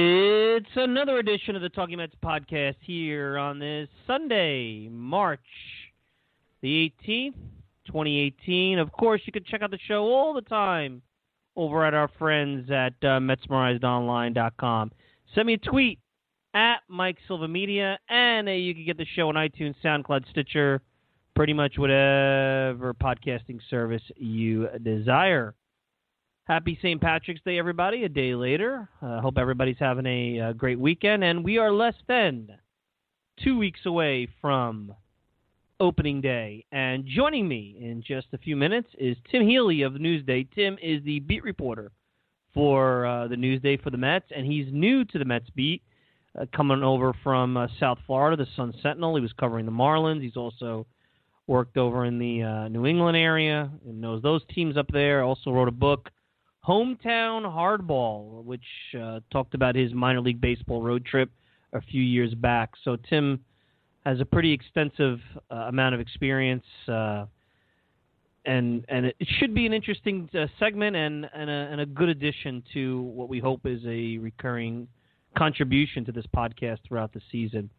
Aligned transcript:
It's 0.00 0.76
another 0.76 1.18
edition 1.18 1.56
of 1.56 1.62
the 1.62 1.70
Talking 1.70 1.98
Mets 1.98 2.14
podcast 2.24 2.76
here 2.82 3.36
on 3.36 3.58
this 3.58 3.88
Sunday, 4.06 4.88
March 4.88 5.40
the 6.62 6.92
18th, 7.04 7.34
2018. 7.86 8.78
Of 8.78 8.92
course, 8.92 9.20
you 9.24 9.32
can 9.32 9.42
check 9.42 9.60
out 9.60 9.72
the 9.72 9.78
show 9.88 10.04
all 10.04 10.34
the 10.34 10.42
time 10.42 11.02
over 11.56 11.84
at 11.84 11.94
our 11.94 12.06
friends 12.16 12.70
at 12.70 12.92
uh, 13.02 13.18
MetsMerizedOnline.com. 13.18 14.92
Send 15.34 15.46
me 15.48 15.54
a 15.54 15.58
tweet 15.58 15.98
at 16.54 16.76
Mike 16.86 17.18
Silva 17.26 17.48
Media, 17.48 17.98
and 18.08 18.48
uh, 18.48 18.52
you 18.52 18.74
can 18.74 18.84
get 18.84 18.98
the 18.98 19.06
show 19.16 19.28
on 19.30 19.34
iTunes, 19.34 19.74
SoundCloud, 19.84 20.30
Stitcher, 20.30 20.80
pretty 21.34 21.54
much 21.54 21.76
whatever 21.76 22.94
podcasting 23.02 23.58
service 23.68 24.02
you 24.14 24.68
desire. 24.80 25.56
Happy 26.48 26.78
St. 26.80 26.98
Patrick's 26.98 27.42
Day, 27.44 27.58
everybody. 27.58 28.04
A 28.04 28.08
day 28.08 28.34
later. 28.34 28.88
I 29.02 29.16
uh, 29.16 29.20
hope 29.20 29.36
everybody's 29.36 29.76
having 29.78 30.06
a, 30.06 30.38
a, 30.38 30.54
great 30.54 30.80
weekend. 30.80 31.22
And 31.22 31.44
we 31.44 31.58
are 31.58 31.70
less 31.70 31.92
than 32.06 32.48
two 33.44 33.58
weeks 33.58 33.80
away 33.84 34.28
from 34.40 34.94
opening 35.78 36.22
day. 36.22 36.64
And 36.72 37.04
joining 37.04 37.46
me 37.46 37.76
in 37.78 38.02
just 38.02 38.28
a 38.32 38.38
few 38.38 38.56
minutes 38.56 38.88
is 38.98 39.18
Tim 39.30 39.46
Healy 39.46 39.82
of 39.82 39.92
Newsday. 39.92 40.48
Tim 40.54 40.78
is 40.82 41.04
the 41.04 41.20
beat 41.20 41.44
reporter 41.44 41.92
for 42.54 43.04
uh, 43.04 43.28
the 43.28 43.36
Newsday 43.36 43.78
for 43.82 43.90
the 43.90 43.98
Mets, 43.98 44.30
and 44.34 44.46
he's 44.46 44.68
new 44.72 45.04
to 45.04 45.18
the 45.18 45.26
Mets 45.26 45.50
beat, 45.54 45.82
uh, 46.40 46.46
coming 46.56 46.82
over 46.82 47.12
from 47.22 47.58
uh, 47.58 47.66
South 47.78 47.98
Florida, 48.06 48.42
the 48.42 48.50
Sun 48.56 48.72
Sentinel. 48.82 49.16
He 49.16 49.20
was 49.20 49.34
covering 49.38 49.66
the 49.66 49.72
Marlins. 49.72 50.22
He's 50.22 50.38
also 50.38 50.86
worked 51.46 51.76
over 51.76 52.06
in 52.06 52.18
the 52.18 52.42
uh, 52.42 52.68
New 52.68 52.86
England 52.86 53.18
area 53.18 53.70
and 53.86 54.00
knows 54.00 54.22
those 54.22 54.40
teams 54.54 54.78
up 54.78 54.86
there. 54.90 55.22
Also 55.22 55.50
wrote 55.50 55.68
a 55.68 55.72
book 55.72 56.08
Hometown 56.68 57.44
Hardball, 57.44 58.44
which 58.44 58.60
uh, 59.00 59.20
talked 59.32 59.54
about 59.54 59.74
his 59.74 59.94
minor 59.94 60.20
league 60.20 60.40
baseball 60.40 60.82
road 60.82 61.06
trip 61.06 61.30
a 61.72 61.80
few 61.80 62.02
years 62.02 62.34
back. 62.34 62.72
So 62.84 62.96
Tim 63.08 63.42
has 64.04 64.20
a 64.20 64.26
pretty 64.26 64.52
extensive 64.52 65.18
uh, 65.50 65.54
amount 65.54 65.94
of 65.94 66.00
experience, 66.00 66.66
uh, 66.86 67.24
and 68.44 68.84
and 68.90 69.06
it 69.06 69.28
should 69.38 69.54
be 69.54 69.64
an 69.64 69.72
interesting 69.72 70.28
uh, 70.34 70.46
segment 70.58 70.94
and 70.94 71.28
and 71.34 71.48
a, 71.48 71.68
and 71.72 71.80
a 71.80 71.86
good 71.86 72.10
addition 72.10 72.62
to 72.74 73.00
what 73.00 73.30
we 73.30 73.38
hope 73.38 73.64
is 73.64 73.80
a 73.86 74.18
recurring 74.18 74.86
contribution 75.38 76.04
to 76.04 76.12
this 76.12 76.26
podcast 76.36 76.80
throughout 76.86 77.14
the 77.14 77.22
season. 77.32 77.70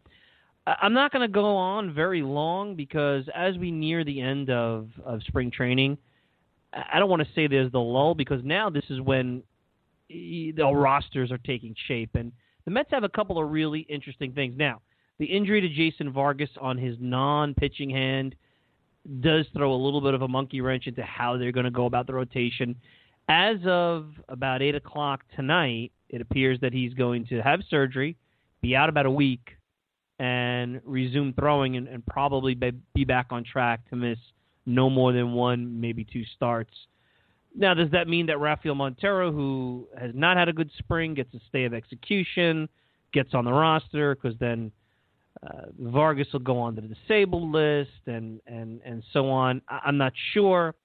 I'm 0.66 0.94
not 0.94 1.12
going 1.12 1.28
to 1.28 1.34
go 1.34 1.56
on 1.56 1.94
very 1.94 2.22
long 2.22 2.76
because 2.76 3.24
as 3.36 3.58
we 3.58 3.72
near 3.72 4.04
the 4.04 4.20
end 4.20 4.50
of, 4.50 4.90
of 5.06 5.22
spring 5.24 5.52
training– 5.52 6.00
I 6.74 7.00
don't 7.00 7.10
want 7.10 7.22
to 7.22 7.28
say 7.34 7.48
there's 7.48 7.72
the 7.72 7.80
lull 7.80 8.14
because 8.14 8.42
now 8.44 8.70
this 8.70 8.84
is 8.90 9.02
when 9.02 9.44
the 10.10 10.72
rosters 10.74 11.32
are 11.32 11.38
taking 11.40 11.76
shape, 11.88 12.12
and 12.16 12.32
the 12.66 12.72
Mets 12.72 12.90
have 12.92 13.04
a 13.04 13.10
couple 13.10 13.42
of 13.42 13.52
really 13.52 13.82
interesting 13.82 14.34
things. 14.34 14.56
Now, 14.58 14.82
the 15.18 15.26
injury 15.26 15.62
to 15.62 15.70
Jason 15.70 16.12
Vargas 16.12 16.50
on 16.60 16.78
his 16.78 16.96
non-pitching 17.00 17.90
hand 17.90 18.36
does 19.22 19.46
throw 19.54 19.74
a 19.74 19.76
little 19.76 20.02
bit 20.02 20.14
of 20.14 20.22
a 20.22 20.28
monkey 20.28 20.62
wrench 20.62 20.88
into 20.88 21.04
how 21.04 21.38
they're 21.38 21.52
going 21.52 21.66
to 21.66 21.72
go 21.72 21.86
about 21.86 22.08
the 22.08 22.14
rotation. 22.14 22.76
As 23.28 23.58
of 23.66 24.12
about 24.28 24.62
eight 24.62 24.76
o'clock 24.76 25.22
tonight, 25.36 25.92
it 26.10 26.22
appears 26.22 26.60
that 26.62 26.74
he's 26.74 26.94
going 26.94 27.26
to 27.28 27.42
have 27.42 27.62
surgery, 27.70 28.18
be 28.62 28.76
out 28.76 28.90
about 28.90 29.06
a 29.06 29.12
week, 29.12 29.58
and 30.20 30.82
resume 30.84 31.34
throwing, 31.34 31.78
and, 31.78 31.88
and 31.88 32.06
probably 32.06 32.56
be 32.94 33.06
back 33.06 33.28
on 33.32 33.44
track 33.44 33.88
to 33.90 33.96
miss 33.96 34.18
no 34.66 34.90
more 34.90 35.12
than 35.14 35.34
one, 35.34 35.80
maybe 35.80 36.04
two 36.04 36.24
starts. 36.36 36.74
Now, 37.56 37.74
does 37.74 37.90
that 37.92 38.08
mean 38.08 38.28
that 38.28 38.40
Rafael 38.40 38.76
Montero, 38.76 39.32
who 39.32 39.88
has 40.00 40.12
not 40.14 40.38
had 40.38 40.50
a 40.50 40.54
good 40.54 40.70
spring, 40.78 41.14
gets 41.14 41.34
a 41.34 41.40
stay 41.50 41.66
of 41.66 41.74
execution, 41.74 42.70
gets 43.12 43.34
on 43.34 43.46
the 43.46 43.52
roster? 43.52 44.16
Because 44.16 44.38
then 44.40 44.72
uh, 45.46 45.64
Vargas 45.80 46.28
will 46.32 46.42
go 46.42 46.60
on 46.60 46.76
the 46.76 46.82
disabled 46.82 47.52
list, 47.52 47.90
and 48.06 48.40
and 48.46 48.82
and 48.86 49.04
so 49.14 49.30
on. 49.30 49.62
I- 49.68 49.82
I'm 49.86 49.98
not 49.98 50.14
sure. 50.34 50.76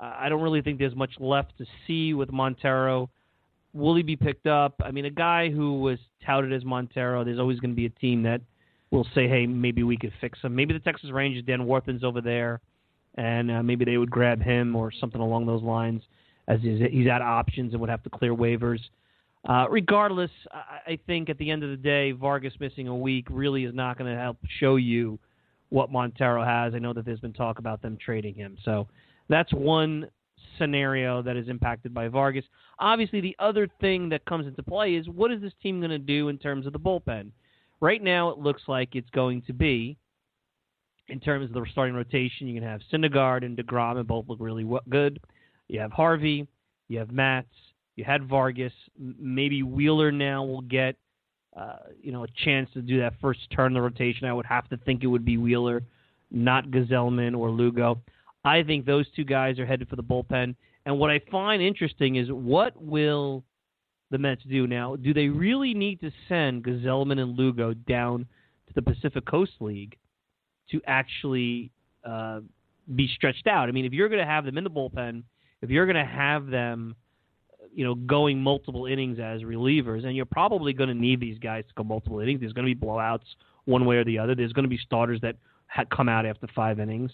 Uh, 0.00 0.14
I 0.16 0.28
don't 0.28 0.42
really 0.42 0.62
think 0.62 0.78
there's 0.78 0.94
much 0.94 1.12
left 1.18 1.58
to 1.58 1.66
see 1.86 2.14
with 2.14 2.30
Montero. 2.30 3.10
Will 3.72 3.94
he 3.96 4.02
be 4.02 4.16
picked 4.16 4.46
up? 4.46 4.80
I 4.84 4.90
mean, 4.90 5.04
a 5.04 5.10
guy 5.10 5.50
who 5.50 5.80
was 5.80 5.98
touted 6.24 6.52
as 6.52 6.64
Montero, 6.64 7.24
there's 7.24 7.38
always 7.38 7.60
going 7.60 7.70
to 7.70 7.76
be 7.76 7.86
a 7.86 7.90
team 7.90 8.22
that 8.24 8.40
will 8.90 9.06
say, 9.14 9.28
hey, 9.28 9.46
maybe 9.46 9.82
we 9.82 9.96
could 9.96 10.12
fix 10.20 10.40
him. 10.40 10.54
Maybe 10.54 10.72
the 10.72 10.80
Texas 10.80 11.10
Rangers, 11.12 11.44
Dan 11.46 11.64
Warthen's 11.66 12.02
over 12.02 12.20
there 12.20 12.60
and 13.20 13.50
uh, 13.50 13.62
maybe 13.62 13.84
they 13.84 13.98
would 13.98 14.10
grab 14.10 14.40
him 14.40 14.74
or 14.74 14.90
something 14.90 15.20
along 15.20 15.44
those 15.44 15.62
lines, 15.62 16.02
as 16.48 16.58
he's, 16.62 16.80
he's 16.90 17.06
out 17.06 17.20
options 17.20 17.72
and 17.72 17.80
would 17.80 17.90
have 17.90 18.02
to 18.02 18.10
clear 18.10 18.34
waivers. 18.34 18.80
Uh, 19.46 19.66
regardless, 19.68 20.30
I, 20.50 20.92
I 20.92 20.98
think 21.06 21.28
at 21.28 21.36
the 21.36 21.50
end 21.50 21.62
of 21.62 21.68
the 21.68 21.76
day, 21.76 22.12
Vargas 22.12 22.54
missing 22.58 22.88
a 22.88 22.96
week 22.96 23.26
really 23.30 23.64
is 23.64 23.74
not 23.74 23.98
going 23.98 24.10
to 24.10 24.18
help 24.18 24.38
show 24.58 24.76
you 24.76 25.18
what 25.68 25.92
Montero 25.92 26.42
has. 26.42 26.74
I 26.74 26.78
know 26.78 26.94
that 26.94 27.04
there's 27.04 27.20
been 27.20 27.34
talk 27.34 27.58
about 27.58 27.82
them 27.82 27.98
trading 28.02 28.34
him. 28.34 28.56
So 28.64 28.88
that's 29.28 29.52
one 29.52 30.08
scenario 30.58 31.20
that 31.22 31.36
is 31.36 31.48
impacted 31.48 31.92
by 31.92 32.08
Vargas. 32.08 32.44
Obviously, 32.78 33.20
the 33.20 33.36
other 33.38 33.68
thing 33.82 34.08
that 34.08 34.24
comes 34.24 34.46
into 34.46 34.62
play 34.62 34.94
is 34.94 35.08
what 35.08 35.30
is 35.30 35.42
this 35.42 35.52
team 35.62 35.78
going 35.80 35.90
to 35.90 35.98
do 35.98 36.28
in 36.28 36.38
terms 36.38 36.66
of 36.66 36.72
the 36.72 36.80
bullpen? 36.80 37.30
Right 37.80 38.02
now, 38.02 38.30
it 38.30 38.38
looks 38.38 38.62
like 38.66 38.94
it's 38.94 39.10
going 39.10 39.42
to 39.42 39.52
be, 39.52 39.98
in 41.10 41.20
terms 41.20 41.46
of 41.46 41.52
the 41.52 41.66
starting 41.72 41.94
rotation, 41.94 42.46
you 42.46 42.58
can 42.58 42.68
have 42.68 42.80
Syndergaard 42.92 43.44
and 43.44 43.56
DeGrom, 43.56 43.98
and 43.98 44.06
both 44.06 44.26
look 44.28 44.38
really 44.40 44.66
good. 44.88 45.20
You 45.68 45.80
have 45.80 45.92
Harvey, 45.92 46.46
you 46.88 46.98
have 46.98 47.10
Matz, 47.10 47.48
you 47.96 48.04
had 48.04 48.28
Vargas. 48.28 48.72
Maybe 48.98 49.62
Wheeler 49.62 50.12
now 50.12 50.44
will 50.44 50.62
get, 50.62 50.96
uh, 51.56 51.76
you 52.00 52.12
know, 52.12 52.24
a 52.24 52.28
chance 52.44 52.70
to 52.74 52.82
do 52.82 52.98
that 53.00 53.14
first 53.20 53.40
turn 53.54 53.68
in 53.68 53.74
the 53.74 53.82
rotation. 53.82 54.26
I 54.26 54.32
would 54.32 54.46
have 54.46 54.68
to 54.70 54.76
think 54.78 55.02
it 55.02 55.08
would 55.08 55.24
be 55.24 55.36
Wheeler, 55.36 55.82
not 56.30 56.68
Gsellman 56.68 57.36
or 57.36 57.50
Lugo. 57.50 58.00
I 58.44 58.62
think 58.62 58.86
those 58.86 59.06
two 59.14 59.24
guys 59.24 59.58
are 59.58 59.66
headed 59.66 59.88
for 59.88 59.96
the 59.96 60.02
bullpen. 60.02 60.54
And 60.86 60.98
what 60.98 61.10
I 61.10 61.20
find 61.30 61.60
interesting 61.60 62.16
is 62.16 62.28
what 62.30 62.80
will 62.80 63.44
the 64.10 64.18
Mets 64.18 64.42
do 64.48 64.66
now? 64.66 64.96
Do 64.96 65.12
they 65.12 65.28
really 65.28 65.74
need 65.74 66.00
to 66.00 66.10
send 66.28 66.64
Gsellman 66.64 67.20
and 67.20 67.36
Lugo 67.36 67.74
down 67.74 68.26
to 68.66 68.74
the 68.74 68.82
Pacific 68.82 69.26
Coast 69.26 69.52
League 69.60 69.96
to 70.72 70.80
actually 70.86 71.70
uh, 72.04 72.40
be 72.94 73.08
stretched 73.14 73.46
out? 73.46 73.68
I 73.68 73.72
mean, 73.72 73.84
if 73.84 73.92
you're 73.92 74.08
going 74.08 74.20
to 74.20 74.26
have 74.26 74.44
them 74.44 74.58
in 74.58 74.64
the 74.64 74.70
bullpen, 74.70 75.22
if 75.62 75.70
you're 75.70 75.86
going 75.86 75.96
to 75.96 76.10
have 76.10 76.46
them, 76.46 76.94
you 77.74 77.84
know, 77.84 77.94
going 77.94 78.40
multiple 78.40 78.86
innings 78.86 79.18
as 79.18 79.42
relievers, 79.42 80.04
and 80.04 80.16
you're 80.16 80.24
probably 80.24 80.72
going 80.72 80.88
to 80.88 80.94
need 80.94 81.20
these 81.20 81.38
guys 81.38 81.64
to 81.68 81.74
go 81.74 81.84
multiple 81.84 82.20
innings. 82.20 82.40
There's 82.40 82.52
going 82.52 82.66
to 82.66 82.74
be 82.74 82.86
blowouts 82.86 83.26
one 83.64 83.84
way 83.84 83.96
or 83.96 84.04
the 84.04 84.18
other. 84.18 84.34
There's 84.34 84.52
going 84.52 84.64
to 84.64 84.70
be 84.70 84.78
starters 84.78 85.20
that 85.22 85.36
ha- 85.68 85.84
come 85.94 86.08
out 86.08 86.26
after 86.26 86.46
five 86.54 86.80
innings. 86.80 87.10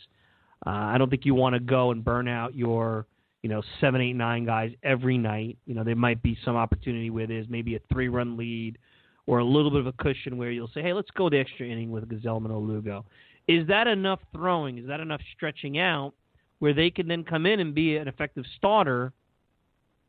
Uh, 0.66 0.70
I 0.70 0.98
don't 0.98 1.10
think 1.10 1.24
you 1.24 1.34
want 1.34 1.54
to 1.54 1.60
go 1.60 1.90
and 1.90 2.02
burn 2.02 2.28
out 2.28 2.54
your 2.54 3.06
you 3.42 3.50
know 3.50 3.62
seven, 3.80 4.00
eight, 4.00 4.14
nine 4.14 4.46
guys 4.46 4.72
every 4.82 5.18
night. 5.18 5.58
You 5.66 5.74
know 5.74 5.84
there 5.84 5.96
might 5.96 6.22
be 6.22 6.38
some 6.44 6.56
opportunity 6.56 7.10
where 7.10 7.26
there's 7.26 7.48
maybe 7.48 7.76
a 7.76 7.80
three-run 7.92 8.36
lead 8.36 8.78
or 9.26 9.38
a 9.38 9.44
little 9.44 9.70
bit 9.70 9.80
of 9.80 9.86
a 9.86 9.92
cushion 9.92 10.36
where 10.36 10.50
you'll 10.50 10.70
say, 10.72 10.82
hey, 10.82 10.92
let's 10.92 11.10
go 11.10 11.28
the 11.28 11.38
extra 11.38 11.66
inning 11.66 11.90
with 11.90 12.08
Gsellman 12.08 12.50
or 12.50 12.58
Lugo. 12.58 13.04
Is 13.48 13.66
that 13.68 13.86
enough 13.86 14.20
throwing? 14.32 14.78
Is 14.78 14.86
that 14.88 15.00
enough 15.00 15.20
stretching 15.36 15.78
out 15.78 16.12
where 16.58 16.74
they 16.74 16.90
can 16.90 17.06
then 17.06 17.22
come 17.24 17.46
in 17.46 17.60
and 17.60 17.74
be 17.74 17.96
an 17.96 18.08
effective 18.08 18.44
starter 18.56 19.12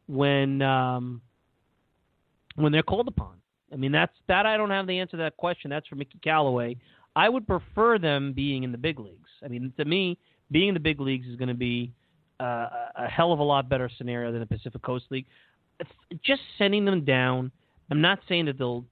when 0.08 0.62
um, 0.62 1.22
when 2.56 2.72
they're 2.72 2.84
called 2.84 3.08
upon? 3.08 3.36
I 3.72 3.76
mean, 3.76 3.92
that's 3.92 4.14
that. 4.28 4.46
I 4.46 4.58
don't 4.58 4.70
have 4.70 4.88
the 4.88 5.00
answer 5.00 5.12
to 5.12 5.24
that 5.24 5.38
question. 5.38 5.70
That's 5.70 5.88
for 5.88 5.96
Mickey 5.96 6.20
Callaway. 6.24 6.78
I 7.16 7.30
would 7.30 7.48
prefer 7.48 7.98
them 7.98 8.34
being 8.34 8.64
in 8.64 8.72
the 8.72 8.78
big 8.78 9.00
leagues. 9.00 9.30
I 9.44 9.48
mean, 9.48 9.74
to 9.78 9.86
me, 9.86 10.18
being 10.52 10.70
in 10.70 10.74
the 10.74 10.80
big 10.80 11.02
leagues 11.02 11.28
is 11.28 11.36
going 11.36 11.50
to 11.50 11.54
be 11.54 11.92
uh, 12.40 12.70
a 12.96 13.08
hell 13.08 13.34
of 13.34 13.40
a 13.40 13.44
lot 13.44 13.68
better 13.70 13.90
scenario 13.98 14.32
than 14.32 14.40
the 14.40 14.46
Pacific 14.46 14.82
Coast 14.82 15.06
League. 15.10 15.26
Just 16.24 16.42
sending 16.58 16.86
them 16.86 17.04
down. 17.04 17.52
I'm 17.92 18.02
not 18.02 18.20
saying 18.28 18.46
that 18.46 18.58
they'll 18.58 18.86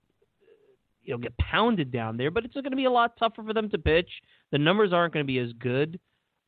you 1.06 1.14
know 1.14 1.18
get 1.18 1.38
pounded 1.38 1.92
down 1.92 2.18
there, 2.18 2.32
but 2.32 2.46
it's 2.46 2.54
going 2.54 2.66
to 2.66 2.76
be 2.76 2.86
a 2.86 2.92
lot 2.92 3.18
tougher 3.18 3.44
for 3.44 3.54
them 3.54 3.70
to 3.70 3.78
pitch. 3.78 4.10
The 4.52 4.58
numbers 4.58 4.92
aren't 4.92 5.14
going 5.14 5.24
to 5.24 5.28
be 5.28 5.40
as 5.40 5.52
good. 5.54 6.00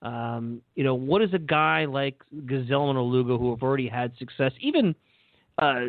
Um, 0.02 0.62
you 0.76 0.84
know, 0.84 0.96
what 0.96 1.22
is 1.22 1.34
a 1.34 1.40
guy 1.40 1.86
like 1.86 2.22
Gsellman 2.36 2.96
or 2.96 3.02
Lugo 3.02 3.38
who 3.38 3.50
have 3.52 3.64
already 3.64 3.88
had 3.88 4.12
success? 4.18 4.52
Even 4.60 4.94
uh, 5.58 5.86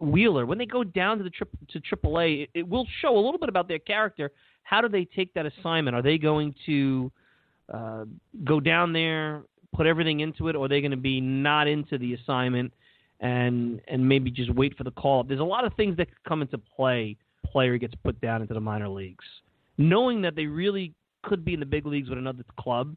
Wheeler, 0.00 0.46
when 0.46 0.58
they 0.58 0.66
go 0.66 0.82
down 0.82 1.18
to 1.18 1.24
the 1.24 1.30
tri- 1.30 1.46
to 1.70 1.80
AAA, 1.80 2.44
it, 2.44 2.50
it 2.54 2.68
will 2.68 2.86
show 3.00 3.16
a 3.16 3.20
little 3.20 3.38
bit 3.38 3.48
about 3.48 3.68
their 3.68 3.78
character. 3.78 4.32
How 4.62 4.80
do 4.80 4.88
they 4.88 5.04
take 5.04 5.32
that 5.34 5.46
assignment? 5.46 5.94
Are 5.94 6.02
they 6.02 6.18
going 6.18 6.54
to 6.66 7.12
uh, 7.72 8.04
go 8.44 8.60
down 8.60 8.92
there, 8.92 9.42
put 9.74 9.86
everything 9.86 10.20
into 10.20 10.48
it, 10.48 10.56
or 10.56 10.64
are 10.64 10.68
they 10.68 10.80
going 10.80 10.90
to 10.90 10.96
be 10.96 11.20
not 11.20 11.68
into 11.68 11.98
the 11.98 12.14
assignment 12.14 12.72
and 13.20 13.80
and 13.86 14.06
maybe 14.06 14.30
just 14.30 14.52
wait 14.54 14.76
for 14.76 14.84
the 14.84 14.90
call 14.90 15.20
up? 15.20 15.28
There's 15.28 15.40
a 15.40 15.44
lot 15.44 15.64
of 15.64 15.74
things 15.74 15.96
that 15.98 16.08
could 16.08 16.24
come 16.24 16.42
into 16.42 16.58
play. 16.58 17.16
Player 17.54 17.78
gets 17.78 17.94
put 18.02 18.20
down 18.20 18.42
into 18.42 18.52
the 18.52 18.60
minor 18.60 18.88
leagues, 18.88 19.24
knowing 19.78 20.20
that 20.22 20.34
they 20.34 20.46
really 20.46 20.92
could 21.22 21.44
be 21.44 21.54
in 21.54 21.60
the 21.60 21.66
big 21.66 21.86
leagues 21.86 22.08
with 22.08 22.18
another 22.18 22.44
club, 22.58 22.96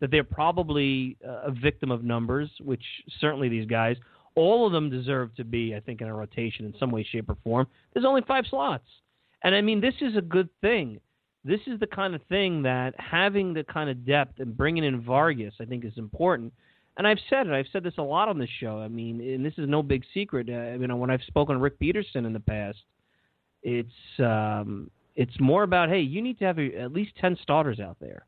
that 0.00 0.10
they're 0.10 0.24
probably 0.24 1.16
a 1.24 1.52
victim 1.52 1.92
of 1.92 2.02
numbers, 2.02 2.50
which 2.60 2.82
certainly 3.20 3.48
these 3.48 3.66
guys, 3.66 3.96
all 4.34 4.66
of 4.66 4.72
them 4.72 4.90
deserve 4.90 5.32
to 5.36 5.44
be, 5.44 5.76
I 5.76 5.80
think, 5.80 6.00
in 6.00 6.08
a 6.08 6.14
rotation 6.14 6.66
in 6.66 6.74
some 6.80 6.90
way, 6.90 7.06
shape, 7.08 7.30
or 7.30 7.36
form. 7.44 7.68
There's 7.94 8.04
only 8.04 8.22
five 8.26 8.44
slots, 8.50 8.88
and 9.44 9.54
I 9.54 9.60
mean 9.60 9.80
this 9.80 9.94
is 10.00 10.16
a 10.16 10.20
good 10.20 10.48
thing 10.60 10.98
this 11.44 11.60
is 11.66 11.80
the 11.80 11.86
kind 11.86 12.14
of 12.14 12.22
thing 12.28 12.62
that 12.62 12.94
having 12.98 13.52
the 13.52 13.64
kind 13.64 13.90
of 13.90 14.06
depth 14.06 14.38
and 14.38 14.56
bringing 14.56 14.84
in 14.84 15.00
Vargas, 15.00 15.54
I 15.60 15.64
think, 15.64 15.84
is 15.84 15.92
important. 15.96 16.52
And 16.96 17.06
I've 17.06 17.18
said 17.30 17.46
it. 17.46 17.52
I've 17.52 17.66
said 17.72 17.82
this 17.82 17.94
a 17.98 18.02
lot 18.02 18.28
on 18.28 18.38
this 18.38 18.50
show. 18.60 18.78
I 18.78 18.88
mean, 18.88 19.20
and 19.20 19.44
this 19.44 19.54
is 19.56 19.68
no 19.68 19.82
big 19.82 20.04
secret. 20.12 20.48
Uh, 20.48 20.78
you 20.78 20.86
know, 20.86 20.96
when 20.96 21.10
I've 21.10 21.22
spoken 21.26 21.56
to 21.56 21.60
Rick 21.60 21.78
Peterson 21.78 22.26
in 22.26 22.32
the 22.32 22.40
past, 22.40 22.78
it's 23.62 23.90
um, 24.18 24.90
it's 25.14 25.38
more 25.40 25.62
about 25.62 25.88
hey, 25.88 26.00
you 26.00 26.22
need 26.22 26.38
to 26.38 26.44
have 26.44 26.58
a, 26.58 26.74
at 26.76 26.92
least 26.92 27.12
ten 27.20 27.36
starters 27.42 27.80
out 27.80 27.96
there. 28.00 28.24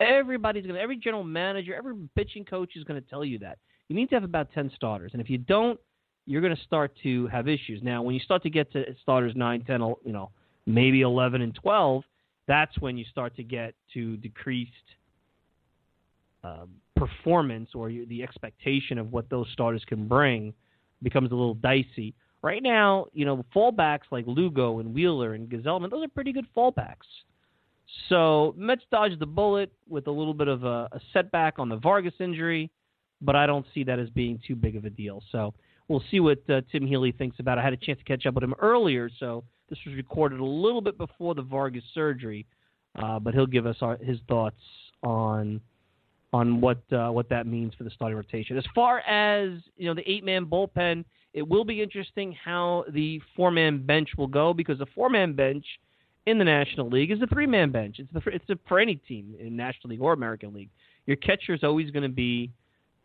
Everybody's 0.00 0.66
gonna, 0.66 0.78
every 0.78 0.96
general 0.96 1.24
manager, 1.24 1.74
every 1.74 1.94
pitching 2.14 2.44
coach 2.44 2.76
is 2.76 2.84
to 2.84 3.00
tell 3.08 3.24
you 3.24 3.38
that 3.40 3.58
you 3.88 3.96
need 3.96 4.08
to 4.10 4.16
have 4.16 4.24
about 4.24 4.52
ten 4.52 4.70
starters. 4.74 5.10
And 5.12 5.20
if 5.20 5.28
you 5.28 5.38
don't, 5.38 5.78
you're 6.26 6.42
going 6.42 6.54
to 6.54 6.62
start 6.62 6.92
to 7.02 7.26
have 7.28 7.48
issues. 7.48 7.82
Now, 7.82 8.02
when 8.02 8.14
you 8.14 8.20
start 8.20 8.42
to 8.42 8.50
get 8.50 8.70
to 8.72 8.84
starters 9.02 9.32
nine, 9.34 9.64
ten, 9.64 9.80
you 10.04 10.12
know, 10.12 10.30
maybe 10.66 11.00
eleven 11.00 11.42
and 11.42 11.54
twelve 11.54 12.04
that's 12.48 12.76
when 12.80 12.96
you 12.96 13.04
start 13.10 13.36
to 13.36 13.44
get 13.44 13.74
to 13.92 14.16
decreased 14.16 14.72
uh, 16.42 16.64
performance 16.96 17.68
or 17.74 17.90
the 17.90 18.22
expectation 18.22 18.98
of 18.98 19.12
what 19.12 19.28
those 19.28 19.46
starters 19.52 19.84
can 19.86 20.08
bring 20.08 20.52
becomes 21.02 21.30
a 21.30 21.34
little 21.34 21.54
dicey. 21.54 22.14
Right 22.42 22.62
now, 22.62 23.06
you 23.12 23.24
know, 23.24 23.44
fallbacks 23.54 24.10
like 24.10 24.24
Lugo 24.26 24.78
and 24.78 24.94
Wheeler 24.94 25.34
and 25.34 25.48
Gsellman, 25.48 25.90
those 25.90 26.04
are 26.04 26.08
pretty 26.08 26.32
good 26.32 26.46
fallbacks. 26.56 27.06
So 28.08 28.54
Mets 28.56 28.82
dodged 28.92 29.18
the 29.18 29.26
bullet 29.26 29.72
with 29.88 30.06
a 30.06 30.10
little 30.10 30.34
bit 30.34 30.48
of 30.48 30.62
a, 30.64 30.88
a 30.92 31.00
setback 31.12 31.58
on 31.58 31.68
the 31.68 31.76
Vargas 31.76 32.14
injury, 32.20 32.70
but 33.20 33.34
I 33.34 33.46
don't 33.46 33.66
see 33.74 33.82
that 33.84 33.98
as 33.98 34.08
being 34.10 34.40
too 34.46 34.54
big 34.54 34.76
of 34.76 34.84
a 34.84 34.90
deal. 34.90 35.22
So 35.32 35.52
we'll 35.88 36.02
see 36.10 36.20
what 36.20 36.38
uh, 36.48 36.60
Tim 36.70 36.86
Healy 36.86 37.12
thinks 37.12 37.40
about. 37.40 37.58
it. 37.58 37.62
I 37.62 37.64
had 37.64 37.72
a 37.72 37.78
chance 37.78 37.98
to 37.98 38.04
catch 38.04 38.26
up 38.26 38.34
with 38.34 38.44
him 38.44 38.54
earlier, 38.60 39.10
so 39.18 39.42
this 39.68 39.78
was 39.84 39.96
recorded 39.96 40.40
a 40.40 40.44
little 40.44 40.80
bit 40.80 40.96
before 40.96 41.34
the 41.34 41.42
Vargas 41.42 41.84
surgery, 41.92 42.46
uh, 43.02 43.18
but 43.18 43.34
he'll 43.34 43.46
give 43.46 43.66
us 43.66 43.76
our, 43.80 43.96
his 43.98 44.18
thoughts 44.28 44.60
on 45.02 45.60
on 46.32 46.60
what 46.60 46.82
uh, 46.92 47.08
what 47.08 47.28
that 47.30 47.46
means 47.46 47.72
for 47.74 47.84
the 47.84 47.90
starting 47.90 48.16
rotation. 48.16 48.58
As 48.58 48.64
far 48.74 49.00
as 49.00 49.60
you 49.76 49.88
know, 49.88 49.94
the 49.94 50.08
eight 50.10 50.24
man 50.24 50.46
bullpen, 50.46 51.04
it 51.38 51.48
will 51.48 51.64
be 51.64 51.82
interesting 51.82 52.36
how 52.44 52.84
the 52.92 53.20
four 53.34 53.50
man 53.50 53.84
bench 53.84 54.10
will 54.18 54.26
go 54.26 54.52
because 54.52 54.78
the 54.78 54.86
four 54.94 55.08
man 55.08 55.32
bench 55.32 55.64
in 56.26 56.38
the 56.38 56.44
National 56.44 56.88
League 56.88 57.10
is 57.10 57.22
a 57.22 57.26
three 57.26 57.46
man 57.46 57.70
bench. 57.70 57.96
It's 57.98 58.12
the 58.12 58.20
it's 58.30 58.48
a, 58.50 58.58
for 58.68 58.78
any 58.78 58.96
team 58.96 59.34
in 59.40 59.56
National 59.56 59.90
League 59.90 60.02
or 60.02 60.12
American 60.12 60.52
League. 60.52 60.70
Your 61.06 61.16
catcher 61.16 61.54
is 61.54 61.64
always 61.64 61.90
going 61.90 62.02
to 62.02 62.08
be 62.08 62.50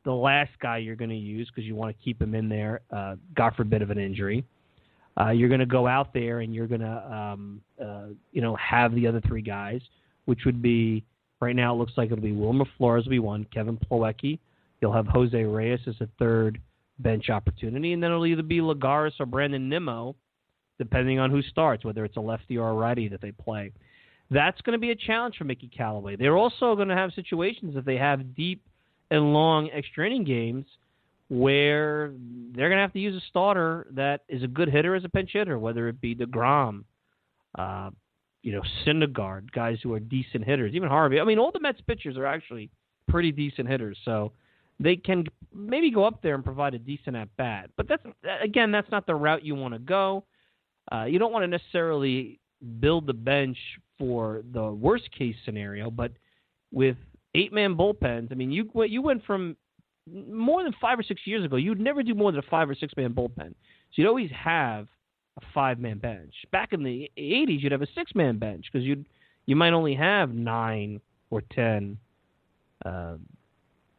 the 0.04 0.12
last 0.12 0.52
guy 0.62 0.78
you're 0.78 0.98
going 0.98 1.10
to 1.10 1.16
use 1.16 1.50
because 1.50 1.66
you 1.66 1.76
want 1.76 1.96
to 1.96 2.04
keep 2.04 2.22
him 2.22 2.36
in 2.36 2.50
there, 2.50 2.82
uh, 2.92 3.16
God 3.36 3.56
forbid 3.56 3.82
of 3.82 3.90
an 3.90 3.98
injury 3.98 4.44
uh, 5.20 5.30
you're 5.30 5.50
going 5.50 5.60
to 5.60 5.66
go 5.66 5.88
out 5.88 6.14
there 6.14 6.40
and 6.40 6.54
you're 6.54 6.68
going 6.68 6.82
to, 6.82 7.14
um, 7.14 7.62
uh, 7.82 8.08
you 8.32 8.42
know, 8.42 8.56
have 8.56 8.96
the 8.96 9.06
other 9.08 9.22
three 9.28 9.42
guys, 9.42 9.82
which 10.26 10.40
would 10.46 10.62
be 10.62 11.04
right 11.40 11.56
now. 11.56 11.74
It 11.74 11.78
looks 11.78 11.94
like 11.98 12.12
it'll 12.12 12.24
be 12.24 12.32
Wilmer 12.32 12.66
Flores 12.78 13.06
will 13.06 13.12
be 13.12 13.20
one, 13.20 13.46
Kevin 13.54 13.78
Plawecki. 13.78 14.40
You'll 14.82 14.94
have 14.94 15.08
Jose 15.08 15.44
Reyes 15.44 15.80
as 15.88 15.96
a 16.02 16.08
third 16.18 16.60
bench 17.00 17.30
opportunity, 17.30 17.94
and 17.94 18.02
then 18.02 18.12
it'll 18.12 18.26
either 18.26 18.44
be 18.44 18.60
Lagares 18.60 19.20
or 19.20 19.26
Brandon 19.26 19.70
Nimmo, 19.70 20.16
depending 20.78 21.20
on 21.20 21.32
who 21.32 21.42
starts, 21.42 21.84
whether 21.84 22.06
it's 22.06 22.18
a 22.18 22.22
lefty 22.22 22.58
or 22.58 22.70
a 22.70 22.74
righty 22.74 23.08
that 23.08 23.22
they 23.22 23.32
play. 23.32 23.72
That's 24.32 24.60
going 24.62 24.74
to 24.74 24.80
be 24.80 24.92
a 24.92 24.96
challenge 24.96 25.38
for 25.38 25.44
Mickey 25.44 25.70
Callaway. 25.76 26.16
They're 26.16 26.38
also 26.38 26.76
going 26.76 26.88
to 26.88 26.96
have 26.96 27.12
situations 27.14 27.76
if 27.76 27.86
they 27.86 27.98
have 27.98 28.36
deep 28.36 28.64
and 29.12 29.34
long 29.34 29.70
extra 29.72 30.06
inning 30.06 30.24
games– 30.24 30.66
where 31.30 32.12
they're 32.54 32.70
going 32.70 32.78
to 32.78 32.84
have 32.84 32.94
to 32.94 33.00
use 33.00 33.22
a 33.22 33.26
starter 33.28 33.88
that 33.92 34.22
is 34.30 34.44
a 34.44 34.48
good 34.48 34.70
hitter 34.70 34.94
as 34.94 35.04
a 35.04 35.10
pinch 35.10 35.32
hitter, 35.34 35.58
whether 35.58 35.88
it 35.88 36.00
be 36.00 36.16
DeGrom, 36.16 36.84
uh, 37.58 37.90
you 38.44 38.52
know, 38.52 38.62
Syndergaard, 38.86 39.52
guys 39.52 39.80
who 39.82 39.94
are 39.94 40.00
decent 40.00 40.46
hitters, 40.46 40.74
even 40.76 40.90
Harvey. 40.90 41.20
I 41.20 41.24
mean, 41.24 41.40
all 41.40 41.52
the 41.52 41.60
Mets 41.60 41.82
pitchers 41.88 42.18
are 42.18 42.26
actually 42.26 42.70
pretty 43.08 43.32
decent 43.32 43.68
hitters, 43.68 43.98
so 44.06 44.32
they 44.80 44.96
can 44.96 45.26
maybe 45.54 45.92
go 45.92 46.04
up 46.04 46.22
there 46.22 46.36
and 46.36 46.44
provide 46.44 46.74
a 46.74 46.80
decent 46.80 47.16
at 47.16 47.36
bat. 47.38 47.70
But 47.78 47.88
that's 47.88 48.04
again, 48.42 48.72
that's 48.72 48.90
not 48.92 49.06
the 49.06 49.16
route 49.16 49.44
you 49.44 49.56
want 49.56 49.74
to 49.74 49.80
go. 49.80 50.26
Uh, 50.92 51.06
you 51.06 51.20
don't 51.20 51.32
want 51.32 51.44
to 51.44 51.48
necessarily 51.48 52.40
build 52.80 53.08
the 53.08 53.14
bench 53.14 53.58
for 53.98 54.44
the 54.54 54.72
worst 54.72 55.10
case 55.18 55.36
scenario, 55.46 55.90
but 55.90 56.12
with 56.72 56.98
eight 57.36 57.54
man 57.54 57.76
bullpens, 57.76 58.32
I 58.32 58.36
mean, 58.36 58.52
you 58.52 58.70
you 58.86 59.02
went 59.02 59.24
from 59.26 59.56
more 60.12 60.64
than 60.64 60.74
five 60.82 61.00
or 61.00 61.04
six 61.04 61.22
years 61.26 61.46
ago, 61.46 61.56
you'd 61.56 61.80
never 61.80 62.04
do 62.04 62.14
more 62.14 62.32
than 62.32 62.40
a 62.40 62.50
five 62.50 62.70
or 62.70 62.76
six 62.76 62.94
man 62.98 63.14
bullpen. 63.14 63.50
So 63.50 64.02
you'd 64.02 64.08
always 64.08 64.32
have 64.32 64.88
a 65.38 65.46
five 65.54 65.80
man 65.80 66.00
bench. 66.00 66.34
Back 66.52 66.74
in 66.74 66.84
the 66.84 67.10
80s, 67.18 67.62
you'd 67.62 67.72
have 67.72 67.82
a 67.82 67.88
six 67.96 68.14
man 68.16 68.38
bench 68.38 68.66
because 68.72 68.86
you'd 68.86 69.06
you 69.46 69.56
might 69.56 69.74
only 69.74 69.94
have 69.96 70.34
nine 70.34 71.02
or 71.30 71.42
ten, 71.42 71.98
uh, 72.86 73.16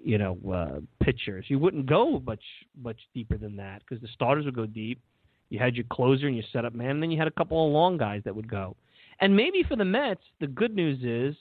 you 0.05 0.19
know, 0.19 0.39
uh, 0.53 0.81
pitchers. 1.03 1.47
You 1.49 1.59
wouldn't 1.59 1.87
go 1.87 2.23
much 2.25 2.43
much 2.81 2.99
deeper 3.15 3.39
than 3.39 3.57
that 3.57 3.81
because 3.81 4.03
the 4.03 4.09
starters 4.09 4.45
would 4.45 4.55
go 4.55 4.67
deep. 4.67 5.01
You 5.49 5.59
had 5.59 5.75
your 5.75 5.87
closer 5.91 6.27
and 6.27 6.37
your 6.37 6.45
setup 6.53 6.75
man, 6.75 6.91
and 6.91 7.03
then 7.03 7.11
you 7.11 7.19
had 7.19 7.27
a 7.27 7.33
couple 7.33 7.67
of 7.67 7.73
long 7.73 7.97
guys 7.97 8.23
that 8.25 8.37
would 8.37 8.49
go. 8.49 8.77
And 9.21 9.35
maybe 9.35 9.63
for 9.63 9.77
the 9.77 9.85
Mets, 9.85 10.23
the 10.41 10.47
good 10.47 10.75
news 10.75 10.99
is 11.03 11.37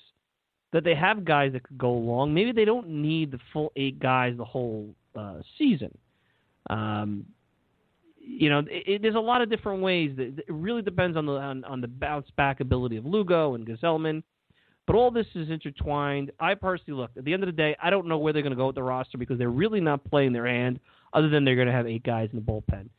that 0.71 0.83
they 0.83 0.95
have 0.95 1.25
guys 1.25 1.53
that 1.53 1.63
could 1.63 1.77
go 1.77 1.91
long. 1.91 2.33
Maybe 2.33 2.51
they 2.51 2.65
don't 2.65 2.87
need 2.87 3.31
the 3.31 3.39
full 3.51 3.71
eight 3.75 3.99
guys 3.99 4.35
the 4.37 4.45
whole 4.45 4.89
uh, 5.15 5.39
season. 5.57 5.95
Um, 6.69 7.25
you 8.17 8.49
know, 8.49 8.59
it, 8.59 8.83
it, 8.87 9.01
there's 9.01 9.15
a 9.15 9.19
lot 9.19 9.41
of 9.41 9.49
different 9.49 9.81
ways. 9.81 10.13
That, 10.15 10.39
it 10.39 10.45
really 10.47 10.81
depends 10.81 11.17
on 11.17 11.25
the 11.25 11.33
on, 11.33 11.63
on 11.65 11.81
the 11.81 11.87
bounce 11.87 12.27
back 12.37 12.61
ability 12.61 12.97
of 12.97 13.05
Lugo 13.05 13.55
and 13.55 13.67
Gsellman. 13.67 14.23
But 14.85 14.95
all 14.95 15.11
this 15.11 15.27
is 15.33 15.49
intertwined. 15.49 16.31
I 16.39 16.55
personally 16.55 16.99
look 16.99 17.11
at 17.17 17.23
the 17.23 17.33
end 17.33 17.43
of 17.43 17.47
the 17.47 17.53
day. 17.53 17.75
I 17.81 17.89
don't 17.89 18.07
know 18.07 18.17
where 18.17 18.33
they're 18.33 18.41
going 18.41 18.51
to 18.51 18.57
go 18.57 18.67
with 18.67 18.75
the 18.75 18.83
roster 18.83 19.17
because 19.17 19.37
they're 19.37 19.49
really 19.49 19.79
not 19.79 20.03
playing 20.09 20.33
their 20.33 20.47
hand, 20.47 20.79
other 21.13 21.29
than 21.29 21.45
they're 21.45 21.55
going 21.55 21.67
to 21.67 21.73
have 21.73 21.87
eight 21.87 22.03
guys 22.03 22.29
in 22.33 22.39
the 22.39 22.45
bullpen. 22.45 22.89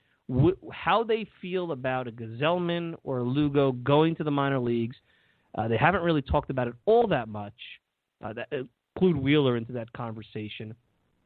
How 0.72 1.04
they 1.04 1.26
feel 1.42 1.72
about 1.72 2.08
a 2.08 2.12
Gsellman 2.12 2.94
or 3.04 3.18
a 3.18 3.22
Lugo 3.22 3.72
going 3.72 4.16
to 4.16 4.24
the 4.24 4.30
minor 4.30 4.58
leagues, 4.58 4.96
uh, 5.56 5.68
they 5.68 5.76
haven't 5.76 6.02
really 6.02 6.22
talked 6.22 6.48
about 6.48 6.68
it 6.68 6.74
all 6.86 7.06
that 7.08 7.28
much. 7.28 7.52
Uh, 8.24 8.32
that 8.32 8.48
include 8.96 9.22
Wheeler 9.22 9.56
into 9.58 9.72
that 9.72 9.92
conversation 9.92 10.74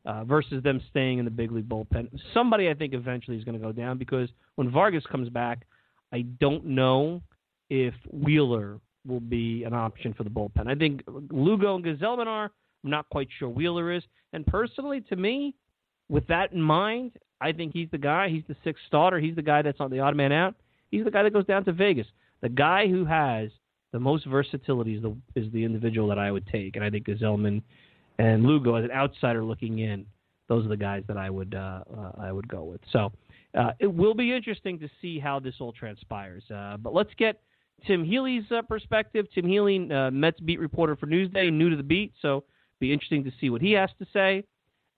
uh, 0.04 0.24
versus 0.24 0.62
them 0.64 0.80
staying 0.90 1.18
in 1.18 1.24
the 1.24 1.30
big 1.30 1.52
league 1.52 1.68
bullpen. 1.68 2.08
Somebody 2.34 2.68
I 2.68 2.74
think 2.74 2.94
eventually 2.94 3.36
is 3.36 3.44
going 3.44 3.58
to 3.58 3.64
go 3.64 3.72
down 3.72 3.98
because 3.98 4.28
when 4.56 4.70
Vargas 4.70 5.04
comes 5.10 5.28
back, 5.28 5.66
I 6.12 6.22
don't 6.40 6.64
know 6.64 7.22
if 7.70 7.94
Wheeler 8.10 8.80
will 9.06 9.20
be 9.20 9.64
an 9.64 9.72
option 9.72 10.14
for 10.14 10.24
the 10.24 10.30
bullpen. 10.30 10.66
I 10.66 10.74
think 10.74 11.02
Lugo 11.30 11.76
and 11.76 11.84
Gsellman 11.84 12.26
are. 12.26 12.50
I'm 12.84 12.90
not 12.90 13.08
quite 13.10 13.28
sure 13.38 13.48
Wheeler 13.48 13.92
is. 13.92 14.02
And 14.32 14.46
personally, 14.46 15.00
to 15.02 15.16
me, 15.16 15.54
with 16.08 16.26
that 16.28 16.52
in 16.52 16.60
mind, 16.60 17.12
I 17.40 17.52
think 17.52 17.72
he's 17.72 17.88
the 17.90 17.98
guy. 17.98 18.28
He's 18.28 18.44
the 18.48 18.56
sixth 18.64 18.82
starter. 18.86 19.18
He's 19.18 19.36
the 19.36 19.42
guy 19.42 19.62
that's 19.62 19.80
on 19.80 19.90
the 19.90 20.00
odd 20.00 20.16
man 20.16 20.32
out. 20.32 20.54
He's 20.90 21.04
the 21.04 21.10
guy 21.10 21.22
that 21.22 21.32
goes 21.32 21.46
down 21.46 21.64
to 21.64 21.72
Vegas. 21.72 22.06
The 22.40 22.48
guy 22.48 22.88
who 22.88 23.04
has 23.04 23.50
the 23.92 24.00
most 24.00 24.26
versatility 24.26 24.96
is 24.96 25.02
the 25.02 25.16
is 25.34 25.50
the 25.52 25.64
individual 25.64 26.08
that 26.08 26.18
I 26.18 26.30
would 26.30 26.46
take, 26.46 26.76
and 26.76 26.84
I 26.84 26.90
think 26.90 27.06
Gsellman 27.06 27.62
and 28.18 28.44
Lugo 28.44 28.74
as 28.74 28.84
an 28.84 28.90
outsider 28.90 29.44
looking 29.44 29.78
in, 29.78 30.04
those 30.48 30.64
are 30.64 30.68
the 30.68 30.76
guys 30.76 31.04
that 31.08 31.16
I 31.16 31.30
would 31.30 31.54
uh, 31.54 31.84
uh, 31.96 32.12
I 32.18 32.32
would 32.32 32.48
go 32.48 32.64
with. 32.64 32.80
So 32.92 33.12
uh, 33.58 33.72
it 33.78 33.86
will 33.86 34.14
be 34.14 34.34
interesting 34.34 34.78
to 34.80 34.88
see 35.00 35.18
how 35.18 35.40
this 35.40 35.54
all 35.60 35.72
transpires. 35.72 36.44
Uh, 36.50 36.76
but 36.78 36.94
let's 36.94 37.12
get 37.18 37.40
Tim 37.86 38.04
Healy's 38.04 38.44
uh, 38.50 38.62
perspective. 38.62 39.26
Tim 39.34 39.46
Healy, 39.46 39.90
uh, 39.90 40.10
Mets 40.10 40.40
beat 40.40 40.60
reporter 40.60 40.96
for 40.96 41.06
Newsday, 41.06 41.52
new 41.52 41.70
to 41.70 41.76
the 41.76 41.82
beat, 41.82 42.12
so 42.20 42.44
be 42.80 42.92
interesting 42.92 43.24
to 43.24 43.32
see 43.40 43.50
what 43.50 43.62
he 43.62 43.72
has 43.72 43.90
to 43.98 44.06
say. 44.12 44.44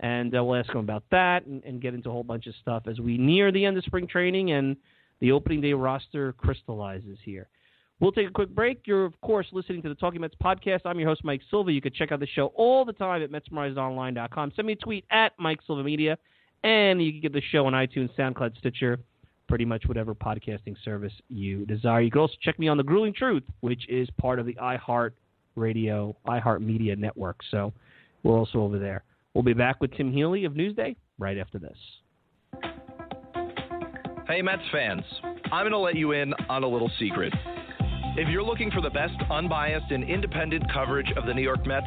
And 0.01 0.33
we'll 0.33 0.57
ask 0.57 0.71
him 0.71 0.79
about 0.79 1.05
that 1.11 1.45
and, 1.45 1.63
and 1.65 1.81
get 1.81 1.93
into 1.93 2.09
a 2.09 2.13
whole 2.13 2.23
bunch 2.23 2.47
of 2.47 2.55
stuff 2.61 2.85
as 2.87 2.99
we 3.01 3.19
near 3.19 3.53
the 3.53 3.65
end 3.65 3.77
of 3.77 3.85
spring 3.85 4.07
training 4.07 4.53
and 4.53 4.77
the 5.21 5.33
opening 5.33 5.61
day 5.61 5.75
roster 5.75 6.33
crystallizes 6.33 7.19
here. 7.23 7.49
We'll 8.01 8.13
take 8.13 8.29
a 8.29 8.33
quick 8.33 8.49
break. 8.49 8.81
You're, 8.87 9.05
of 9.05 9.21
course, 9.21 9.47
listening 9.53 9.83
to 9.83 9.91
the 9.91 9.95
Talking 9.95 10.23
Mets 10.23 10.35
podcast. 10.43 10.81
I'm 10.87 10.99
your 10.99 11.09
host, 11.09 11.23
Mike 11.23 11.43
Silva. 11.51 11.71
You 11.71 11.83
can 11.83 11.93
check 11.93 12.13
out 12.13 12.21
the 12.21 12.27
show 12.27 12.47
all 12.57 12.87
the 12.87 12.95
time 12.95 13.23
at 13.23 13.31
MetsMerizedOnline.com. 13.31 14.53
Send 14.57 14.67
me 14.67 14.73
a 14.73 14.77
tweet 14.77 15.05
at 15.11 15.33
Mike 15.39 15.61
Silva 15.67 15.85
Media, 15.85 16.17
and 16.65 17.03
you 17.05 17.13
can 17.13 17.21
get 17.21 17.35
the 17.35 17.43
show 17.53 17.67
on 17.67 17.75
iTunes, 17.75 18.09
SoundCloud, 18.17 18.57
Stitcher, 18.57 18.99
pretty 19.51 19.65
much 19.65 19.83
whatever 19.87 20.15
podcasting 20.15 20.77
service 20.85 21.13
you 21.29 21.67
desire. 21.67 22.01
You 22.01 22.11
can 22.11 22.21
also 22.21 22.35
check 22.41 22.59
me 22.59 22.69
on 22.69 22.77
The 22.77 22.85
Grueling 22.85 23.13
Truth, 23.13 23.43
which 23.61 23.87
is 23.89 24.09
part 24.19 24.39
of 24.39 24.47
the 24.47 24.55
iHeart 24.55 25.11
Radio, 25.57 26.17
iHeart 26.27 26.61
Media 26.61 26.95
network. 26.95 27.41
So 27.51 27.73
we're 28.23 28.39
also 28.39 28.61
over 28.61 28.79
there. 28.79 29.03
We'll 29.35 29.43
be 29.43 29.53
back 29.53 29.81
with 29.81 29.93
Tim 29.97 30.13
Healy 30.13 30.45
of 30.45 30.53
Newsday 30.53 30.95
right 31.19 31.37
after 31.37 31.59
this. 31.59 31.77
Hey, 34.29 34.41
Mets 34.41 34.63
fans. 34.71 35.03
I'm 35.53 35.65
going 35.65 35.73
to 35.73 35.79
let 35.79 35.97
you 35.97 36.13
in 36.13 36.33
on 36.49 36.63
a 36.63 36.69
little 36.69 36.91
secret. 37.01 37.35
If 38.17 38.29
you're 38.29 38.45
looking 38.45 38.71
for 38.71 38.81
the 38.81 38.91
best 38.91 39.15
unbiased 39.31 39.91
and 39.91 40.05
independent 40.05 40.73
coverage 40.73 41.13
of 41.17 41.27
the 41.27 41.35
New 41.35 41.43
York 41.43 41.67
Mets, 41.67 41.87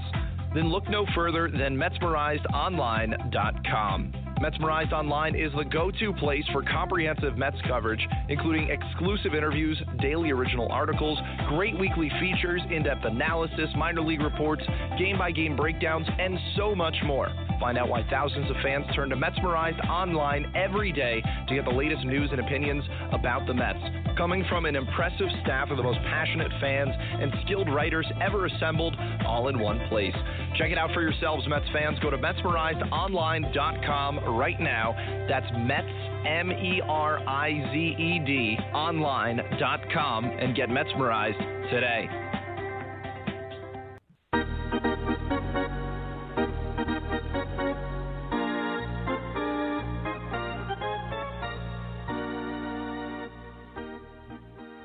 then 0.53 0.71
look 0.71 0.87
no 0.89 1.05
further 1.15 1.49
than 1.49 1.77
MetsMerizedOnline.com. 1.77 4.13
Metsmerized 4.43 4.91
Online 4.91 5.35
is 5.35 5.53
the 5.55 5.63
go 5.63 5.89
to 5.89 6.11
place 6.13 6.43
for 6.51 6.61
comprehensive 6.63 7.37
Mets 7.37 7.55
coverage, 7.65 8.05
including 8.27 8.69
exclusive 8.69 9.33
interviews, 9.33 9.81
daily 10.01 10.31
original 10.31 10.67
articles, 10.69 11.17
great 11.47 11.79
weekly 11.79 12.11
features, 12.19 12.61
in 12.69 12.83
depth 12.83 13.05
analysis, 13.05 13.69
minor 13.77 14.01
league 14.01 14.21
reports, 14.21 14.61
game 14.99 15.17
by 15.17 15.31
game 15.31 15.55
breakdowns, 15.55 16.05
and 16.19 16.37
so 16.57 16.75
much 16.75 16.95
more. 17.05 17.29
Find 17.63 17.77
out 17.77 17.87
why 17.87 18.03
thousands 18.09 18.49
of 18.49 18.57
fans 18.61 18.85
turn 18.93 19.09
to 19.11 19.15
Metsmerized 19.15 19.87
Online 19.87 20.51
every 20.53 20.91
day 20.91 21.23
to 21.47 21.55
get 21.55 21.63
the 21.63 21.71
latest 21.71 22.03
news 22.03 22.27
and 22.29 22.41
opinions 22.41 22.83
about 23.13 23.47
the 23.47 23.53
Mets. 23.53 23.79
Coming 24.17 24.43
from 24.49 24.65
an 24.65 24.75
impressive 24.75 25.27
staff 25.43 25.71
of 25.71 25.77
the 25.77 25.83
most 25.83 25.99
passionate 25.99 26.51
fans 26.59 26.89
and 26.93 27.31
skilled 27.45 27.73
writers 27.73 28.05
ever 28.21 28.47
assembled, 28.47 28.97
all 29.25 29.47
in 29.47 29.59
one 29.59 29.79
place. 29.87 30.13
Check 30.57 30.71
it 30.71 30.77
out 30.77 30.91
for 30.93 31.01
yourselves, 31.01 31.47
Mets 31.47 31.63
fans. 31.71 31.97
Go 32.01 32.09
to 32.09 32.17
MetsmerizedOnline.com 32.17 34.19
right 34.37 34.59
now. 34.59 34.93
That's 35.29 35.47
Mets, 35.55 35.87
M 36.27 36.51
E 36.51 36.81
R 36.83 37.19
I 37.25 37.51
Z 37.71 37.77
E 37.77 38.19
D, 38.25 38.57
online.com, 38.73 40.25
and 40.25 40.53
get 40.53 40.67
Metsmerized 40.67 41.71
today. 41.71 42.09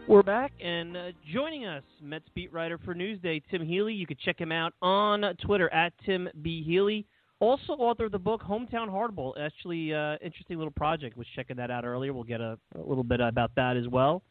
We're 0.09 0.23
back, 0.23 0.53
and 0.65 0.97
uh, 0.97 1.11
joining 1.31 1.67
us, 1.67 1.83
Mets 2.01 2.25
beat 2.35 2.51
writer 2.51 2.79
for 2.83 2.95
Newsday, 2.95 3.43
Tim 3.51 3.63
Healy. 3.63 3.93
You 3.93 4.07
can 4.07 4.17
check 4.25 4.41
him 4.41 4.51
out 4.51 4.73
on 4.81 5.23
Twitter 5.45 5.71
at 5.71 5.93
Tim 6.07 6.31
B. 6.41 6.65
Healy. 6.67 7.05
Also, 7.41 7.75
author 7.75 8.07
of 8.07 8.13
the 8.13 8.19
book 8.19 8.41
Hometown 8.41 8.89
Hardball. 8.89 9.39
Actually, 9.39 9.93
uh, 9.93 10.17
interesting 10.25 10.57
little 10.57 10.73
project. 10.73 11.19
Was 11.19 11.27
checking 11.37 11.57
that 11.59 11.71
out 11.71 11.85
earlier. 11.85 12.15
We'll 12.15 12.25
get 12.25 12.41
a, 12.41 12.59
a 12.75 12.81
little 12.81 13.05
bit 13.05 13.21
about 13.21 13.51
that 13.57 13.77
as 13.77 13.87
well. 13.87 14.23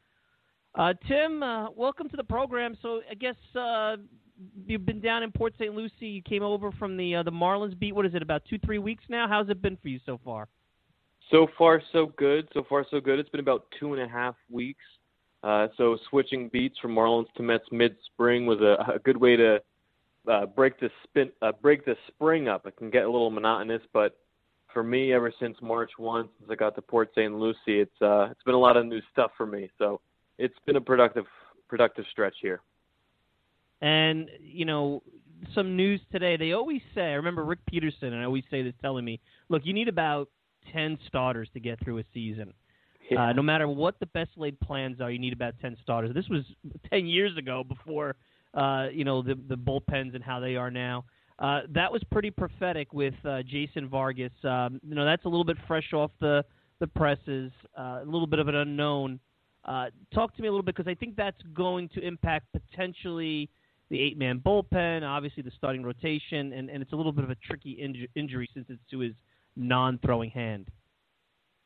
Uh, 0.73 0.95
Tim, 1.07 1.43
uh, 1.43 1.69
welcome 1.69 2.09
to 2.09 2.17
the 2.17 2.23
program. 2.23 2.75
So, 2.81 3.01
I 3.11 3.13
guess 3.13 3.35
uh, 3.55 3.97
you've 4.65 4.83
been 4.83 4.99
down 4.99 5.21
in 5.21 5.31
Port 5.31 5.53
St. 5.59 5.75
Lucie. 5.75 6.07
You 6.07 6.23
came 6.23 6.41
over 6.41 6.71
from 6.71 6.97
the 6.97 7.17
uh, 7.17 7.21
the 7.21 7.31
Marlins 7.31 7.77
beat. 7.77 7.93
What 7.93 8.07
is 8.07 8.15
it? 8.15 8.23
About 8.23 8.41
two, 8.49 8.57
three 8.65 8.79
weeks 8.79 9.03
now. 9.09 9.27
How's 9.27 9.47
it 9.49 9.61
been 9.61 9.77
for 9.77 9.89
you 9.89 9.99
so 10.07 10.19
far? 10.25 10.47
So 11.29 11.45
far, 11.55 11.83
so 11.93 12.11
good. 12.17 12.49
So 12.55 12.65
far, 12.67 12.83
so 12.89 12.99
good. 12.99 13.19
It's 13.19 13.29
been 13.29 13.41
about 13.41 13.67
two 13.79 13.93
and 13.93 14.01
a 14.01 14.07
half 14.07 14.33
weeks. 14.49 14.81
Uh, 15.43 15.67
so 15.77 15.97
switching 16.09 16.49
beats 16.49 16.77
from 16.79 16.95
Marlins 16.95 17.31
to 17.35 17.43
Mets 17.43 17.65
mid-spring 17.71 18.45
was 18.45 18.59
a, 18.59 18.93
a 18.95 18.99
good 18.99 19.17
way 19.17 19.35
to 19.35 19.59
uh, 20.27 20.45
break 20.45 20.79
the 20.79 20.89
spin, 21.03 21.31
uh, 21.41 21.51
break 21.61 21.85
the 21.85 21.95
spring 22.07 22.47
up. 22.47 22.65
It 22.65 22.75
can 22.77 22.89
get 22.89 23.03
a 23.03 23.09
little 23.11 23.29
monotonous, 23.29 23.81
but 23.93 24.17
for 24.73 24.83
me, 24.83 25.13
ever 25.13 25.31
since 25.39 25.57
March 25.61 25.91
1, 25.97 26.29
since 26.39 26.51
I 26.51 26.55
got 26.55 26.75
to 26.75 26.81
Port 26.81 27.09
St. 27.15 27.33
Lucie, 27.33 27.79
it's 27.79 28.01
uh, 28.01 28.27
it's 28.31 28.43
been 28.43 28.55
a 28.55 28.59
lot 28.59 28.77
of 28.77 28.85
new 28.85 29.01
stuff 29.11 29.31
for 29.37 29.45
me. 29.45 29.69
So 29.77 30.01
it's 30.37 30.53
been 30.65 30.75
a 30.75 30.81
productive 30.81 31.25
productive 31.67 32.05
stretch 32.11 32.35
here. 32.41 32.61
And 33.81 34.29
you 34.41 34.65
know, 34.65 35.03
some 35.53 35.75
news 35.75 36.01
today. 36.11 36.37
They 36.37 36.51
always 36.53 36.81
say. 36.93 37.01
I 37.01 37.13
remember 37.13 37.45
Rick 37.45 37.59
Peterson, 37.67 38.13
and 38.13 38.21
I 38.21 38.25
always 38.25 38.43
say 38.51 38.63
this, 38.63 38.73
telling 38.81 39.05
me, 39.05 39.19
"Look, 39.49 39.65
you 39.65 39.73
need 39.73 39.87
about 39.87 40.29
ten 40.73 40.97
starters 41.07 41.49
to 41.53 41.59
get 41.59 41.79
through 41.83 41.99
a 41.99 42.03
season." 42.13 42.53
Yeah. 43.09 43.27
Uh, 43.27 43.33
no 43.33 43.41
matter 43.41 43.67
what 43.67 43.99
the 43.99 44.05
best 44.07 44.31
laid 44.35 44.59
plans 44.59 44.99
are, 45.01 45.09
you 45.09 45.19
need 45.19 45.33
about 45.33 45.53
ten 45.61 45.77
starters. 45.81 46.13
This 46.13 46.27
was 46.29 46.43
ten 46.89 47.05
years 47.05 47.37
ago, 47.37 47.63
before 47.63 48.15
uh, 48.53 48.87
you 48.91 49.03
know 49.03 49.21
the 49.21 49.35
the 49.47 49.55
bullpens 49.55 50.15
and 50.15 50.23
how 50.23 50.39
they 50.39 50.55
are 50.55 50.71
now. 50.71 51.05
Uh, 51.39 51.61
that 51.69 51.91
was 51.91 52.01
pretty 52.11 52.31
prophetic 52.31 52.91
with 52.93 53.13
uh, 53.23 53.43
Jason 53.43 53.87
Vargas. 53.87 54.31
Um, 54.43 54.79
you 54.87 54.95
know 54.95 55.05
that's 55.05 55.25
a 55.25 55.29
little 55.29 55.45
bit 55.45 55.57
fresh 55.67 55.93
off 55.93 56.11
the 56.19 56.43
the 56.79 56.87
presses, 56.87 57.51
uh, 57.77 57.99
a 58.01 58.05
little 58.05 58.27
bit 58.27 58.39
of 58.39 58.47
an 58.47 58.55
unknown. 58.55 59.19
Uh, 59.65 59.87
talk 60.13 60.35
to 60.35 60.41
me 60.41 60.47
a 60.47 60.51
little 60.51 60.63
bit 60.63 60.75
because 60.75 60.89
I 60.89 60.95
think 60.95 61.15
that's 61.15 61.41
going 61.53 61.89
to 61.89 62.01
impact 62.01 62.47
potentially 62.53 63.49
the 63.89 63.99
eight 63.99 64.17
man 64.17 64.39
bullpen, 64.39 65.03
obviously 65.03 65.43
the 65.43 65.51
starting 65.57 65.83
rotation, 65.83 66.53
and, 66.53 66.69
and 66.69 66.81
it's 66.81 66.93
a 66.93 66.95
little 66.95 67.11
bit 67.11 67.23
of 67.23 67.29
a 67.29 67.35
tricky 67.35 67.77
inju- 67.81 68.09
injury 68.15 68.49
since 68.53 68.65
it's 68.69 68.81
to 68.91 68.99
his 68.99 69.13
non 69.55 69.99
throwing 69.99 70.29
hand. 70.29 70.69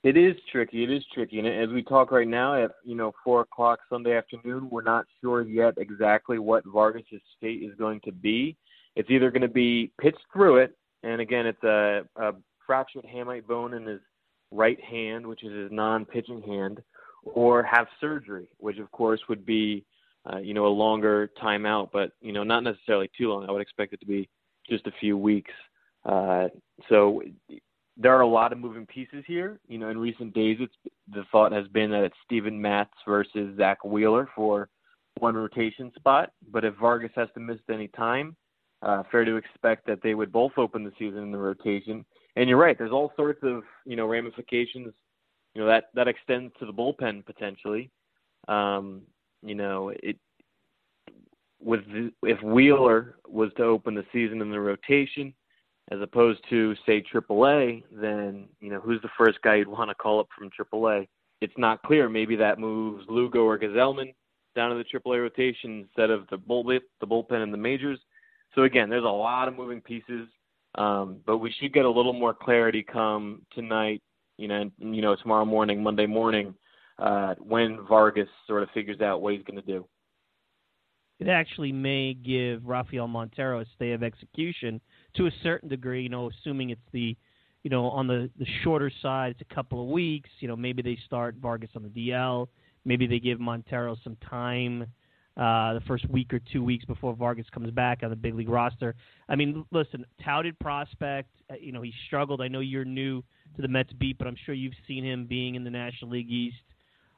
It 0.04 0.18
is 0.18 0.36
tricky. 0.52 0.84
It 0.84 0.90
is 0.90 1.04
tricky, 1.14 1.38
and 1.38 1.48
as 1.48 1.70
we 1.70 1.84
talk 1.84 2.12
right 2.12 2.28
now 2.28 2.62
at 2.62 2.72
you 2.84 2.96
know 2.96 3.14
four 3.24 3.42
o'clock 3.42 3.80
Sunday 3.88 4.18
afternoon, 4.18 4.68
we're 4.72 4.82
not 4.82 5.06
sure 5.22 5.44
yet 5.44 5.76
exactly 5.78 6.40
what 6.40 6.66
Vargas's 6.66 7.22
state 7.38 7.62
is 7.62 7.76
going 7.78 8.02
to 8.06 8.12
be. 8.12 8.58
It's 8.96 9.12
either 9.12 9.30
going 9.30 9.44
to 9.44 9.48
be 9.48 9.92
pitched 10.02 10.24
through 10.34 10.58
it, 10.58 10.76
and 11.04 11.22
again, 11.22 11.46
it's 11.46 11.64
a, 11.64 12.02
a 12.16 12.32
fractured 12.66 13.06
hamate 13.06 13.46
bone 13.46 13.76
in 13.76 13.86
his 13.86 14.02
right 14.50 14.82
hand, 14.84 15.26
which 15.26 15.44
is 15.44 15.54
his 15.54 15.72
non-pitching 15.72 16.42
hand, 16.42 16.82
or 17.24 17.62
have 17.62 17.86
surgery, 18.00 18.48
which 18.58 18.80
of 18.80 18.92
course 18.92 19.22
would 19.30 19.46
be, 19.46 19.86
uh, 20.34 20.38
you 20.38 20.56
know, 20.56 20.66
a 20.66 20.68
longer 20.68 21.30
timeout, 21.40 21.90
but 21.94 22.12
you 22.22 22.34
know, 22.34 22.44
not 22.44 22.64
necessarily 22.64 23.10
too 23.16 23.30
long. 23.30 23.48
I 23.48 23.52
would 23.52 23.62
expect 23.62 23.94
it 23.94 24.00
to 24.00 24.08
be 24.08 24.28
just 24.68 24.88
a 24.88 24.92
few 25.00 25.16
weeks. 25.16 25.54
Uh, 26.06 26.48
so 26.90 27.22
there 27.98 28.16
are 28.16 28.22
a 28.22 28.28
lot 28.28 28.52
of 28.52 28.60
moving 28.60 28.86
pieces 28.86 29.24
here. 29.28 29.60
You 29.68 29.78
know, 29.78 29.90
in 29.90 29.98
recent 29.98 30.34
days, 30.34 30.58
it's 30.60 30.94
the 31.14 31.24
thought 31.32 31.52
has 31.52 31.68
been 31.68 31.92
that 31.92 32.04
it's 32.04 32.16
Steven 32.26 32.60
Matz 32.62 32.94
versus 33.08 33.56
Zack 33.58 33.84
Wheeler 33.84 34.30
for 34.36 34.70
one 35.20 35.36
rotation 35.36 35.92
spot. 35.96 36.32
But 36.52 36.66
if 36.66 36.74
Vargas 36.76 37.12
has 37.16 37.28
to 37.34 37.40
miss 37.40 37.60
any 37.70 37.90
time, 37.90 38.36
uh, 38.82 39.04
fair 39.12 39.26
to 39.26 39.36
expect 39.36 39.86
that 39.88 40.00
they 40.02 40.16
would 40.16 40.32
both 40.32 40.54
open 40.58 40.84
the 40.84 40.94
season 40.98 41.22
in 41.22 41.32
the 41.32 41.38
rotation. 41.38 42.06
And 42.36 42.50
you're 42.50 42.58
right. 42.58 42.78
There's 42.78 42.92
all 42.92 43.12
sorts 43.16 43.40
of 43.44 43.64
you 43.86 43.96
know 43.96 44.08
ramifications. 44.08 44.94
You 45.54 45.62
know 45.62 45.68
that 45.68 45.86
that 45.94 46.08
extends 46.08 46.54
to 46.60 46.66
the 46.66 46.74
bullpen 46.74 47.26
potentially. 47.26 47.92
Um, 48.48 49.02
you 49.44 49.56
know 49.56 49.92
it 50.02 50.18
with 51.60 51.82
the, 51.88 52.12
if 52.24 52.42
Wheeler 52.42 53.16
was 53.28 53.52
to 53.58 53.64
open 53.64 53.94
the 53.94 54.06
season 54.12 54.42
in 54.42 54.50
the 54.50 54.60
rotation, 54.60 55.34
as 55.92 56.00
opposed 56.02 56.40
to 56.50 56.74
say 56.86 57.04
AAA, 57.14 57.84
then 57.92 58.48
you 58.62 58.70
know 58.70 58.80
who's 58.80 59.02
the 59.02 59.10
first 59.18 59.42
guy 59.42 59.56
you'd 59.56 59.68
want 59.68 59.90
to 59.90 59.96
call 59.96 60.20
up 60.20 60.28
from 60.36 60.50
AAA? 60.50 61.08
It's 61.42 61.54
not 61.58 61.84
clear. 61.84 62.08
Maybe 62.08 62.36
that 62.38 62.60
moves 62.60 63.04
Lugo 63.10 63.42
or 63.42 63.60
Gsellman 63.60 64.14
down 64.56 64.72
to 64.72 64.78
the 64.78 65.00
AAA 65.00 65.22
rotation 65.22 65.82
instead 65.82 66.10
of 66.10 66.28
the 66.30 66.38
bull 66.38 66.64
the 66.64 66.80
bullpen 67.04 67.44
in 67.44 67.52
the 67.52 67.58
majors. 67.58 68.00
So 68.56 68.64
again, 68.64 68.90
there's 68.90 69.04
a 69.04 69.08
lot 69.08 69.48
of 69.48 69.56
moving 69.56 69.82
pieces, 69.82 70.28
um, 70.76 71.18
but 71.26 71.38
we 71.38 71.54
should 71.60 71.74
get 71.74 71.86
a 71.86 71.90
little 71.90 72.14
more 72.14 72.34
clarity 72.34 72.84
come 72.84 73.42
tonight. 73.54 74.02
You 74.38 74.48
know, 74.48 74.62
and, 74.62 74.96
you 74.96 75.02
know 75.02 75.16
tomorrow 75.16 75.46
morning, 75.46 75.84
Monday 75.84 76.08
morning, 76.08 76.56
uh, 77.00 77.36
when 77.40 77.86
Vargas 77.88 78.30
sort 78.48 78.64
of 78.64 78.70
figures 78.74 79.02
out 79.02 79.22
what 79.22 79.34
he's 79.34 79.44
going 79.44 79.62
to 79.62 79.68
do 79.68 79.86
it 81.22 81.28
actually 81.28 81.72
may 81.72 82.16
give 82.16 82.66
Rafael 82.66 83.08
Montero 83.08 83.60
a 83.60 83.66
stay 83.76 83.92
of 83.92 84.02
execution 84.02 84.82
to 85.16 85.28
a 85.28 85.32
certain 85.44 85.70
degree. 85.70 86.04
You 86.04 86.10
know, 86.10 86.30
assuming 86.30 86.70
it's 86.70 86.82
the, 86.92 87.16
you 87.64 87.70
know, 87.70 87.86
on 87.86 88.08
the 88.08 88.30
the 88.40 88.46
shorter 88.64 88.92
side, 89.02 89.32
it's 89.32 89.50
a 89.50 89.54
couple 89.54 89.82
of 89.82 89.90
weeks. 89.90 90.30
You 90.40 90.48
know, 90.48 90.56
maybe 90.56 90.82
they 90.82 90.98
start 91.06 91.36
Vargas 91.42 91.70
on 91.76 91.84
the 91.84 91.90
DL. 91.90 92.48
Maybe 92.86 93.06
they 93.08 93.20
give 93.20 93.40
Montero 93.40 93.96
some 94.04 94.18
time, 94.28 94.84
uh, 95.38 95.74
the 95.76 95.82
first 95.88 96.10
week 96.10 96.34
or 96.34 96.40
two 96.52 96.64
weeks 96.64 96.84
before 96.84 97.16
Vargas 97.16 97.46
comes 97.54 97.70
back 97.70 98.00
on 98.02 98.10
the 98.10 98.16
big 98.16 98.34
league 98.34 98.50
roster. 98.50 98.96
I 99.30 99.36
mean, 99.36 99.64
listen, 99.72 100.04
touted 100.24 100.58
prospect. 100.58 101.30
Uh, 101.50 101.56
you 101.62 101.72
know, 101.72 101.84
he 101.84 101.94
struggled. 102.08 102.42
I 102.42 102.48
know 102.48 102.60
you're 102.60 102.86
new 102.86 103.24
to 103.56 103.62
the 103.62 103.68
Mets 103.68 103.94
beat, 103.94 104.18
but 104.18 104.26
I'm 104.26 104.38
sure 104.46 104.56
you've 104.56 104.74
seen 104.88 105.04
him 105.04 105.28
being 105.28 105.54
in 105.54 105.64
the 105.64 105.70
National 105.70 106.12
League 106.12 106.32
East 106.32 106.58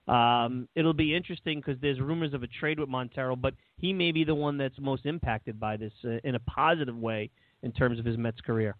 um, 0.07 0.67
it'll 0.75 0.93
be 0.93 1.15
interesting 1.15 1.59
because 1.59 1.79
there's 1.81 1.99
rumors 1.99 2.33
of 2.33 2.43
a 2.43 2.47
trade 2.47 2.79
with 2.79 2.89
Montero, 2.89 3.35
but 3.35 3.53
he 3.77 3.93
may 3.93 4.11
be 4.11 4.23
the 4.23 4.35
one 4.35 4.57
that's 4.57 4.77
most 4.79 5.05
impacted 5.05 5.59
by 5.59 5.77
this 5.77 5.93
uh, 6.03 6.17
in 6.23 6.35
a 6.35 6.39
positive 6.39 6.97
way 6.97 7.29
in 7.63 7.71
terms 7.71 7.97
of 7.99 8.05
his 8.05 8.17
Mets 8.17 8.41
career. 8.41 8.75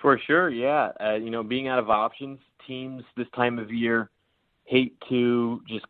For 0.00 0.18
sure, 0.26 0.48
yeah. 0.48 0.92
Uh, 0.98 1.14
you 1.14 1.30
know, 1.30 1.42
being 1.42 1.68
out 1.68 1.78
of 1.78 1.90
options, 1.90 2.38
teams 2.66 3.02
this 3.16 3.26
time 3.34 3.58
of 3.58 3.70
year 3.70 4.08
hate 4.64 4.96
to 5.08 5.60
just 5.68 5.84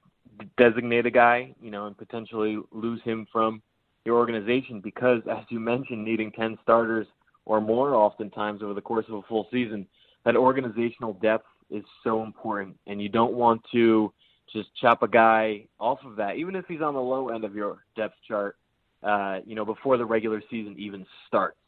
designate 0.56 1.06
a 1.06 1.10
guy, 1.10 1.54
you 1.62 1.70
know, 1.70 1.86
and 1.86 1.96
potentially 1.96 2.58
lose 2.72 3.00
him 3.02 3.26
from 3.30 3.62
your 4.04 4.16
organization 4.16 4.80
because, 4.80 5.22
as 5.30 5.44
you 5.50 5.60
mentioned, 5.60 6.04
needing 6.04 6.32
10 6.32 6.58
starters 6.62 7.06
or 7.44 7.60
more 7.60 7.94
oftentimes 7.94 8.62
over 8.62 8.74
the 8.74 8.80
course 8.80 9.04
of 9.08 9.14
a 9.14 9.22
full 9.22 9.46
season, 9.52 9.86
that 10.24 10.36
organizational 10.36 11.12
depth 11.14 11.46
is 11.70 11.84
so 12.02 12.22
important. 12.22 12.76
And 12.86 13.00
you 13.00 13.08
don't 13.08 13.34
want 13.34 13.62
to 13.72 14.12
just 14.52 14.68
chop 14.80 15.02
a 15.02 15.08
guy 15.08 15.66
off 15.78 15.98
of 16.04 16.16
that, 16.16 16.36
even 16.36 16.56
if 16.56 16.64
he's 16.66 16.80
on 16.80 16.94
the 16.94 17.00
low 17.00 17.28
end 17.28 17.44
of 17.44 17.54
your 17.54 17.84
depth 17.96 18.16
chart, 18.26 18.56
uh, 19.02 19.40
you 19.46 19.54
know, 19.54 19.64
before 19.64 19.96
the 19.96 20.04
regular 20.04 20.42
season 20.50 20.74
even 20.78 21.06
starts. 21.28 21.59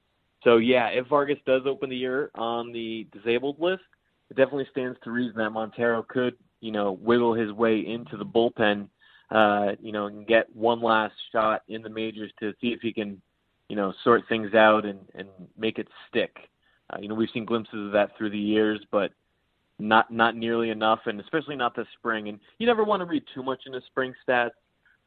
So 0.44 0.56
yeah, 0.56 0.88
if 0.88 1.06
Vargas 1.06 1.38
does 1.46 1.62
open 1.66 1.90
the 1.90 1.96
year 1.96 2.30
on 2.34 2.72
the 2.72 3.06
disabled 3.12 3.60
list, 3.60 3.82
it 4.30 4.36
definitely 4.36 4.66
stands 4.70 4.98
to 5.04 5.10
reason 5.10 5.36
that 5.36 5.50
Montero 5.50 6.04
could, 6.08 6.34
you 6.60 6.72
know, 6.72 6.92
wiggle 6.92 7.34
his 7.34 7.52
way 7.52 7.80
into 7.80 8.16
the 8.16 8.24
bullpen, 8.24 8.88
uh, 9.30 9.76
you 9.80 9.92
know, 9.92 10.06
and 10.06 10.26
get 10.26 10.54
one 10.54 10.80
last 10.80 11.14
shot 11.30 11.62
in 11.68 11.82
the 11.82 11.90
majors 11.90 12.32
to 12.40 12.52
see 12.60 12.68
if 12.68 12.80
he 12.80 12.92
can, 12.92 13.20
you 13.68 13.76
know, 13.76 13.92
sort 14.04 14.22
things 14.28 14.54
out 14.54 14.84
and 14.84 15.00
and 15.14 15.28
make 15.56 15.78
it 15.78 15.88
stick. 16.08 16.36
Uh, 16.90 16.98
you 17.00 17.08
know, 17.08 17.14
we've 17.14 17.30
seen 17.32 17.44
glimpses 17.44 17.86
of 17.86 17.92
that 17.92 18.16
through 18.16 18.30
the 18.30 18.38
years, 18.38 18.80
but 18.90 19.12
not 19.78 20.10
not 20.10 20.36
nearly 20.36 20.70
enough, 20.70 21.00
and 21.06 21.20
especially 21.20 21.56
not 21.56 21.76
this 21.76 21.86
spring. 21.98 22.28
And 22.28 22.38
you 22.58 22.66
never 22.66 22.84
want 22.84 23.00
to 23.00 23.06
read 23.06 23.24
too 23.34 23.42
much 23.42 23.60
into 23.66 23.80
spring 23.86 24.14
stats. 24.26 24.50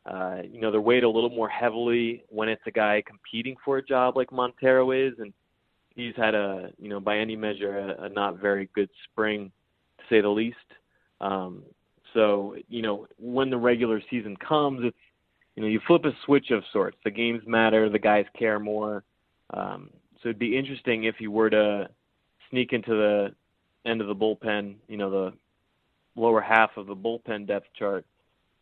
Uh, 0.06 0.38
you 0.50 0.62
know, 0.62 0.72
they're 0.72 0.82
weighed 0.82 1.04
a 1.04 1.10
little 1.10 1.30
more 1.30 1.50
heavily 1.50 2.24
when 2.30 2.48
it's 2.48 2.62
a 2.68 2.72
guy 2.72 3.02
competing 3.06 3.56
for 3.66 3.78
a 3.78 3.86
job 3.86 4.16
like 4.16 4.32
Montero 4.32 4.92
is, 4.92 5.14
and 5.18 5.34
he's 5.96 6.16
had 6.16 6.36
a 6.36 6.70
you 6.80 6.90
know 6.90 7.00
by 7.00 7.18
any 7.18 7.36
measure 7.36 7.78
a, 7.78 8.04
a 8.04 8.10
not 8.10 8.40
very 8.40 8.70
good 8.76 8.90
spring, 9.10 9.52
to 9.98 10.04
say 10.10 10.22
the 10.22 10.30
least. 10.30 10.58
Um, 11.22 11.64
so 12.14 12.56
you 12.70 12.84
know 12.84 13.08
when 13.18 13.50
the 13.50 13.58
regular 13.58 14.00
season 14.10 14.38
comes, 14.38 14.82
it's 14.84 14.98
you 15.56 15.64
know 15.64 15.70
you 15.70 15.80
flip 15.88 16.06
a 16.06 16.12
switch 16.26 16.52
of 16.52 16.64
sorts. 16.72 16.98
The 17.04 17.12
games 17.12 17.42
matter, 17.48 17.90
the 17.90 18.00
guys 18.00 18.26
care 18.38 18.60
more. 18.60 19.04
Um, 19.54 19.90
so 20.22 20.30
it'd 20.30 20.40
be 20.40 20.58
interesting 20.58 21.06
if 21.06 21.16
he 21.18 21.28
were 21.28 21.50
to 21.50 21.90
sneak 22.50 22.74
into 22.74 22.92
the 22.92 23.36
end 23.90 24.02
of 24.02 24.08
the 24.08 24.16
bullpen, 24.16 24.76
you 24.88 24.98
know, 24.98 25.10
the 25.10 25.34
lower 26.16 26.42
half 26.42 26.72
of 26.78 26.88
the 26.88 26.96
bullpen 26.96 27.48
depth 27.48 27.68
chart. 27.78 28.06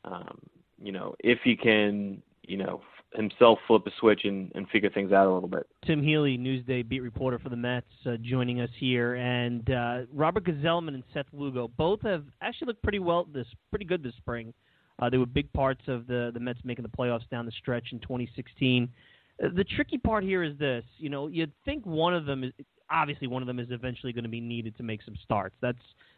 Um, 0.03 0.39
you 0.83 0.91
know, 0.91 1.15
if 1.19 1.39
he 1.43 1.55
can, 1.55 2.21
you 2.43 2.57
know, 2.57 2.81
himself 3.15 3.59
flip 3.67 3.83
a 3.85 3.91
switch 3.99 4.21
and, 4.25 4.51
and 4.55 4.67
figure 4.69 4.89
things 4.89 5.11
out 5.11 5.27
a 5.27 5.33
little 5.33 5.49
bit. 5.49 5.67
Tim 5.85 6.03
Healy, 6.03 6.37
Newsday 6.37 6.87
beat 6.87 7.01
reporter 7.01 7.39
for 7.39 7.49
the 7.49 7.55
Mets, 7.55 7.85
uh, 8.05 8.17
joining 8.21 8.59
us 8.59 8.69
here, 8.79 9.15
and 9.15 9.69
uh, 9.69 9.99
Robert 10.11 10.45
Gsellman 10.45 10.95
and 10.95 11.03
Seth 11.13 11.27
Lugo 11.31 11.69
both 11.77 12.01
have 12.01 12.25
actually 12.41 12.67
looked 12.67 12.83
pretty 12.83 12.99
well 12.99 13.27
this, 13.33 13.47
pretty 13.69 13.85
good 13.85 14.03
this 14.03 14.15
spring. 14.17 14.53
Uh, 14.99 15.09
they 15.09 15.17
were 15.17 15.25
big 15.25 15.51
parts 15.53 15.81
of 15.87 16.05
the 16.07 16.31
the 16.33 16.39
Mets 16.39 16.59
making 16.63 16.83
the 16.83 16.89
playoffs 16.89 17.27
down 17.29 17.45
the 17.45 17.51
stretch 17.51 17.87
in 17.91 17.99
2016. 17.99 18.89
Uh, 19.43 19.47
the 19.55 19.63
tricky 19.63 19.97
part 19.97 20.23
here 20.23 20.43
is 20.43 20.57
this, 20.57 20.83
you 20.97 21.09
know, 21.09 21.27
you'd 21.27 21.51
think 21.65 21.85
one 21.85 22.13
of 22.13 22.25
them 22.25 22.43
is 22.43 22.51
obviously 22.91 23.27
one 23.27 23.41
of 23.41 23.47
them 23.47 23.59
is 23.59 23.67
eventually 23.71 24.13
going 24.13 24.23
to 24.23 24.29
be 24.29 24.41
needed 24.41 24.77
to 24.77 24.83
make 24.83 25.01
some 25.03 25.15
starts. 25.23 25.55
That's 25.61 25.77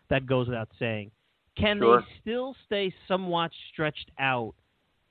that 0.10 0.26
goes 0.26 0.48
without 0.48 0.70
saying. 0.78 1.12
Can 1.58 1.80
sure. 1.80 2.02
they 2.02 2.06
still 2.22 2.56
stay 2.66 2.94
somewhat 3.08 3.52
stretched 3.72 4.12
out, 4.20 4.54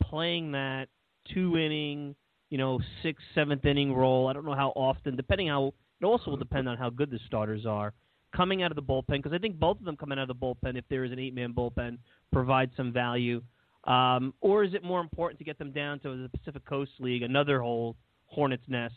playing 0.02 0.52
that 0.52 0.88
two 1.32 1.56
inning, 1.56 2.14
you 2.50 2.58
know, 2.58 2.80
sixth, 3.02 3.24
seventh 3.34 3.64
inning 3.64 3.94
role? 3.94 4.28
I 4.28 4.32
don't 4.32 4.44
know 4.44 4.54
how 4.54 4.70
often, 4.70 5.16
depending 5.16 5.48
how. 5.48 5.72
It 6.00 6.04
also 6.04 6.32
will 6.32 6.36
depend 6.36 6.68
on 6.68 6.76
how 6.76 6.90
good 6.90 7.10
the 7.10 7.20
starters 7.26 7.64
are 7.64 7.94
coming 8.34 8.62
out 8.62 8.70
of 8.70 8.76
the 8.76 8.82
bullpen 8.82 9.22
because 9.22 9.32
I 9.32 9.38
think 9.38 9.58
both 9.58 9.78
of 9.78 9.84
them 9.84 9.96
coming 9.96 10.18
out 10.18 10.28
of 10.28 10.40
the 10.40 10.46
bullpen, 10.46 10.76
if 10.76 10.84
there 10.90 11.04
is 11.04 11.12
an 11.12 11.18
eight-man 11.18 11.52
bullpen, 11.52 11.98
provide 12.32 12.70
some 12.76 12.92
value. 12.92 13.40
Um, 13.84 14.34
or 14.40 14.64
is 14.64 14.74
it 14.74 14.82
more 14.82 15.00
important 15.00 15.38
to 15.38 15.44
get 15.44 15.58
them 15.58 15.70
down 15.70 16.00
to 16.00 16.22
the 16.22 16.28
Pacific 16.28 16.64
Coast 16.66 16.92
League, 16.98 17.22
another 17.22 17.60
whole 17.60 17.96
hornet's 18.26 18.64
nest, 18.66 18.94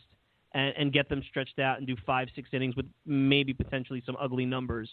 and, 0.52 0.74
and 0.76 0.92
get 0.92 1.08
them 1.08 1.22
stretched 1.28 1.58
out 1.58 1.78
and 1.78 1.86
do 1.86 1.94
five, 2.06 2.28
six 2.34 2.48
innings 2.52 2.74
with 2.74 2.86
maybe 3.06 3.52
potentially 3.52 4.02
some 4.04 4.16
ugly 4.20 4.46
numbers? 4.46 4.90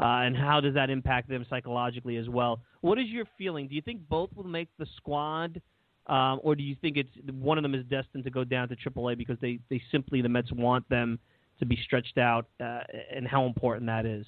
Uh, 0.00 0.22
and 0.22 0.36
how 0.36 0.60
does 0.60 0.74
that 0.74 0.90
impact 0.90 1.28
them 1.28 1.44
psychologically 1.50 2.16
as 2.16 2.28
well? 2.28 2.60
What 2.82 2.98
is 2.98 3.08
your 3.08 3.24
feeling? 3.36 3.66
Do 3.66 3.74
you 3.74 3.82
think 3.82 4.00
both 4.08 4.30
will 4.36 4.44
make 4.44 4.68
the 4.78 4.86
squad, 4.96 5.60
um, 6.06 6.40
or 6.44 6.54
do 6.54 6.62
you 6.62 6.76
think 6.80 6.96
it's 6.96 7.10
one 7.32 7.58
of 7.58 7.62
them 7.62 7.74
is 7.74 7.84
destined 7.86 8.24
to 8.24 8.30
go 8.30 8.44
down 8.44 8.68
to 8.68 8.76
AAA 8.76 9.18
because 9.18 9.38
they, 9.40 9.58
they 9.70 9.82
simply 9.90 10.22
the 10.22 10.28
Mets 10.28 10.52
want 10.52 10.88
them 10.88 11.18
to 11.58 11.66
be 11.66 11.76
stretched 11.84 12.16
out, 12.16 12.46
uh, 12.60 12.80
and 13.12 13.26
how 13.26 13.44
important 13.44 13.86
that 13.86 14.06
is? 14.06 14.24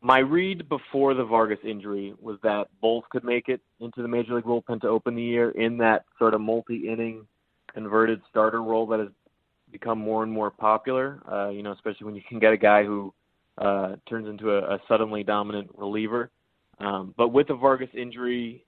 My 0.00 0.18
read 0.18 0.68
before 0.68 1.12
the 1.12 1.24
Vargas 1.24 1.58
injury 1.64 2.14
was 2.20 2.38
that 2.42 2.68
both 2.80 3.04
could 3.10 3.24
make 3.24 3.48
it 3.48 3.60
into 3.80 4.00
the 4.00 4.08
Major 4.08 4.34
League 4.34 4.44
bullpen 4.44 4.80
to 4.80 4.88
open 4.88 5.14
the 5.14 5.22
year 5.22 5.50
in 5.50 5.76
that 5.78 6.04
sort 6.18 6.34
of 6.34 6.40
multi-inning 6.40 7.26
converted 7.74 8.22
starter 8.30 8.62
role 8.62 8.86
that 8.86 9.00
has 9.00 9.08
become 9.70 9.98
more 9.98 10.22
and 10.22 10.32
more 10.32 10.50
popular. 10.50 11.20
Uh, 11.30 11.50
you 11.50 11.62
know, 11.62 11.72
especially 11.72 12.06
when 12.06 12.14
you 12.14 12.22
can 12.28 12.38
get 12.38 12.52
a 12.52 12.56
guy 12.56 12.84
who 12.84 13.12
uh, 13.60 13.96
turns 14.08 14.28
into 14.28 14.52
a, 14.52 14.74
a 14.74 14.78
suddenly 14.88 15.22
dominant 15.22 15.68
reliever. 15.76 16.30
Um, 16.78 17.14
but 17.16 17.28
with 17.28 17.48
the 17.48 17.54
Vargas 17.54 17.88
injury, 17.94 18.64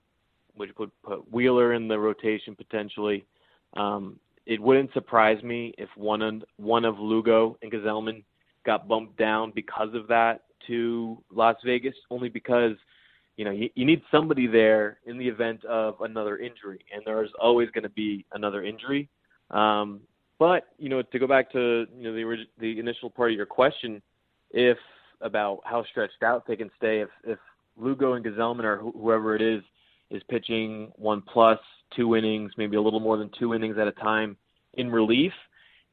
which 0.55 0.71
would 0.79 0.91
put 1.03 1.31
Wheeler 1.33 1.75
in 1.75 1.89
the 1.89 1.99
rotation 1.99 2.57
potentially, 2.57 3.25
um, 3.77 4.19
it 4.47 4.61
wouldn't 4.61 4.93
surprise 4.93 5.43
me 5.43 5.73
if 5.79 5.89
one 5.97 6.23
of, 6.23 6.43
one 6.57 6.85
of 6.85 6.99
Lugo 6.99 7.57
and 7.63 7.71
Gsellman 7.71 8.25
got 8.67 8.89
bumped 8.89 9.17
down 9.17 9.53
because 9.55 9.95
of 9.95 10.09
that 10.09 10.43
to 10.67 11.23
Las 11.31 11.57
Vegas, 11.65 11.95
only 12.11 12.29
because 12.29 12.73
you 13.41 13.47
know, 13.47 13.53
you, 13.53 13.71
you 13.75 13.87
need 13.87 14.03
somebody 14.11 14.47
there 14.47 14.99
in 15.07 15.17
the 15.17 15.27
event 15.27 15.65
of 15.65 16.03
another 16.03 16.37
injury, 16.37 16.81
and 16.93 17.03
there's 17.07 17.31
always 17.41 17.71
going 17.71 17.85
to 17.85 17.89
be 17.89 18.27
another 18.33 18.63
injury. 18.63 19.09
Um, 19.51 20.01
but 20.39 20.65
you 20.79 20.91
know, 20.91 21.01
to 21.01 21.19
go 21.19 21.27
back 21.27 21.51
to 21.53 21.87
you 21.97 22.03
know 22.03 22.13
the 22.13 22.45
the 22.59 22.79
initial 22.79 23.09
part 23.09 23.31
of 23.31 23.37
your 23.39 23.47
question, 23.47 24.03
if 24.51 24.79
about 25.21 25.61
how 25.65 25.85
stretched 25.85 26.23
out 26.23 26.47
they 26.47 26.57
can 26.57 26.71
stay 26.77 27.01
if 27.01 27.09
if 27.25 27.39
Lugo 27.77 28.15
and 28.15 28.25
Gsellman 28.25 28.65
or 28.65 28.79
wh- 28.79 28.95
whoever 28.95 29.35
it 29.35 29.43
is 29.43 29.63
is 30.11 30.23
pitching 30.29 30.93
one 30.97 31.23
plus 31.23 31.59
two 31.95 32.17
innings, 32.17 32.53
maybe 32.57 32.77
a 32.77 32.83
little 32.83 33.01
more 33.01 33.17
than 33.17 33.31
two 33.39 33.55
innings 33.55 33.79
at 33.79 33.87
a 33.87 33.93
time 33.93 34.37
in 34.75 34.91
relief. 34.91 35.33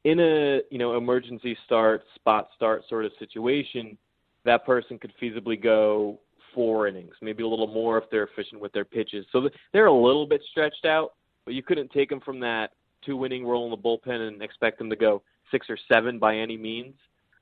In 0.04 0.20
a 0.20 0.60
you 0.70 0.78
know 0.78 0.96
emergency 0.96 1.56
start, 1.66 2.02
spot 2.14 2.48
start 2.56 2.82
sort 2.88 3.04
of 3.04 3.12
situation, 3.18 3.98
that 4.44 4.64
person 4.64 4.98
could 4.98 5.12
feasibly 5.20 5.60
go 5.60 6.18
four 6.54 6.88
innings, 6.88 7.14
maybe 7.20 7.42
a 7.42 7.46
little 7.46 7.66
more 7.66 7.98
if 7.98 8.04
they're 8.10 8.24
efficient 8.24 8.60
with 8.60 8.72
their 8.72 8.84
pitches. 8.84 9.26
So 9.32 9.48
they're 9.72 9.86
a 9.86 9.92
little 9.92 10.26
bit 10.26 10.42
stretched 10.50 10.84
out, 10.84 11.14
but 11.44 11.54
you 11.54 11.62
couldn't 11.62 11.90
take 11.90 12.08
them 12.08 12.20
from 12.20 12.40
that 12.40 12.72
two 13.04 13.24
inning 13.24 13.46
role 13.46 13.64
in 13.64 13.70
the 13.70 13.76
bullpen 13.76 14.28
and 14.28 14.42
expect 14.42 14.78
them 14.78 14.90
to 14.90 14.96
go 14.96 15.22
six 15.50 15.68
or 15.68 15.78
seven 15.88 16.18
by 16.18 16.36
any 16.36 16.56
means. 16.56 16.94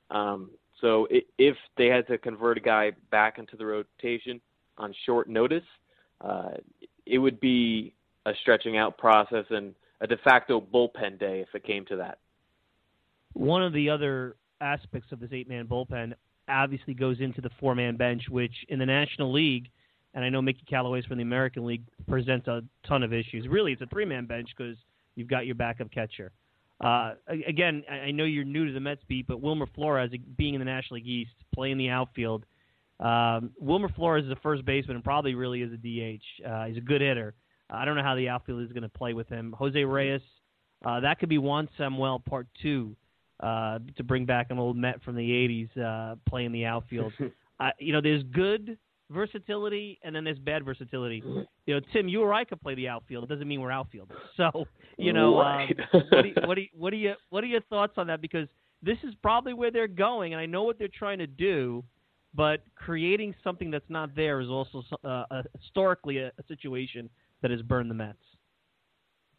Um, 0.09 0.51
so 0.81 1.07
if 1.09 1.55
they 1.77 1.87
had 1.87 2.07
to 2.07 2.17
convert 2.17 2.57
a 2.57 2.61
guy 2.61 2.91
back 3.11 3.39
into 3.39 3.57
the 3.57 3.65
rotation 3.65 4.39
on 4.77 4.93
short 5.05 5.27
notice, 5.27 5.63
uh, 6.21 6.51
it 7.05 7.17
would 7.17 7.39
be 7.39 7.93
a 8.25 8.31
stretching 8.41 8.77
out 8.77 8.97
process 8.97 9.45
and 9.49 9.73
a 10.01 10.07
de 10.07 10.17
facto 10.17 10.61
bullpen 10.61 11.19
day 11.19 11.39
if 11.41 11.47
it 11.55 11.63
came 11.63 11.85
to 11.85 11.95
that. 11.95 12.19
One 13.33 13.63
of 13.63 13.73
the 13.73 13.89
other 13.89 14.35
aspects 14.61 15.11
of 15.11 15.19
this 15.19 15.29
eight-man 15.31 15.67
bullpen 15.67 16.13
obviously 16.49 16.93
goes 16.93 17.19
into 17.19 17.41
the 17.41 17.49
four-man 17.59 17.97
bench, 17.97 18.23
which 18.29 18.53
in 18.69 18.79
the 18.79 18.85
National 18.85 19.31
League, 19.31 19.69
and 20.13 20.23
I 20.23 20.29
know 20.29 20.41
Mickey 20.41 20.63
Callaway's 20.69 21.05
from 21.05 21.17
the 21.17 21.23
American 21.23 21.65
League, 21.65 21.83
presents 22.07 22.47
a 22.47 22.63
ton 22.87 23.03
of 23.03 23.13
issues. 23.13 23.47
Really, 23.47 23.73
it's 23.73 23.81
a 23.81 23.87
three-man 23.87 24.25
bench 24.25 24.49
because 24.55 24.77
you've 25.15 25.27
got 25.27 25.45
your 25.45 25.55
backup 25.55 25.91
catcher. 25.91 26.31
Uh, 26.79 27.13
again, 27.47 27.83
I 27.89 28.11
know 28.11 28.23
you're 28.23 28.43
new 28.43 28.67
to 28.67 28.71
the 28.71 28.79
Mets 28.79 29.01
beat, 29.07 29.27
but 29.27 29.41
Wilmer 29.41 29.67
Flores, 29.73 30.11
being 30.37 30.53
in 30.53 30.59
the 30.59 30.65
National 30.65 30.95
League 30.95 31.07
East, 31.07 31.31
playing 31.53 31.77
the 31.77 31.89
outfield, 31.89 32.45
um, 32.99 33.51
Wilmer 33.59 33.89
Flores 33.89 34.25
is 34.25 34.31
a 34.31 34.35
first 34.37 34.65
baseman 34.65 34.95
and 34.95 35.03
probably 35.03 35.35
really 35.35 35.61
is 35.61 35.71
a 35.71 35.77
DH. 35.77 36.47
Uh, 36.47 36.65
he's 36.65 36.77
a 36.77 36.81
good 36.81 37.01
hitter. 37.01 37.35
I 37.69 37.85
don't 37.85 37.95
know 37.95 38.03
how 38.03 38.15
the 38.15 38.29
outfield 38.29 38.61
is 38.63 38.71
going 38.71 38.83
to 38.83 38.89
play 38.89 39.13
with 39.13 39.27
him. 39.27 39.53
Jose 39.57 39.83
Reyes, 39.83 40.21
uh, 40.85 40.99
that 41.01 41.19
could 41.19 41.29
be 41.29 41.37
Juan 41.37 41.67
Samuel 41.77 42.19
Part 42.19 42.47
Two 42.61 42.95
uh, 43.39 43.79
to 43.97 44.03
bring 44.03 44.25
back 44.25 44.47
an 44.49 44.57
old 44.57 44.77
Met 44.77 45.03
from 45.03 45.15
the 45.15 45.29
'80s 45.75 45.77
uh, 45.77 46.15
playing 46.27 46.51
the 46.51 46.65
outfield. 46.65 47.11
uh, 47.59 47.69
you 47.79 47.91
know, 47.91 48.01
there's 48.01 48.23
good 48.23 48.77
versatility 49.09 49.99
and 50.03 50.15
then 50.15 50.23
there's 50.23 50.39
bad 50.39 50.65
versatility. 50.65 51.23
You 51.65 51.75
know, 51.75 51.81
Tim, 51.93 52.07
you 52.07 52.21
or 52.21 52.33
I 52.33 52.43
could 52.43 52.61
play 52.61 52.75
the 52.75 52.87
outfield. 52.87 53.23
It 53.23 53.29
doesn't 53.29 53.47
mean 53.47 53.61
we're 53.61 53.71
outfielders. 53.71 54.17
So, 54.37 54.65
you 54.97 55.13
know, 55.13 55.39
right. 55.39 55.75
um, 55.93 56.03
what, 56.11 56.23
do 56.23 56.31
what, 56.45 56.55
do 56.55 56.65
what 56.73 56.93
are 56.93 56.97
you 56.97 57.13
what 57.29 57.43
are 57.43 57.47
your 57.47 57.61
thoughts 57.61 57.93
on 57.97 58.05
that? 58.07 58.21
Because 58.21 58.47
this 58.83 58.97
is 59.03 59.15
probably 59.23 59.53
where 59.53 59.71
they're 59.71 59.87
going, 59.87 60.33
and 60.33 60.39
I 60.39 60.45
know 60.45 60.61
what 60.63 60.77
they're 60.77 60.87
trying 60.87 61.17
to 61.19 61.27
do, 61.27 61.83
but 62.35 62.61
creating 62.75 63.33
something 63.43 63.71
that's 63.71 63.89
not 63.89 64.15
there 64.15 64.41
is 64.41 64.49
also 64.49 64.83
uh, 65.03 65.23
a, 65.31 65.43
historically 65.59 66.19
a, 66.19 66.27
a 66.27 66.43
situation 66.47 67.09
that 67.41 67.49
has 67.49 67.63
burned 67.63 67.89
the 67.89 67.95
Mets. 67.95 68.17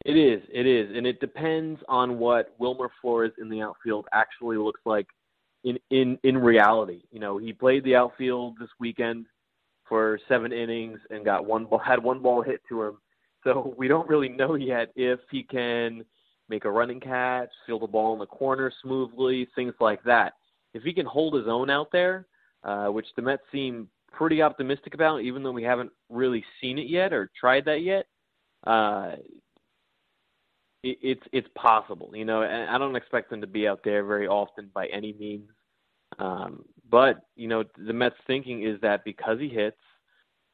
It 0.05 0.17
is, 0.17 0.43
it 0.53 0.67
is, 0.67 0.97
and 0.97 1.07
it 1.07 1.21
depends 1.21 1.81
on 1.89 2.19
what 2.19 2.55
Wilmer 2.59 2.91
Flores 3.01 3.33
in 3.41 3.49
the 3.49 3.63
outfield 3.63 4.07
actually 4.13 4.57
looks 4.57 4.81
like 4.85 5.07
in 5.63 5.79
in 5.91 6.19
in 6.25 6.39
reality. 6.39 7.03
You 7.13 7.21
know, 7.21 7.39
he 7.39 7.53
played 7.53 7.85
the 7.85 7.95
outfield 7.95 8.57
this 8.59 8.71
weekend 8.81 9.27
for 9.89 10.19
seven 10.29 10.53
innings 10.53 10.99
and 11.11 11.25
got 11.25 11.47
one 11.47 11.65
ball 11.65 11.79
had 11.79 12.03
one 12.03 12.21
ball 12.21 12.43
hit 12.43 12.61
to 12.69 12.83
him. 12.83 12.99
So 13.45 13.75
we 13.77 13.89
don't 13.89 14.09
really 14.09 14.29
know 14.29 14.55
yet 14.55 14.91
if 14.97 15.21
he 15.31 15.43
can 15.43 16.05
make 16.49 16.65
a 16.65 16.71
running 16.71 17.01
catch, 17.01 17.51
field 17.67 17.83
the 17.83 17.87
ball 17.87 18.13
in 18.15 18.19
the 18.19 18.27
corner 18.27 18.73
smoothly, 18.83 19.49
things 19.55 19.75
like 19.81 20.03
that. 20.05 20.35
If 20.75 20.83
he 20.83 20.93
can 20.93 21.07
hold 21.07 21.35
his 21.35 21.47
own 21.47 21.71
out 21.71 21.89
there, 21.93 22.27
uh, 22.65 22.87
which 22.87 23.07
the 23.17 23.23
Mets 23.23 23.43
seem 23.53 23.89
pretty 24.13 24.43
optimistic 24.43 24.95
about, 24.95 25.23
even 25.23 25.43
though 25.43 25.53
we 25.53 25.63
haven't 25.63 25.91
really 26.09 26.45
seen 26.61 26.79
it 26.79 26.89
yet 26.89 27.13
or 27.13 27.31
tried 27.39 27.65
that 27.67 27.83
yet. 27.83 28.07
Uh, 28.67 29.13
it, 30.83 30.99
it's 31.03 31.23
it's 31.33 31.49
possible, 31.55 32.11
you 32.15 32.25
know, 32.25 32.43
and 32.43 32.69
I 32.71 32.79
don't 32.79 32.97
expect 32.97 33.31
them 33.31 33.41
to 33.41 33.47
be 33.47 33.69
out 33.69 33.81
there 33.85 34.05
very 34.05 34.27
often 34.27 34.71
by 34.75 34.87
any 34.87 35.13
means. 35.13 35.49
Um, 36.19 36.65
but 36.91 37.21
you 37.37 37.49
know, 37.49 37.65
the 37.77 37.93
Mets' 37.93 38.17
thinking 38.27 38.63
is 38.63 38.81
that 38.81 39.05
because 39.05 39.39
he 39.39 39.49
hits, 39.49 39.77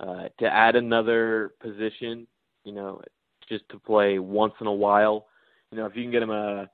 uh, 0.00 0.28
to 0.38 0.46
add 0.46 0.76
another 0.76 1.52
position, 1.60 2.26
you 2.64 2.72
know, 2.72 3.00
just 3.48 3.68
to 3.70 3.78
play 3.78 4.18
once 4.18 4.54
in 4.60 4.66
a 4.66 4.72
while, 4.72 5.26
you 5.70 5.78
know, 5.78 5.86
if 5.86 5.96
you 5.96 6.02
can 6.02 6.10
get 6.10 6.22
him 6.22 6.30
a 6.30 6.68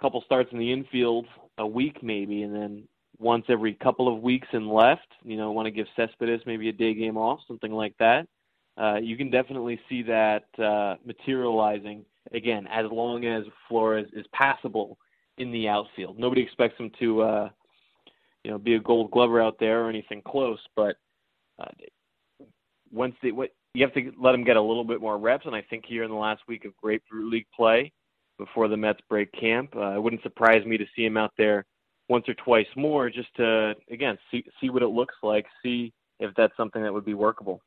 couple 0.00 0.22
starts 0.22 0.50
in 0.52 0.58
the 0.58 0.72
infield 0.72 1.26
a 1.58 1.66
week 1.66 2.02
maybe, 2.02 2.42
and 2.42 2.54
then 2.54 2.84
once 3.18 3.44
every 3.48 3.74
couple 3.74 4.12
of 4.12 4.22
weeks 4.22 4.48
and 4.52 4.68
left, 4.68 5.06
you 5.24 5.36
know, 5.36 5.52
want 5.52 5.66
to 5.66 5.70
give 5.70 5.86
Cespedes 5.96 6.40
maybe 6.46 6.68
a 6.68 6.72
day 6.72 6.94
game 6.94 7.16
off, 7.16 7.40
something 7.46 7.72
like 7.72 7.96
that. 7.98 8.26
Uh, 8.76 8.96
you 8.96 9.16
can 9.16 9.30
definitely 9.30 9.78
see 9.88 10.02
that 10.02 10.44
uh, 10.58 10.96
materializing 11.04 12.04
again 12.32 12.66
as 12.68 12.86
long 12.90 13.24
as 13.26 13.44
Flores 13.68 14.08
is 14.14 14.26
passable 14.32 14.98
in 15.38 15.52
the 15.52 15.68
outfield. 15.68 16.18
Nobody 16.18 16.42
expects 16.42 16.78
him 16.78 16.90
to 16.98 17.22
uh, 17.22 17.48
you 18.44 18.50
know 18.50 18.58
be 18.58 18.74
a 18.74 18.80
Gold 18.80 19.10
Glover 19.10 19.40
out 19.40 19.56
there 19.58 19.84
or 19.84 19.88
anything 19.88 20.22
close, 20.26 20.58
but 20.76 20.96
uh, 21.60 21.66
once 22.92 23.14
they 23.22 23.32
what 23.32 23.50
you 23.74 23.84
have 23.84 23.94
to 23.94 24.12
let 24.20 24.34
him 24.34 24.44
get 24.44 24.56
a 24.56 24.62
little 24.62 24.84
bit 24.84 25.00
more 25.00 25.18
reps, 25.18 25.46
and 25.46 25.54
I 25.54 25.62
think 25.62 25.84
here 25.86 26.04
in 26.04 26.10
the 26.10 26.16
last 26.16 26.42
week 26.46 26.64
of 26.64 26.76
Grapefruit 26.76 27.30
League 27.30 27.46
play 27.54 27.92
before 28.38 28.68
the 28.68 28.76
Mets 28.76 29.00
break 29.08 29.32
camp, 29.32 29.74
uh, 29.76 29.94
it 29.94 30.02
wouldn't 30.02 30.22
surprise 30.22 30.64
me 30.66 30.76
to 30.76 30.84
see 30.94 31.04
him 31.04 31.16
out 31.16 31.32
there 31.38 31.64
once 32.08 32.28
or 32.28 32.34
twice 32.34 32.66
more, 32.76 33.08
just 33.08 33.34
to 33.36 33.74
again 33.90 34.18
see 34.30 34.44
see 34.60 34.70
what 34.70 34.82
it 34.82 34.88
looks 34.88 35.14
like, 35.22 35.46
see 35.62 35.92
if 36.20 36.34
that's 36.36 36.56
something 36.56 36.82
that 36.82 36.92
would 36.92 37.04
be 37.04 37.14
workable. 37.14 37.60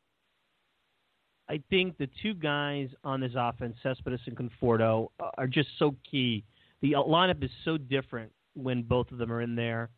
I 1.47 1.61
think 1.69 1.97
the 1.97 2.09
two 2.23 2.33
guys 2.33 2.89
on 3.03 3.19
this 3.19 3.33
offense, 3.35 3.75
Cespedes 3.83 4.19
and 4.25 4.35
Conforto, 4.35 5.09
are 5.37 5.47
just 5.47 5.69
so 5.77 5.95
key. 6.09 6.43
The 6.81 6.93
lineup 6.93 7.43
is 7.43 7.51
so 7.63 7.77
different 7.77 8.31
when 8.55 8.81
both 8.81 9.11
of 9.11 9.19
them 9.19 9.31
are 9.31 9.41
in 9.41 9.55
there. 9.55 9.89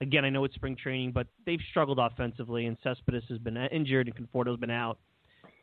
Again, 0.00 0.24
I 0.24 0.30
know 0.30 0.44
it's 0.44 0.54
spring 0.54 0.76
training, 0.76 1.12
but 1.12 1.26
they've 1.44 1.60
struggled 1.70 1.98
offensively, 1.98 2.66
and 2.66 2.76
Cespedes 2.82 3.24
has 3.28 3.38
been 3.38 3.56
injured 3.56 4.08
and 4.08 4.16
Conforto's 4.16 4.58
been 4.58 4.70
out. 4.70 4.98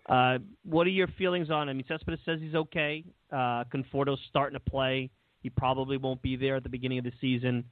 Uh, 0.07 0.37
what 0.63 0.87
are 0.87 0.91
your 0.91 1.07
feelings 1.17 1.49
on? 1.49 1.69
I 1.69 1.73
mean, 1.73 1.85
Cespedes 1.87 2.19
says 2.23 2.39
he's 2.39 2.55
okay. 2.55 3.03
Uh, 3.31 3.63
Conforto's 3.73 4.19
starting 4.29 4.57
to 4.57 4.69
play. 4.69 5.09
He 5.41 5.49
probably 5.49 5.97
won't 5.97 6.21
be 6.21 6.35
there 6.35 6.55
at 6.55 6.63
the 6.63 6.69
beginning 6.69 6.99
of 6.99 7.03
the 7.03 7.13
season. 7.19 7.63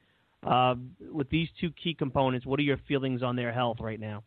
Uh, 0.45 0.75
with 1.11 1.29
these 1.29 1.47
two 1.59 1.71
key 1.71 1.93
components, 1.93 2.45
what 2.45 2.59
are 2.59 2.63
your 2.63 2.79
feelings 2.87 3.23
on 3.23 3.35
their 3.35 3.51
health 3.51 3.77
right 3.79 3.99
now? 3.99 4.23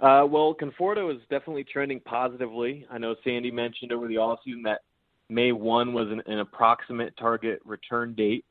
Uh, 0.00 0.24
well, 0.26 0.54
Conforto 0.54 1.14
is 1.14 1.20
definitely 1.30 1.64
trending 1.64 2.00
positively. 2.00 2.86
I 2.90 2.98
know 2.98 3.14
Sandy 3.22 3.50
mentioned 3.50 3.92
over 3.92 4.08
the 4.08 4.14
offseason 4.14 4.64
that 4.64 4.80
May 5.28 5.52
1 5.52 5.92
was 5.92 6.08
an, 6.10 6.22
an 6.26 6.40
approximate 6.40 7.14
target 7.18 7.60
return 7.64 8.14
date, 8.14 8.44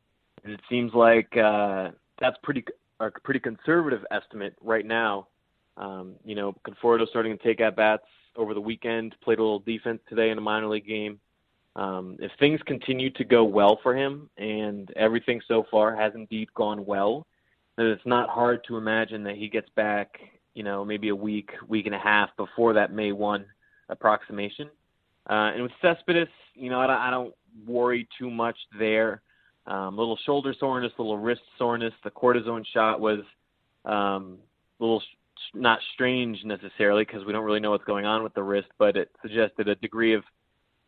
and 0.44 0.54
it 0.54 0.62
seems 0.70 0.94
like 0.94 1.36
uh, 1.36 1.90
that's 2.20 2.38
pretty 2.44 2.64
a 3.00 3.10
pretty 3.24 3.40
conservative 3.40 4.06
estimate 4.12 4.56
right 4.62 4.86
now. 4.86 5.28
Um, 5.78 6.16
you 6.26 6.36
know, 6.36 6.54
Conforto 6.68 7.08
starting 7.08 7.38
to 7.38 7.44
take 7.44 7.62
at 7.62 7.76
bats 7.76 8.04
over 8.36 8.54
the 8.54 8.62
weekend, 8.62 9.16
played 9.24 9.40
a 9.40 9.42
little 9.42 9.60
defense 9.60 10.00
today 10.10 10.30
in 10.30 10.38
a 10.38 10.42
minor 10.42 10.68
league 10.68 10.88
game. 10.88 11.20
Um, 11.76 12.18
if 12.20 12.32
things 12.40 12.60
continue 12.66 13.10
to 13.12 13.24
go 13.24 13.44
well 13.44 13.80
for 13.82 13.96
him, 13.96 14.30
and 14.38 14.92
everything 14.96 15.40
so 15.48 15.66
far 15.72 15.96
has 15.96 16.14
indeed 16.16 16.54
gone 16.54 16.86
well, 16.86 17.26
then 17.78 17.88
it's 17.88 18.06
not 18.06 18.28
hard 18.30 18.62
to 18.68 18.76
imagine 18.76 19.24
that 19.24 19.36
he 19.36 19.48
gets 19.48 19.70
back, 19.76 20.20
you 20.54 20.64
know, 20.64 20.84
maybe 20.84 21.10
a 21.10 21.16
week, 21.16 21.52
week 21.68 21.86
and 21.86 21.96
a 21.96 22.00
half 22.00 22.30
before 22.36 22.74
that 22.74 22.92
May 22.92 23.14
1 23.14 23.46
approximation. 23.88 24.70
Uh, 25.30 25.52
and 25.54 25.64
with 25.64 25.72
Cespedes, 25.82 26.28
you 26.56 26.70
know, 26.70 26.82
I 26.82 26.88
don't, 26.88 26.98
I 26.98 27.10
don't 27.12 27.34
worry 27.66 28.08
too 28.18 28.30
much 28.30 28.58
there. 28.78 29.22
Um, 29.70 29.96
little 29.96 30.18
shoulder 30.26 30.56
soreness, 30.60 30.92
little 30.98 31.20
wrist 31.20 31.42
soreness. 31.60 31.94
The 32.04 32.10
cortisone 32.10 32.66
shot 32.74 33.00
was 33.00 33.20
um, 33.86 34.40
a 34.80 34.84
little 34.84 35.00
sh- 35.00 35.54
not 35.54 35.80
strange 35.94 36.44
necessarily 36.44 37.06
because 37.06 37.24
we 37.24 37.32
don't 37.34 37.46
really 37.46 37.60
know 37.60 37.70
what's 37.70 37.84
going 37.84 38.06
on 38.06 38.24
with 38.24 38.34
the 38.34 38.42
wrist, 38.42 38.70
but 38.80 38.98
it 38.98 39.12
suggested 39.22 39.68
a 39.68 39.76
degree 39.76 40.14
of 40.14 40.24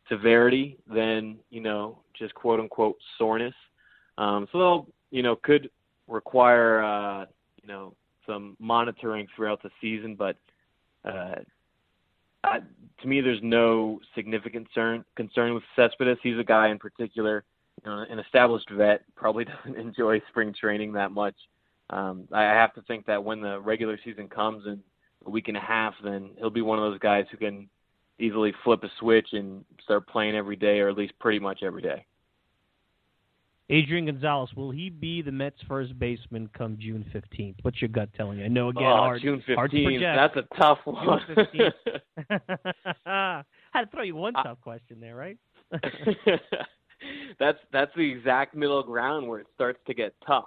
severity 0.09 0.79
than 0.91 1.37
you 1.51 1.61
know 1.61 1.99
just 2.17 2.33
quote 2.33 2.59
unquote 2.59 2.97
soreness. 3.19 3.53
Um, 4.17 4.47
so 4.51 4.57
they'll 4.57 4.87
you 5.11 5.21
know 5.21 5.35
could 5.35 5.69
require 6.07 6.83
uh, 6.83 7.25
you 7.61 7.67
know 7.67 7.93
some 8.25 8.57
monitoring 8.59 9.27
throughout 9.35 9.61
the 9.61 9.69
season, 9.79 10.15
but 10.15 10.37
uh, 11.05 11.35
I, 12.43 12.61
to 13.01 13.07
me, 13.07 13.21
there's 13.21 13.43
no 13.43 13.99
significant 14.15 14.73
concern 14.73 15.05
concern 15.15 15.53
with 15.53 15.63
Cespedes. 15.75 16.17
He's 16.23 16.39
a 16.39 16.43
guy 16.43 16.69
in 16.69 16.79
particular 16.79 17.43
you 17.83 17.91
know, 17.91 18.05
an 18.09 18.19
established 18.19 18.69
vet 18.71 19.03
probably 19.15 19.45
doesn't 19.65 19.77
enjoy 19.77 20.21
spring 20.29 20.53
training 20.59 20.93
that 20.93 21.11
much. 21.11 21.35
Um, 21.89 22.27
I 22.31 22.43
have 22.43 22.73
to 22.75 22.81
think 22.83 23.05
that 23.07 23.23
when 23.23 23.41
the 23.41 23.59
regular 23.59 23.99
season 24.03 24.27
comes 24.29 24.65
in 24.65 24.79
a 25.25 25.29
week 25.29 25.49
and 25.49 25.57
a 25.57 25.61
half, 25.61 25.93
then 26.03 26.31
he'll 26.37 26.49
be 26.49 26.61
one 26.61 26.79
of 26.79 26.89
those 26.89 26.99
guys 26.99 27.25
who 27.31 27.37
can 27.37 27.69
easily 28.17 28.53
flip 28.63 28.83
a 28.83 28.89
switch 28.99 29.27
and 29.33 29.65
start 29.83 30.07
playing 30.07 30.35
every 30.35 30.55
day, 30.55 30.79
or 30.79 30.89
at 30.89 30.97
least 30.97 31.13
pretty 31.19 31.39
much 31.39 31.63
every 31.63 31.81
day. 31.81 32.05
Adrian 33.69 34.05
Gonzalez, 34.05 34.49
will 34.55 34.71
he 34.71 34.89
be 34.89 35.21
the 35.21 35.31
Mets 35.31 35.55
first 35.65 35.97
baseman 35.97 36.49
come 36.57 36.77
June 36.79 37.05
15th? 37.13 37.55
What's 37.61 37.81
your 37.81 37.87
gut 37.87 38.09
telling 38.17 38.39
you? 38.39 38.45
I 38.45 38.49
know 38.49 38.67
again, 38.67 38.83
oh, 38.83 38.97
hard, 38.97 39.21
June 39.21 39.41
15th. 39.47 39.55
to. 39.71 40.15
That's 40.15 40.35
a 40.35 40.55
tough 40.57 40.79
one. 40.83 41.21
I 43.05 43.43
had 43.71 43.81
to 43.85 43.91
throw 43.91 44.03
you 44.03 44.15
one 44.15 44.33
tough 44.33 44.59
question 44.61 44.99
there, 44.99 45.15
right? 45.15 45.37
That's 47.39 47.59
that's 47.71 47.91
the 47.95 48.09
exact 48.09 48.55
middle 48.55 48.83
ground 48.83 49.27
where 49.27 49.39
it 49.39 49.47
starts 49.55 49.79
to 49.87 49.93
get 49.93 50.13
tough. 50.25 50.45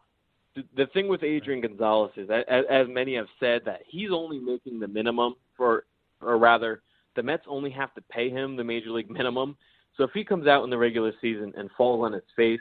The, 0.54 0.64
the 0.76 0.86
thing 0.86 1.08
with 1.08 1.22
Adrian 1.22 1.60
Gonzalez 1.60 2.12
is, 2.16 2.30
as, 2.30 2.64
as 2.70 2.86
many 2.88 3.16
have 3.16 3.26
said, 3.40 3.62
that 3.64 3.80
he's 3.86 4.10
only 4.12 4.38
making 4.38 4.78
the 4.78 4.86
minimum 4.86 5.34
for, 5.56 5.84
or 6.20 6.38
rather, 6.38 6.82
the 7.16 7.22
Mets 7.22 7.44
only 7.48 7.70
have 7.70 7.92
to 7.94 8.00
pay 8.02 8.30
him 8.30 8.56
the 8.56 8.64
major 8.64 8.90
league 8.90 9.10
minimum. 9.10 9.56
So 9.96 10.04
if 10.04 10.10
he 10.12 10.24
comes 10.24 10.46
out 10.46 10.64
in 10.64 10.70
the 10.70 10.78
regular 10.78 11.12
season 11.20 11.52
and 11.56 11.70
falls 11.76 12.04
on 12.04 12.12
his 12.12 12.22
face, 12.36 12.60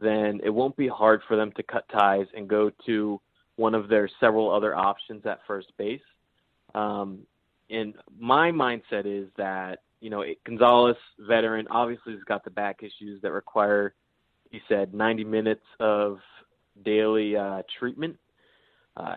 then 0.00 0.40
it 0.44 0.50
won't 0.50 0.76
be 0.76 0.88
hard 0.88 1.22
for 1.26 1.36
them 1.36 1.52
to 1.52 1.62
cut 1.62 1.88
ties 1.88 2.26
and 2.36 2.48
go 2.48 2.70
to 2.86 3.20
one 3.56 3.74
of 3.74 3.88
their 3.88 4.08
several 4.20 4.50
other 4.50 4.74
options 4.76 5.26
at 5.26 5.40
first 5.46 5.72
base. 5.76 6.00
Um, 6.74 7.20
and 7.70 7.94
my 8.18 8.50
mindset 8.50 9.04
is 9.04 9.28
that 9.36 9.80
you 10.00 10.10
know 10.10 10.24
Gonzalez, 10.44 10.96
veteran, 11.18 11.66
obviously 11.70 12.12
has 12.12 12.22
got 12.24 12.44
the 12.44 12.50
back 12.50 12.80
issues 12.82 13.20
that 13.22 13.32
require, 13.32 13.94
he 14.50 14.60
said, 14.68 14.94
90 14.94 15.24
minutes 15.24 15.64
of 15.80 16.18
daily 16.84 17.36
uh, 17.36 17.62
treatment. 17.78 18.16
Uh, 18.96 19.16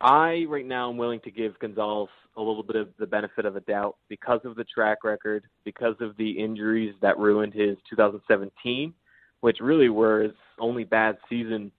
I 0.00 0.46
right 0.48 0.64
now 0.64 0.90
am 0.90 0.96
willing 0.96 1.20
to 1.20 1.30
give 1.30 1.58
Gonzalez 1.58 2.08
a 2.36 2.40
little 2.40 2.62
bit 2.62 2.76
of 2.76 2.88
the 2.98 3.06
benefit 3.06 3.44
of 3.44 3.54
the 3.54 3.60
doubt 3.60 3.96
because 4.08 4.40
of 4.44 4.56
the 4.56 4.64
track 4.64 5.04
record, 5.04 5.44
because 5.64 5.96
of 6.00 6.16
the 6.16 6.30
injuries 6.30 6.94
that 7.02 7.18
ruined 7.18 7.52
his 7.52 7.76
2017, 7.90 8.94
which 9.40 9.58
really 9.60 9.88
were 9.88 10.22
his 10.22 10.32
only 10.58 10.84
bad 10.84 11.18
season 11.28 11.70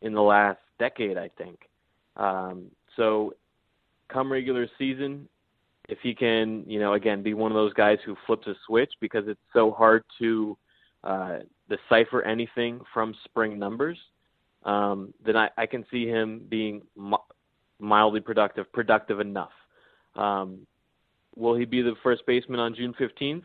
in 0.00 0.14
the 0.14 0.22
last 0.22 0.58
decade, 0.78 1.18
I 1.18 1.30
think. 1.36 1.58
Um, 2.16 2.70
so, 2.96 3.34
come 4.08 4.32
regular 4.32 4.68
season, 4.78 5.28
if 5.88 5.98
he 6.02 6.14
can, 6.14 6.64
you 6.66 6.80
know, 6.80 6.94
again, 6.94 7.22
be 7.22 7.34
one 7.34 7.52
of 7.52 7.56
those 7.56 7.72
guys 7.72 7.98
who 8.04 8.16
flips 8.26 8.46
a 8.46 8.54
switch 8.66 8.92
because 9.00 9.24
it's 9.28 9.40
so 9.52 9.70
hard 9.70 10.02
to 10.18 10.56
uh, 11.04 11.38
decipher 11.68 12.22
anything 12.22 12.80
from 12.92 13.14
spring 13.24 13.58
numbers, 13.58 13.98
um, 14.64 15.14
then 15.24 15.36
I, 15.36 15.48
I 15.56 15.66
can 15.66 15.84
see 15.90 16.06
him 16.06 16.42
being 16.48 16.82
mildly 17.78 18.20
productive, 18.20 18.70
productive 18.72 19.20
enough. 19.20 19.52
Um, 20.16 20.66
will 21.36 21.54
he 21.54 21.64
be 21.64 21.82
the 21.82 21.94
first 22.02 22.26
baseman 22.26 22.58
on 22.58 22.74
June 22.74 22.94
15th? 22.98 23.44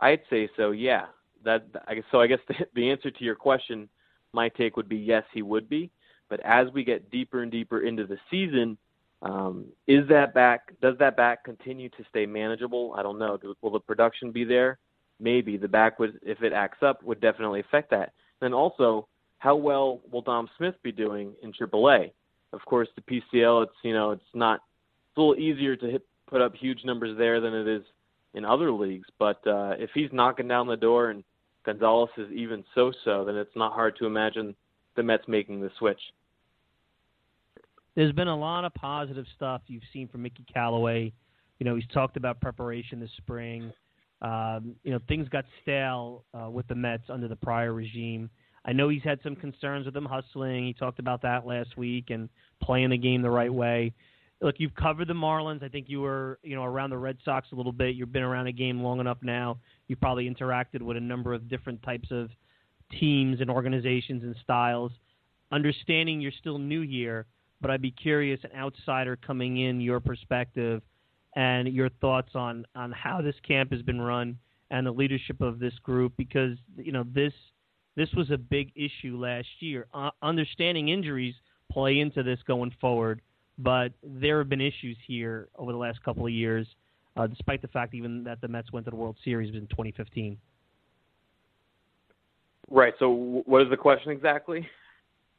I'd 0.00 0.20
say 0.28 0.48
so. 0.56 0.72
Yeah. 0.72 1.06
That 1.44 1.64
so. 2.10 2.20
I 2.20 2.26
guess 2.26 2.40
the, 2.48 2.54
the 2.74 2.90
answer 2.90 3.10
to 3.10 3.24
your 3.24 3.34
question, 3.34 3.88
my 4.32 4.50
take 4.50 4.76
would 4.76 4.88
be 4.88 4.96
yes, 4.96 5.24
he 5.32 5.40
would 5.40 5.68
be. 5.68 5.90
But 6.28 6.40
as 6.40 6.68
we 6.74 6.84
get 6.84 7.10
deeper 7.10 7.42
and 7.42 7.50
deeper 7.50 7.80
into 7.80 8.06
the 8.06 8.18
season, 8.30 8.76
um, 9.22 9.66
is 9.86 10.08
that 10.08 10.32
back? 10.34 10.72
Does 10.80 10.96
that 10.98 11.16
back 11.16 11.44
continue 11.44 11.88
to 11.90 12.04
stay 12.08 12.26
manageable? 12.26 12.94
I 12.96 13.02
don't 13.02 13.18
know. 13.18 13.38
Will 13.60 13.70
the 13.70 13.80
production 13.80 14.32
be 14.32 14.44
there? 14.44 14.78
Maybe 15.18 15.56
the 15.58 15.68
back 15.68 15.98
would, 15.98 16.18
if 16.22 16.42
it 16.42 16.52
acts 16.52 16.82
up, 16.82 17.02
would 17.02 17.20
definitely 17.20 17.60
affect 17.60 17.90
that. 17.90 18.12
Then 18.40 18.54
also, 18.54 19.06
how 19.38 19.56
well 19.56 20.00
will 20.10 20.22
Dom 20.22 20.48
Smith 20.56 20.74
be 20.82 20.92
doing 20.92 21.32
in 21.42 21.52
AAA? 21.52 22.12
Of 22.52 22.64
course, 22.64 22.88
the 22.96 23.02
PCL, 23.02 23.64
it's 23.64 23.72
you 23.82 23.92
know, 23.92 24.12
it's 24.12 24.22
not. 24.34 24.60
It's 25.10 25.18
a 25.18 25.20
little 25.20 25.36
easier 25.36 25.76
to 25.76 25.86
hit, 25.86 26.06
put 26.28 26.40
up 26.40 26.54
huge 26.54 26.84
numbers 26.84 27.18
there 27.18 27.40
than 27.40 27.52
it 27.52 27.68
is 27.68 27.82
in 28.34 28.44
other 28.44 28.72
leagues. 28.72 29.08
But 29.18 29.44
uh, 29.46 29.74
if 29.78 29.90
he's 29.92 30.08
knocking 30.12 30.48
down 30.48 30.66
the 30.66 30.76
door 30.76 31.10
and 31.10 31.24
Gonzalez 31.66 32.10
is 32.16 32.30
even 32.32 32.64
so-so, 32.74 33.24
then 33.24 33.36
it's 33.36 33.54
not 33.56 33.72
hard 33.72 33.96
to 33.98 34.06
imagine 34.06 34.54
the 34.96 35.02
Mets 35.02 35.24
making 35.28 35.60
the 35.60 35.70
switch 35.78 36.00
there's 38.00 38.12
been 38.12 38.28
a 38.28 38.38
lot 38.38 38.64
of 38.64 38.72
positive 38.72 39.26
stuff 39.36 39.60
you've 39.66 39.82
seen 39.92 40.08
from 40.08 40.22
Mickey 40.22 40.42
Callaway. 40.50 41.12
You 41.58 41.66
know, 41.66 41.74
he's 41.74 41.86
talked 41.92 42.16
about 42.16 42.40
preparation 42.40 42.98
this 42.98 43.10
spring. 43.18 43.70
Um, 44.22 44.74
you 44.82 44.90
know, 44.90 45.00
things 45.06 45.28
got 45.28 45.44
stale 45.60 46.24
uh, 46.32 46.48
with 46.48 46.66
the 46.68 46.74
Mets 46.74 47.10
under 47.10 47.28
the 47.28 47.36
prior 47.36 47.74
regime. 47.74 48.30
I 48.64 48.72
know 48.72 48.88
he's 48.88 49.02
had 49.02 49.18
some 49.22 49.36
concerns 49.36 49.84
with 49.84 49.92
them 49.92 50.06
hustling. 50.06 50.64
He 50.64 50.72
talked 50.72 50.98
about 50.98 51.20
that 51.20 51.46
last 51.46 51.76
week 51.76 52.08
and 52.08 52.30
playing 52.62 52.88
the 52.88 52.96
game 52.96 53.20
the 53.20 53.28
right 53.28 53.52
way. 53.52 53.92
Look, 54.40 54.54
you've 54.56 54.74
covered 54.74 55.08
the 55.08 55.12
Marlins. 55.12 55.62
I 55.62 55.68
think 55.68 55.90
you 55.90 56.00
were, 56.00 56.38
you 56.42 56.56
know, 56.56 56.64
around 56.64 56.88
the 56.88 56.96
Red 56.96 57.18
Sox 57.22 57.48
a 57.52 57.54
little 57.54 57.70
bit. 57.70 57.96
You've 57.96 58.12
been 58.12 58.22
around 58.22 58.46
a 58.46 58.52
game 58.52 58.80
long 58.82 59.00
enough 59.00 59.18
now. 59.20 59.58
You've 59.88 60.00
probably 60.00 60.26
interacted 60.26 60.80
with 60.80 60.96
a 60.96 61.00
number 61.00 61.34
of 61.34 61.50
different 61.50 61.82
types 61.82 62.08
of 62.10 62.30
teams 62.98 63.42
and 63.42 63.50
organizations 63.50 64.22
and 64.22 64.34
styles. 64.42 64.90
Understanding 65.52 66.22
you're 66.22 66.32
still 66.40 66.56
new 66.58 66.80
here, 66.80 67.26
but 67.60 67.70
I'd 67.70 67.82
be 67.82 67.90
curious, 67.90 68.40
an 68.44 68.50
outsider 68.56 69.16
coming 69.16 69.58
in, 69.58 69.80
your 69.80 70.00
perspective 70.00 70.82
and 71.36 71.68
your 71.68 71.88
thoughts 72.00 72.30
on 72.34 72.66
on 72.74 72.92
how 72.92 73.22
this 73.22 73.36
camp 73.46 73.72
has 73.72 73.82
been 73.82 74.00
run 74.00 74.38
and 74.70 74.86
the 74.86 74.90
leadership 74.90 75.40
of 75.40 75.58
this 75.58 75.74
group, 75.82 76.12
because 76.16 76.56
you 76.76 76.92
know 76.92 77.04
this 77.14 77.32
this 77.96 78.08
was 78.16 78.30
a 78.30 78.38
big 78.38 78.72
issue 78.74 79.18
last 79.18 79.48
year. 79.60 79.86
Uh, 79.92 80.10
understanding 80.22 80.88
injuries 80.88 81.34
play 81.70 82.00
into 82.00 82.22
this 82.22 82.38
going 82.46 82.74
forward, 82.80 83.20
but 83.58 83.92
there 84.02 84.38
have 84.38 84.48
been 84.48 84.60
issues 84.60 84.96
here 85.06 85.48
over 85.56 85.72
the 85.72 85.78
last 85.78 86.02
couple 86.02 86.26
of 86.26 86.32
years, 86.32 86.66
uh, 87.16 87.26
despite 87.26 87.62
the 87.62 87.68
fact 87.68 87.94
even 87.94 88.24
that 88.24 88.40
the 88.40 88.48
Mets 88.48 88.72
went 88.72 88.86
to 88.86 88.90
the 88.90 88.96
World 88.96 89.16
Series 89.24 89.54
in 89.54 89.66
2015. 89.68 90.36
Right. 92.70 92.94
So, 92.98 93.42
what 93.46 93.62
is 93.62 93.70
the 93.70 93.76
question 93.76 94.12
exactly? 94.12 94.66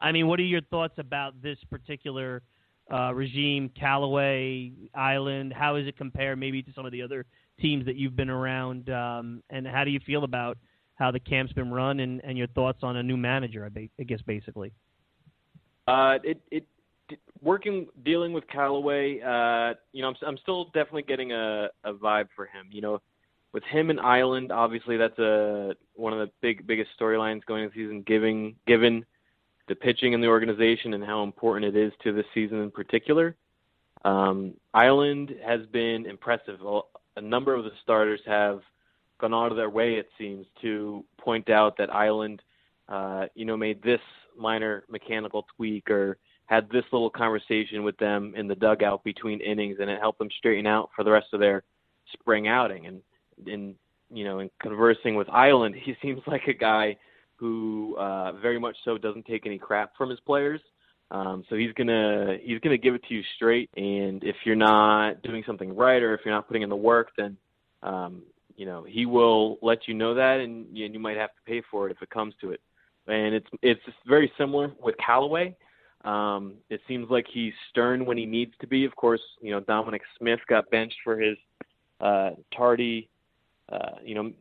I 0.01 0.11
mean, 0.11 0.27
what 0.27 0.39
are 0.39 0.43
your 0.43 0.61
thoughts 0.61 0.95
about 0.97 1.41
this 1.41 1.57
particular 1.69 2.41
uh, 2.91 3.13
regime, 3.13 3.69
Callaway 3.79 4.71
Eiland? 4.95 5.53
How 5.53 5.77
does 5.77 5.87
it 5.87 5.97
compare 5.97 6.35
maybe 6.35 6.61
to 6.63 6.73
some 6.73 6.85
of 6.85 6.91
the 6.91 7.01
other 7.01 7.25
teams 7.59 7.85
that 7.85 7.95
you've 7.95 8.15
been 8.15 8.29
around? 8.29 8.89
Um, 8.89 9.43
and 9.49 9.67
how 9.67 9.83
do 9.83 9.91
you 9.91 9.99
feel 10.05 10.23
about 10.23 10.57
how 10.95 11.11
the 11.11 11.19
camp's 11.19 11.53
been 11.53 11.71
run 11.71 11.99
and, 11.99 12.21
and 12.23 12.37
your 12.37 12.47
thoughts 12.47 12.79
on 12.83 12.97
a 12.97 13.03
new 13.03 13.17
manager? 13.17 13.69
I, 13.99 14.03
guess 14.03 14.21
basically. 14.25 14.73
Uh, 15.87 16.17
it, 16.23 16.41
it 16.51 16.65
working 17.41 17.87
dealing 18.03 18.33
with 18.33 18.47
Callaway. 18.47 19.19
Uh, 19.21 19.75
you 19.93 20.01
know, 20.01 20.09
I'm 20.09 20.15
I'm 20.25 20.37
still 20.37 20.65
definitely 20.65 21.03
getting 21.03 21.31
a 21.31 21.69
a 21.83 21.93
vibe 21.93 22.27
for 22.35 22.45
him. 22.45 22.67
You 22.71 22.81
know, 22.81 23.01
with 23.53 23.63
him 23.63 23.89
and 23.89 23.99
Eiland, 23.99 24.51
obviously 24.51 24.97
that's 24.97 25.17
a 25.19 25.73
one 25.95 26.13
of 26.13 26.19
the 26.19 26.31
big 26.41 26.67
biggest 26.67 26.89
storylines 26.99 27.45
going 27.45 27.63
into 27.63 27.75
the 27.75 27.83
season. 27.83 28.03
Giving 28.05 28.55
given 28.67 29.05
the 29.71 29.75
pitching 29.75 30.11
in 30.11 30.19
the 30.19 30.27
organization 30.27 30.93
and 30.93 31.01
how 31.01 31.23
important 31.23 31.63
it 31.63 31.81
is 31.81 31.93
to 32.03 32.11
this 32.11 32.25
season 32.33 32.59
in 32.61 32.69
particular. 32.69 33.37
Um, 34.03 34.55
Eiland 34.75 35.41
has 35.41 35.65
been 35.67 36.05
impressive. 36.05 36.59
A 37.15 37.21
number 37.21 37.55
of 37.55 37.63
the 37.63 37.71
starters 37.81 38.19
have 38.25 38.59
gone 39.21 39.33
out 39.33 39.49
of 39.49 39.55
their 39.55 39.69
way, 39.69 39.93
it 39.93 40.09
seems, 40.17 40.45
to 40.61 41.05
point 41.17 41.49
out 41.49 41.77
that 41.77 41.89
Eiland, 41.89 42.39
uh, 42.89 43.27
you 43.33 43.45
know, 43.45 43.55
made 43.55 43.81
this 43.81 44.01
minor 44.37 44.83
mechanical 44.89 45.45
tweak 45.55 45.89
or 45.89 46.17
had 46.47 46.69
this 46.69 46.83
little 46.91 47.09
conversation 47.09 47.83
with 47.83 47.95
them 47.95 48.33
in 48.35 48.49
the 48.49 48.55
dugout 48.55 49.05
between 49.05 49.39
innings, 49.39 49.77
and 49.79 49.89
it 49.89 50.01
helped 50.01 50.19
them 50.19 50.29
straighten 50.37 50.67
out 50.67 50.89
for 50.93 51.05
the 51.05 51.11
rest 51.11 51.27
of 51.31 51.39
their 51.39 51.63
spring 52.11 52.49
outing. 52.49 52.87
And 52.87 53.01
in 53.47 53.75
you 54.13 54.25
know, 54.25 54.39
in 54.39 54.49
conversing 54.61 55.15
with 55.15 55.27
Eiland, 55.27 55.75
he 55.81 55.95
seems 56.01 56.19
like 56.27 56.49
a 56.49 56.53
guy 56.53 56.97
who 57.41 57.95
uh, 57.97 58.33
very 58.33 58.59
much 58.59 58.77
so 58.85 58.99
doesn't 58.99 59.25
take 59.25 59.47
any 59.47 59.57
crap 59.57 59.97
from 59.97 60.11
his 60.11 60.19
players. 60.19 60.61
Um, 61.09 61.43
so 61.49 61.55
he's 61.55 61.73
gonna 61.73 62.37
he's 62.39 62.59
gonna 62.59 62.77
give 62.77 62.93
it 62.93 63.03
to 63.09 63.15
you 63.15 63.23
straight. 63.35 63.67
And 63.75 64.23
if 64.23 64.35
you're 64.45 64.55
not 64.55 65.23
doing 65.23 65.43
something 65.47 65.75
right 65.75 66.03
or 66.03 66.13
if 66.13 66.21
you're 66.23 66.35
not 66.35 66.47
putting 66.47 66.61
in 66.61 66.69
the 66.69 66.75
work, 66.75 67.09
then 67.17 67.35
um, 67.81 68.21
you 68.55 68.67
know 68.67 68.85
he 68.87 69.07
will 69.07 69.57
let 69.63 69.87
you 69.87 69.95
know 69.95 70.13
that, 70.13 70.39
and, 70.39 70.67
and 70.67 70.93
you 70.93 70.99
might 70.99 71.17
have 71.17 71.31
to 71.31 71.41
pay 71.47 71.63
for 71.71 71.87
it 71.89 71.91
if 71.91 72.01
it 72.03 72.11
comes 72.11 72.35
to 72.41 72.51
it. 72.51 72.61
And 73.07 73.33
it's 73.33 73.47
it's 73.63 73.81
very 74.07 74.31
similar 74.37 74.71
with 74.79 74.95
Callaway. 75.03 75.57
Um, 76.05 76.53
it 76.69 76.79
seems 76.87 77.09
like 77.09 77.25
he's 77.33 77.53
stern 77.71 78.05
when 78.05 78.17
he 78.17 78.27
needs 78.27 78.53
to 78.61 78.67
be. 78.67 78.85
Of 78.85 78.95
course, 78.95 79.21
you 79.41 79.49
know 79.49 79.61
Dominic 79.61 80.03
Smith 80.19 80.39
got 80.47 80.69
benched 80.69 80.97
for 81.03 81.19
his 81.19 81.37
uh, 81.99 82.31
tardy, 82.55 83.09
uh, 83.69 83.97
you 84.03 84.13
know, 84.13 84.31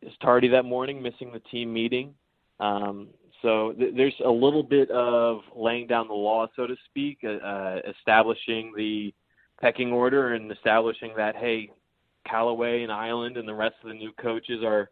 his 0.00 0.12
tardy 0.22 0.48
that 0.48 0.64
morning, 0.64 1.02
missing 1.02 1.30
the 1.30 1.40
team 1.50 1.72
meeting. 1.72 2.14
Um, 2.60 3.08
so 3.42 3.72
th- 3.78 3.94
there's 3.96 4.14
a 4.24 4.30
little 4.30 4.62
bit 4.62 4.90
of 4.90 5.40
laying 5.54 5.86
down 5.86 6.08
the 6.08 6.14
law, 6.14 6.46
so 6.56 6.66
to 6.66 6.74
speak, 6.86 7.18
uh, 7.24 7.44
uh, 7.44 7.80
establishing 7.88 8.72
the 8.76 9.14
pecking 9.60 9.92
order 9.92 10.34
and 10.34 10.50
establishing 10.50 11.12
that 11.16 11.36
hey, 11.36 11.70
Callaway 12.26 12.82
and 12.82 12.92
Eiland 12.92 13.38
and 13.38 13.48
the 13.48 13.54
rest 13.54 13.76
of 13.82 13.88
the 13.88 13.94
new 13.94 14.12
coaches 14.20 14.62
are 14.64 14.90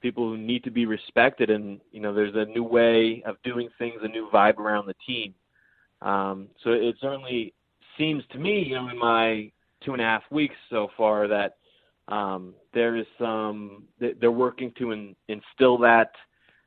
people 0.00 0.28
who 0.28 0.36
need 0.36 0.62
to 0.64 0.70
be 0.70 0.86
respected, 0.86 1.50
and 1.50 1.80
you 1.92 2.00
know 2.00 2.14
there's 2.14 2.34
a 2.34 2.44
new 2.52 2.62
way 2.62 3.22
of 3.26 3.36
doing 3.42 3.68
things, 3.78 4.00
a 4.02 4.08
new 4.08 4.28
vibe 4.32 4.58
around 4.58 4.86
the 4.86 4.94
team. 5.06 5.34
Um, 6.02 6.48
so 6.62 6.70
it 6.70 6.96
certainly 7.00 7.54
seems 7.96 8.22
to 8.30 8.38
me, 8.38 8.62
you 8.62 8.76
know, 8.76 8.88
in 8.88 8.98
my 8.98 9.50
two 9.84 9.92
and 9.92 10.00
a 10.00 10.04
half 10.04 10.22
weeks 10.30 10.54
so 10.70 10.88
far, 10.96 11.26
that 11.26 11.56
um, 12.08 12.54
there 12.72 12.96
is 12.96 13.06
some 13.18 13.84
they're 13.98 14.30
working 14.30 14.72
to 14.78 14.92
in, 14.92 15.16
instill 15.28 15.78
that 15.78 16.12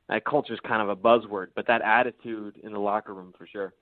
that 0.08 0.24
culture 0.24 0.52
is 0.52 0.60
kind 0.66 0.82
of 0.82 0.88
a 0.88 0.96
buzzword, 0.96 1.48
but 1.54 1.66
that 1.66 1.82
attitude 1.82 2.56
in 2.62 2.72
the 2.72 2.78
locker 2.78 3.14
room 3.14 3.32
for 3.36 3.46
sure. 3.46 3.72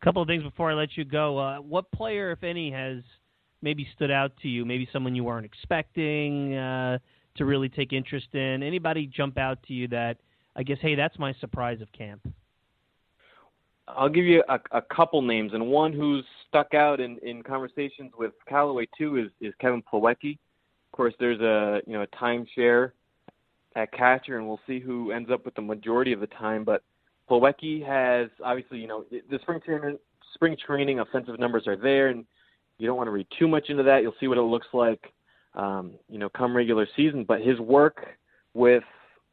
A 0.00 0.04
couple 0.04 0.20
of 0.20 0.28
things 0.28 0.42
before 0.42 0.70
I 0.70 0.74
let 0.74 0.96
you 0.96 1.04
go. 1.04 1.38
Uh, 1.38 1.56
what 1.58 1.90
player, 1.92 2.30
if 2.30 2.44
any, 2.44 2.70
has 2.70 2.98
maybe 3.62 3.86
stood 3.94 4.10
out 4.10 4.32
to 4.42 4.48
you? 4.48 4.64
Maybe 4.64 4.88
someone 4.92 5.14
you 5.14 5.24
weren't 5.24 5.46
expecting 5.46 6.54
uh, 6.54 6.98
to 7.36 7.44
really 7.44 7.68
take 7.68 7.92
interest 7.92 8.28
in. 8.34 8.62
Anybody 8.62 9.06
jump 9.06 9.38
out 9.38 9.62
to 9.64 9.72
you 9.72 9.88
that 9.88 10.18
I 10.56 10.62
guess, 10.62 10.78
hey, 10.80 10.94
that's 10.94 11.18
my 11.18 11.34
surprise 11.40 11.80
of 11.80 11.92
camp? 11.92 12.26
I'll 13.88 14.08
give 14.08 14.24
you 14.24 14.42
a, 14.48 14.58
a 14.72 14.82
couple 14.82 15.22
names, 15.22 15.52
and 15.54 15.68
one 15.68 15.92
who's 15.92 16.24
stuck 16.48 16.74
out 16.74 16.98
in, 17.00 17.18
in 17.22 17.42
conversations 17.42 18.10
with 18.18 18.32
Callaway 18.48 18.88
too 18.98 19.16
is, 19.16 19.28
is 19.40 19.54
Kevin 19.60 19.82
Plawecki. 19.82 20.32
Of 20.32 20.96
course, 20.96 21.14
there's 21.20 21.40
a 21.40 21.80
you 21.86 21.92
know 21.92 22.02
a 22.02 22.06
timeshare 22.08 22.92
at 23.76 23.92
catcher, 23.92 24.38
and 24.38 24.48
we'll 24.48 24.60
see 24.66 24.80
who 24.80 25.12
ends 25.12 25.30
up 25.30 25.44
with 25.44 25.54
the 25.54 25.62
majority 25.62 26.12
of 26.12 26.20
the 26.20 26.26
time. 26.26 26.64
But 26.64 26.82
Plawecki 27.30 27.86
has 27.86 28.30
obviously 28.44 28.78
you 28.78 28.88
know 28.88 29.04
the 29.10 29.38
spring 29.42 29.60
training 29.64 29.98
spring 30.34 30.56
training 30.66 30.98
offensive 31.00 31.38
numbers 31.38 31.66
are 31.66 31.76
there, 31.76 32.08
and 32.08 32.24
you 32.78 32.86
don't 32.86 32.96
want 32.96 33.06
to 33.06 33.12
read 33.12 33.28
too 33.38 33.46
much 33.46 33.68
into 33.68 33.82
that. 33.84 34.02
You'll 34.02 34.14
see 34.18 34.28
what 34.28 34.38
it 34.38 34.42
looks 34.42 34.66
like, 34.72 35.12
um, 35.54 35.92
you 36.08 36.18
know, 36.18 36.28
come 36.28 36.56
regular 36.56 36.88
season. 36.96 37.24
But 37.24 37.40
his 37.42 37.58
work 37.60 38.06
with 38.54 38.84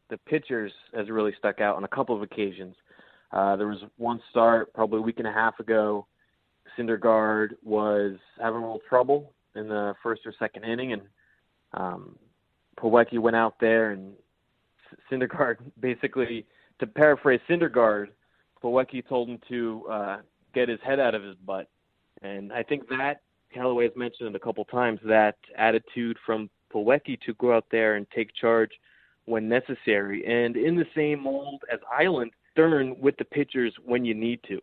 the 0.09 0.17
pitchers 0.17 0.71
has 0.93 1.09
really 1.09 1.33
stuck 1.37 1.61
out 1.61 1.75
on 1.75 1.83
a 1.85 1.87
couple 1.87 2.15
of 2.15 2.21
occasions. 2.21 2.75
Uh, 3.31 3.55
there 3.55 3.67
was 3.67 3.79
one 3.97 4.21
start 4.29 4.71
probably 4.73 4.99
a 4.99 5.01
week 5.01 5.19
and 5.19 5.27
a 5.27 5.33
half 5.33 5.59
ago. 5.59 6.05
Syndergaard 6.77 7.49
was 7.63 8.13
having 8.39 8.59
a 8.59 8.61
little 8.61 8.81
trouble 8.87 9.33
in 9.55 9.67
the 9.67 9.93
first 10.01 10.21
or 10.25 10.33
second 10.37 10.63
inning, 10.63 10.93
and 10.93 11.01
um, 11.73 12.15
Plawecki 12.79 13.19
went 13.19 13.35
out 13.35 13.55
there 13.59 13.91
and 13.91 14.13
Syndergaard 15.11 15.57
basically, 15.79 16.45
to 16.79 16.87
paraphrase 16.87 17.39
Syndergaard, 17.49 18.07
Plawecki 18.63 19.07
told 19.07 19.29
him 19.29 19.39
to 19.49 19.85
uh, 19.89 20.17
get 20.53 20.69
his 20.69 20.79
head 20.85 20.99
out 20.99 21.15
of 21.15 21.23
his 21.23 21.35
butt, 21.45 21.67
and 22.21 22.51
I 22.53 22.63
think 22.63 22.87
that 22.89 23.21
Callaway 23.53 23.85
has 23.85 23.95
mentioned 23.95 24.29
it 24.29 24.35
a 24.35 24.39
couple 24.39 24.65
times 24.65 24.99
that 25.05 25.35
attitude 25.57 26.17
from 26.25 26.49
Plawecki 26.73 27.19
to 27.21 27.33
go 27.35 27.53
out 27.53 27.65
there 27.71 27.95
and 27.95 28.07
take 28.11 28.33
charge 28.33 28.71
when 29.25 29.47
necessary, 29.47 30.25
and 30.25 30.57
in 30.57 30.75
the 30.75 30.85
same 30.95 31.23
mold 31.23 31.63
as 31.71 31.79
Eiland, 31.99 32.31
stern 32.51 32.95
with 32.99 33.17
the 33.17 33.25
pitchers 33.25 33.73
when 33.83 34.05
you 34.05 34.13
need 34.13 34.39
to. 34.47 34.59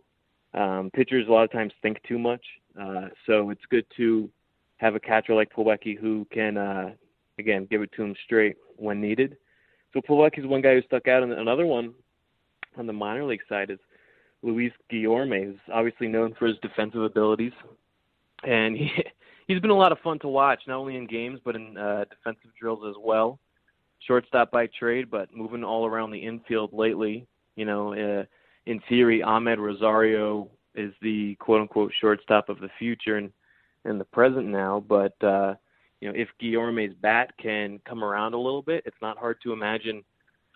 Um, 0.59 0.91
pitchers 0.93 1.29
a 1.29 1.33
lot 1.33 1.45
of 1.45 1.53
times 1.53 1.73
think 1.83 2.03
too 2.03 2.19
much, 2.19 2.45
uh, 2.81 3.09
so 3.27 3.51
it's 3.51 3.65
good 3.71 3.87
to 3.97 4.29
have 4.79 4.95
a 4.95 5.01
catcher 5.01 5.35
like 5.35 5.53
Plawecki 5.53 5.99
who 5.99 6.27
can, 6.33 6.57
uh, 6.57 6.91
again, 7.39 7.67
give 7.71 7.83
it 7.83 7.91
to 7.97 8.03
him 8.03 8.15
straight 8.25 8.57
when 8.77 9.01
needed. 9.01 9.37
So 9.93 10.01
Plawecki 10.01 10.39
is 10.39 10.47
one 10.47 10.63
guy 10.63 10.75
who 10.75 10.83
stuck 10.83 11.09
out, 11.09 11.23
and 11.23 11.33
another 11.33 11.67
one 11.67 11.95
on 12.77 12.87
the 12.87 12.93
minor 12.93 13.25
league 13.25 13.41
side 13.49 13.71
is 13.71 13.79
Luis 14.43 14.73
Guillorme, 14.91 15.45
who's 15.45 15.59
obviously 15.73 16.09
known 16.09 16.35
for 16.39 16.47
his 16.47 16.57
defensive 16.63 17.03
abilities, 17.03 17.53
and 18.45 18.77
he 18.77 18.91
he's 19.47 19.61
been 19.61 19.71
a 19.71 19.77
lot 19.77 19.93
of 19.93 19.99
fun 19.99 20.19
to 20.21 20.29
watch, 20.29 20.61
not 20.67 20.79
only 20.79 20.97
in 20.97 21.07
games 21.07 21.41
but 21.45 21.57
in 21.57 21.77
uh, 21.77 22.05
defensive 22.11 22.51
drills 22.59 22.85
as 22.89 22.97
well. 23.03 23.39
Shortstop 24.07 24.51
by 24.51 24.67
trade, 24.79 25.11
but 25.11 25.35
moving 25.35 25.63
all 25.63 25.87
around 25.87 26.11
the 26.11 26.19
infield 26.19 26.73
lately. 26.73 27.27
You 27.57 27.67
know, 27.67 27.93
uh, 27.93 28.25
in 28.65 28.81
theory, 28.89 29.21
Amed 29.21 29.59
Rosario 29.59 30.49
is 30.75 30.95
the 31.03 31.35
quote 31.35 31.61
unquote 31.61 31.93
shortstop 32.01 32.49
of 32.49 32.61
the 32.61 32.71
future 32.79 33.17
and 33.17 33.31
in 33.85 33.99
the 33.99 34.05
present 34.05 34.47
now. 34.47 34.83
But 34.89 35.23
uh, 35.23 35.55
you 36.01 36.09
know, 36.09 36.15
if 36.17 36.29
Guillorme's 36.43 36.95
bat 37.01 37.33
can 37.39 37.81
come 37.87 38.03
around 38.03 38.35
a 38.35 38.39
little 38.39 38.63
bit, 38.63 38.83
it's 38.87 38.97
not 39.03 39.19
hard 39.19 39.39
to 39.43 39.53
imagine 39.53 40.03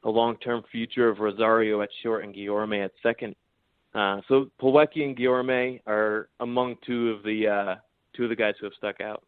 a 0.04 0.10
long-term 0.10 0.64
future 0.70 1.08
of 1.08 1.18
Rosario 1.18 1.80
at 1.82 1.88
short 2.02 2.24
and 2.24 2.34
Guillorme 2.34 2.84
at 2.84 2.92
second. 3.02 3.34
Uh, 3.94 4.20
so 4.28 4.50
Plawecki 4.60 5.04
and 5.04 5.16
Guillorme 5.16 5.80
are 5.86 6.28
among 6.40 6.76
two 6.86 7.10
of 7.10 7.22
the 7.22 7.46
uh, 7.46 7.74
two 8.16 8.24
of 8.24 8.30
the 8.30 8.36
guys 8.36 8.54
who 8.58 8.66
have 8.66 8.74
stuck 8.76 9.00
out. 9.00 9.22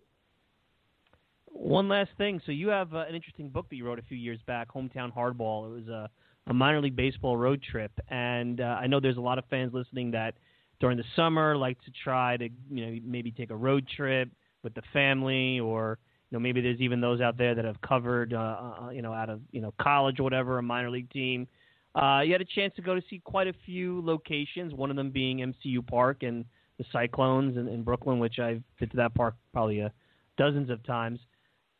One 1.46 1.88
last 1.88 2.10
thing. 2.18 2.40
So 2.44 2.52
you 2.52 2.68
have 2.68 2.94
uh, 2.94 3.04
an 3.08 3.14
interesting 3.14 3.48
book 3.48 3.68
that 3.70 3.76
you 3.76 3.86
wrote 3.86 3.98
a 3.98 4.02
few 4.02 4.16
years 4.16 4.40
back, 4.46 4.72
Hometown 4.72 5.14
Hardball. 5.14 5.70
It 5.70 5.74
was 5.74 5.88
a 5.88 6.10
a 6.48 6.54
minor 6.54 6.80
league 6.80 6.96
baseball 6.96 7.36
road 7.36 7.62
trip, 7.62 7.92
and 8.08 8.60
uh, 8.60 8.78
I 8.80 8.86
know 8.86 9.00
there's 9.00 9.16
a 9.16 9.20
lot 9.20 9.38
of 9.38 9.44
fans 9.50 9.72
listening 9.74 10.12
that 10.12 10.34
during 10.78 10.96
the 10.96 11.04
summer 11.16 11.56
like 11.56 11.80
to 11.84 11.90
try 12.04 12.36
to 12.36 12.48
you 12.70 12.86
know 12.86 13.00
maybe 13.04 13.30
take 13.30 13.50
a 13.50 13.56
road 13.56 13.86
trip 13.96 14.30
with 14.62 14.74
the 14.74 14.82
family, 14.92 15.60
or 15.60 15.98
know 16.36 16.40
maybe 16.40 16.60
there's 16.60 16.80
even 16.80 17.00
those 17.00 17.20
out 17.20 17.36
there 17.36 17.54
that 17.54 17.64
have 17.64 17.80
covered 17.80 18.32
uh, 18.32 18.36
uh, 18.82 18.90
you 18.90 19.02
know 19.02 19.12
out 19.12 19.30
of 19.30 19.40
you 19.52 19.60
know 19.60 19.72
college 19.80 20.20
or 20.20 20.22
whatever 20.22 20.58
a 20.58 20.62
minor 20.62 20.90
league 20.90 21.10
team. 21.10 21.48
Uh, 21.94 22.20
you 22.20 22.32
had 22.32 22.42
a 22.42 22.46
chance 22.46 22.74
to 22.76 22.82
go 22.82 22.94
to 22.94 23.02
see 23.08 23.20
quite 23.24 23.48
a 23.48 23.54
few 23.64 24.02
locations. 24.04 24.74
One 24.74 24.90
of 24.90 24.96
them 24.96 25.10
being 25.10 25.38
MCU 25.38 25.86
Park 25.86 26.22
and 26.22 26.44
the 26.76 26.84
Cyclones 26.92 27.56
in, 27.56 27.68
in 27.68 27.82
Brooklyn, 27.82 28.18
which 28.18 28.38
I've 28.38 28.62
been 28.78 28.90
to 28.90 28.96
that 28.98 29.14
park 29.14 29.34
probably 29.52 29.80
uh, 29.80 29.88
dozens 30.36 30.68
of 30.68 30.84
times. 30.84 31.20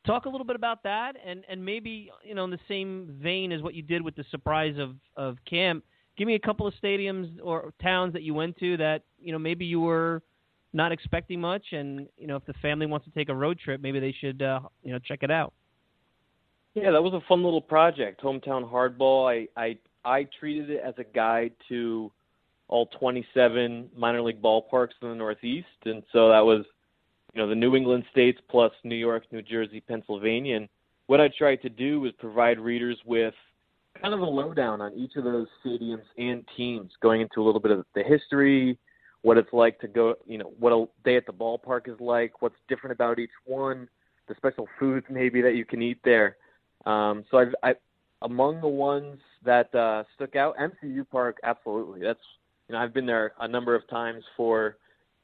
Talk 0.07 0.25
a 0.25 0.29
little 0.29 0.47
bit 0.47 0.57
about 0.57 0.83
that, 0.85 1.17
and 1.25 1.45
and 1.49 1.65
maybe 1.65 2.11
you 2.25 2.35
know 2.35 2.45
in 2.45 2.51
the 2.51 2.61
same 2.69 3.19
vein 3.23 3.53
as 3.53 3.63
what 3.63 3.75
you 3.75 3.83
did 3.83 4.03
with 4.03 4.17
the 4.17 4.25
surprise 4.31 4.77
of 4.79 4.97
of 5.17 5.37
camp. 5.49 5.85
Give 6.17 6.27
me 6.27 6.35
a 6.35 6.39
couple 6.39 6.67
of 6.67 6.73
stadiums 6.83 7.37
or 7.43 7.75
towns 7.83 8.15
that 8.15 8.23
you 8.23 8.33
went 8.33 8.59
to 8.59 8.79
that 8.79 9.03
you 9.21 9.33
know 9.33 9.39
maybe 9.39 9.67
you 9.67 9.81
were 9.81 10.23
not 10.77 10.93
expecting 10.93 11.41
much, 11.41 11.65
and 11.73 12.07
you 12.19 12.27
know 12.27 12.37
if 12.37 12.45
the 12.45 12.53
family 12.61 12.87
wants 12.87 13.07
to 13.07 13.13
take 13.13 13.31
a 13.31 13.35
road 13.35 13.59
trip, 13.59 13.81
maybe 13.81 13.99
they 13.99 14.15
should 14.21 14.43
uh, 14.43 14.61
you 14.85 14.93
know 14.93 14.99
check 14.99 15.21
it 15.23 15.31
out. 15.31 15.53
Yeah, 16.75 16.91
that 16.91 17.03
was 17.03 17.15
a 17.15 17.27
fun 17.27 17.43
little 17.43 17.63
project, 17.63 18.23
hometown 18.23 18.71
hardball. 18.71 19.27
I 19.29 19.49
I 19.61 19.79
I 20.05 20.29
treated 20.39 20.69
it 20.71 20.83
as 20.85 20.95
a 20.99 21.05
guide 21.05 21.53
to 21.71 22.13
all 22.69 22.87
27 22.99 23.91
minor 23.97 24.21
league 24.21 24.43
ballparks 24.43 24.91
in 25.01 25.09
the 25.09 25.15
Northeast, 25.15 25.67
and 25.87 26.03
so 26.13 26.29
that 26.29 26.45
was 26.45 26.67
you 27.33 27.41
know 27.41 27.49
the 27.49 27.55
New 27.55 27.75
England 27.75 28.05
states 28.13 28.39
plus 28.51 28.73
New 28.85 28.97
York, 28.97 29.25
New 29.33 29.43
Jersey, 29.43 29.81
Pennsylvania. 29.81 30.57
And 30.57 30.69
what 31.07 31.23
I 31.23 31.29
tried 31.37 31.63
to 31.63 31.71
do 31.71 32.01
was 32.01 32.13
provide 32.19 32.61
readers 32.61 32.99
with 33.07 33.35
kind 34.03 34.13
of 34.13 34.21
a 34.21 34.25
lowdown 34.25 34.83
on 34.83 34.93
each 34.93 35.17
of 35.17 35.25
those 35.25 35.47
stadiums 35.65 36.05
and 36.19 36.45
teams, 36.55 36.93
going 37.01 37.23
into 37.23 37.41
a 37.41 37.45
little 37.45 37.61
bit 37.61 37.71
of 37.71 37.87
the 37.95 38.03
history, 38.03 38.79
what 39.27 39.37
it's 39.37 39.53
like 39.53 39.77
to 39.81 39.89
go, 39.89 40.15
you 40.25 40.39
know, 40.39 40.53
what 40.61 40.73
a 40.73 40.87
day 41.05 41.17
at 41.17 41.27
the 41.27 41.33
ballpark 41.33 41.89
is 41.89 41.99
like, 41.99 42.43
what's 42.43 42.55
different 42.69 42.93
about 42.93 43.19
each 43.19 43.37
one, 43.45 43.89
the 44.29 44.37
special 44.37 44.69
foods 44.79 45.05
maybe 45.11 45.43
that 45.43 45.57
you 45.57 45.65
can 45.65 45.83
eat 45.83 45.99
there. 46.05 46.37
Um, 46.87 47.25
so 47.29 47.39
I've, 47.39 47.55
I, 47.61 47.75
among 48.23 48.61
the 48.61 48.69
ones 48.69 49.19
that 49.45 49.75
uh, 49.75 50.05
stuck 50.15 50.37
out, 50.37 50.55
MCU 50.59 51.05
Park, 51.11 51.39
absolutely. 51.43 52.03
That's 52.03 52.21
you 52.69 52.75
know 52.75 52.79
I've 52.79 52.95
been 52.95 53.05
there 53.05 53.33
a 53.41 53.49
number 53.49 53.75
of 53.75 53.89
times 53.89 54.23
for 54.37 54.77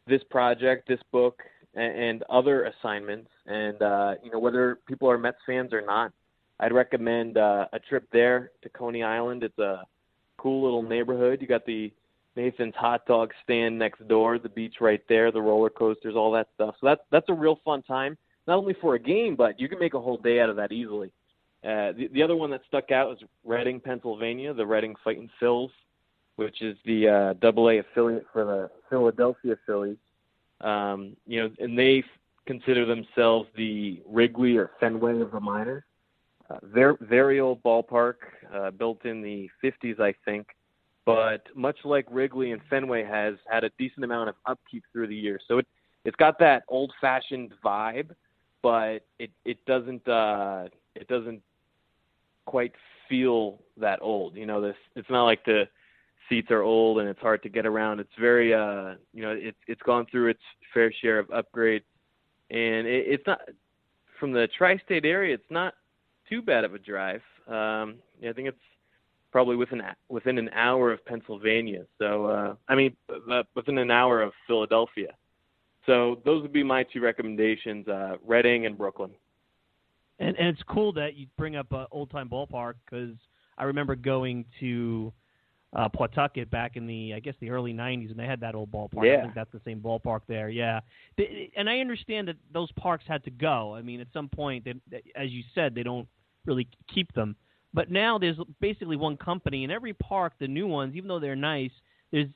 this 0.08 0.22
project, 0.30 0.88
this 0.88 0.98
book, 1.12 1.40
and, 1.76 1.96
and 1.96 2.24
other 2.28 2.64
assignments. 2.64 3.30
And 3.46 3.80
uh, 3.80 4.14
you 4.24 4.32
know, 4.32 4.40
whether 4.40 4.80
people 4.88 5.08
are 5.12 5.16
Mets 5.16 5.38
fans 5.46 5.72
or 5.72 5.80
not, 5.80 6.10
I'd 6.58 6.72
recommend 6.72 7.38
uh, 7.38 7.66
a 7.72 7.78
trip 7.78 8.08
there 8.12 8.50
to 8.62 8.68
Coney 8.68 9.04
Island. 9.04 9.44
It's 9.44 9.58
a 9.60 9.84
cool 10.38 10.64
little 10.64 10.82
neighborhood. 10.82 11.38
You 11.40 11.46
got 11.46 11.64
the 11.66 11.92
Nathan's 12.36 12.74
hot 12.74 13.06
dog 13.06 13.32
stand 13.44 13.78
next 13.78 14.06
door, 14.08 14.38
the 14.38 14.48
beach 14.48 14.76
right 14.80 15.02
there, 15.08 15.30
the 15.30 15.40
roller 15.40 15.70
coasters, 15.70 16.14
all 16.16 16.32
that 16.32 16.48
stuff. 16.54 16.74
So 16.80 16.86
that's 16.86 17.02
that's 17.10 17.28
a 17.28 17.34
real 17.34 17.58
fun 17.64 17.82
time, 17.82 18.16
not 18.46 18.56
only 18.56 18.74
for 18.80 18.94
a 18.94 18.98
game, 18.98 19.36
but 19.36 19.60
you 19.60 19.68
can 19.68 19.78
make 19.78 19.94
a 19.94 20.00
whole 20.00 20.16
day 20.16 20.40
out 20.40 20.48
of 20.48 20.56
that 20.56 20.72
easily. 20.72 21.12
Uh, 21.64 21.92
the, 21.92 22.08
the 22.12 22.22
other 22.22 22.34
one 22.34 22.50
that 22.50 22.62
stuck 22.66 22.90
out 22.90 23.12
is 23.12 23.18
Reading, 23.44 23.78
Pennsylvania, 23.80 24.52
the 24.52 24.66
Reading 24.66 24.96
Fighting 25.04 25.30
Phils, 25.40 25.70
which 26.36 26.60
is 26.60 26.76
the 26.84 27.08
uh, 27.08 27.32
Double 27.34 27.68
A 27.68 27.78
affiliate 27.78 28.26
for 28.32 28.44
the 28.44 28.70
Philadelphia 28.90 29.56
Phillies. 29.64 29.98
Um, 30.60 31.16
you 31.26 31.40
know, 31.40 31.50
and 31.60 31.78
they 31.78 32.02
consider 32.46 32.84
themselves 32.84 33.48
the 33.56 34.02
Wrigley 34.06 34.56
or 34.56 34.72
Fenway 34.80 35.20
of 35.20 35.30
the 35.30 35.40
minors. 35.40 35.84
Uh, 36.50 36.58
very, 36.62 36.96
very 37.00 37.40
old 37.40 37.62
ballpark, 37.62 38.14
uh, 38.52 38.70
built 38.70 39.04
in 39.04 39.22
the 39.22 39.48
50s, 39.62 40.00
I 40.00 40.14
think. 40.24 40.48
But 41.04 41.46
much 41.56 41.78
like 41.84 42.06
Wrigley 42.10 42.52
and 42.52 42.62
Fenway 42.70 43.04
has 43.04 43.34
had 43.50 43.64
a 43.64 43.70
decent 43.78 44.04
amount 44.04 44.28
of 44.28 44.36
upkeep 44.46 44.84
through 44.92 45.08
the 45.08 45.16
years, 45.16 45.42
so 45.48 45.58
it 45.58 45.66
it's 46.04 46.16
got 46.16 46.38
that 46.40 46.64
old-fashioned 46.68 47.52
vibe, 47.64 48.10
but 48.62 49.04
it 49.18 49.30
it 49.44 49.64
doesn't 49.66 50.06
uh, 50.08 50.68
it 50.94 51.08
doesn't 51.08 51.42
quite 52.46 52.72
feel 53.08 53.60
that 53.76 53.98
old. 54.00 54.36
You 54.36 54.46
know, 54.46 54.60
this 54.60 54.76
it's 54.94 55.10
not 55.10 55.24
like 55.24 55.44
the 55.44 55.64
seats 56.28 56.50
are 56.50 56.62
old 56.62 56.98
and 56.98 57.08
it's 57.08 57.20
hard 57.20 57.42
to 57.42 57.48
get 57.48 57.66
around. 57.66 58.00
It's 58.00 58.10
very, 58.18 58.54
uh, 58.54 58.94
you 59.12 59.22
know, 59.22 59.36
it's 59.36 59.58
it's 59.66 59.82
gone 59.82 60.06
through 60.10 60.28
its 60.28 60.40
fair 60.72 60.92
share 61.02 61.18
of 61.18 61.28
upgrades, 61.28 61.82
and 62.50 62.86
it, 62.86 63.06
it's 63.08 63.26
not 63.26 63.40
from 64.18 64.32
the 64.32 64.48
tri-state 64.56 65.04
area. 65.04 65.34
It's 65.34 65.50
not 65.50 65.74
too 66.28 66.42
bad 66.42 66.64
of 66.64 66.74
a 66.74 66.78
drive. 66.78 67.22
Um, 67.48 67.96
yeah, 68.20 68.30
I 68.30 68.32
think 68.32 68.48
it's 68.48 68.58
probably 69.32 69.56
within 69.56 69.82
within 70.08 70.38
an 70.38 70.50
hour 70.50 70.92
of 70.92 71.04
Pennsylvania. 71.06 71.84
So, 71.98 72.26
uh, 72.26 72.54
I 72.68 72.74
mean, 72.74 72.94
uh, 73.10 73.42
within 73.56 73.78
an 73.78 73.90
hour 73.90 74.22
of 74.22 74.32
Philadelphia. 74.46 75.08
So 75.86 76.20
those 76.24 76.42
would 76.42 76.52
be 76.52 76.62
my 76.62 76.84
two 76.84 77.00
recommendations: 77.00 77.88
uh, 77.88 78.16
Reading 78.24 78.66
and 78.66 78.78
Brooklyn. 78.78 79.10
And 80.20 80.36
and 80.36 80.48
it's 80.48 80.62
cool 80.68 80.92
that 80.92 81.16
you 81.16 81.26
bring 81.36 81.56
up 81.56 81.72
uh, 81.72 81.86
old 81.90 82.10
time 82.10 82.28
ballpark 82.28 82.74
because 82.84 83.16
I 83.58 83.64
remember 83.64 83.96
going 83.96 84.44
to 84.60 85.12
uh, 85.74 85.88
Pawtucket 85.88 86.50
back 86.50 86.76
in 86.76 86.86
the 86.86 87.14
I 87.14 87.20
guess 87.20 87.34
the 87.40 87.50
early 87.50 87.72
'90s, 87.72 88.10
and 88.10 88.18
they 88.18 88.26
had 88.26 88.40
that 88.40 88.54
old 88.54 88.70
ballpark. 88.70 89.04
Yeah. 89.04 89.18
I 89.18 89.22
think 89.22 89.34
that's 89.34 89.52
the 89.52 89.62
same 89.64 89.80
ballpark 89.80 90.20
there. 90.28 90.50
Yeah, 90.50 90.80
and 91.56 91.68
I 91.68 91.78
understand 91.78 92.28
that 92.28 92.36
those 92.52 92.70
parks 92.72 93.04
had 93.08 93.24
to 93.24 93.30
go. 93.30 93.74
I 93.74 93.82
mean, 93.82 94.00
at 94.00 94.08
some 94.12 94.28
point, 94.28 94.64
they, 94.64 95.02
as 95.16 95.30
you 95.30 95.42
said, 95.54 95.74
they 95.74 95.82
don't 95.82 96.06
really 96.44 96.68
keep 96.92 97.12
them. 97.14 97.34
But 97.74 97.90
now 97.90 98.18
there's 98.18 98.36
basically 98.60 98.96
one 98.96 99.16
company 99.16 99.64
in 99.64 99.70
every 99.70 99.94
park. 99.94 100.34
The 100.38 100.48
new 100.48 100.66
ones, 100.66 100.94
even 100.94 101.08
though 101.08 101.20
they're 101.20 101.36
nice, 101.36 101.70
there's 102.10 102.28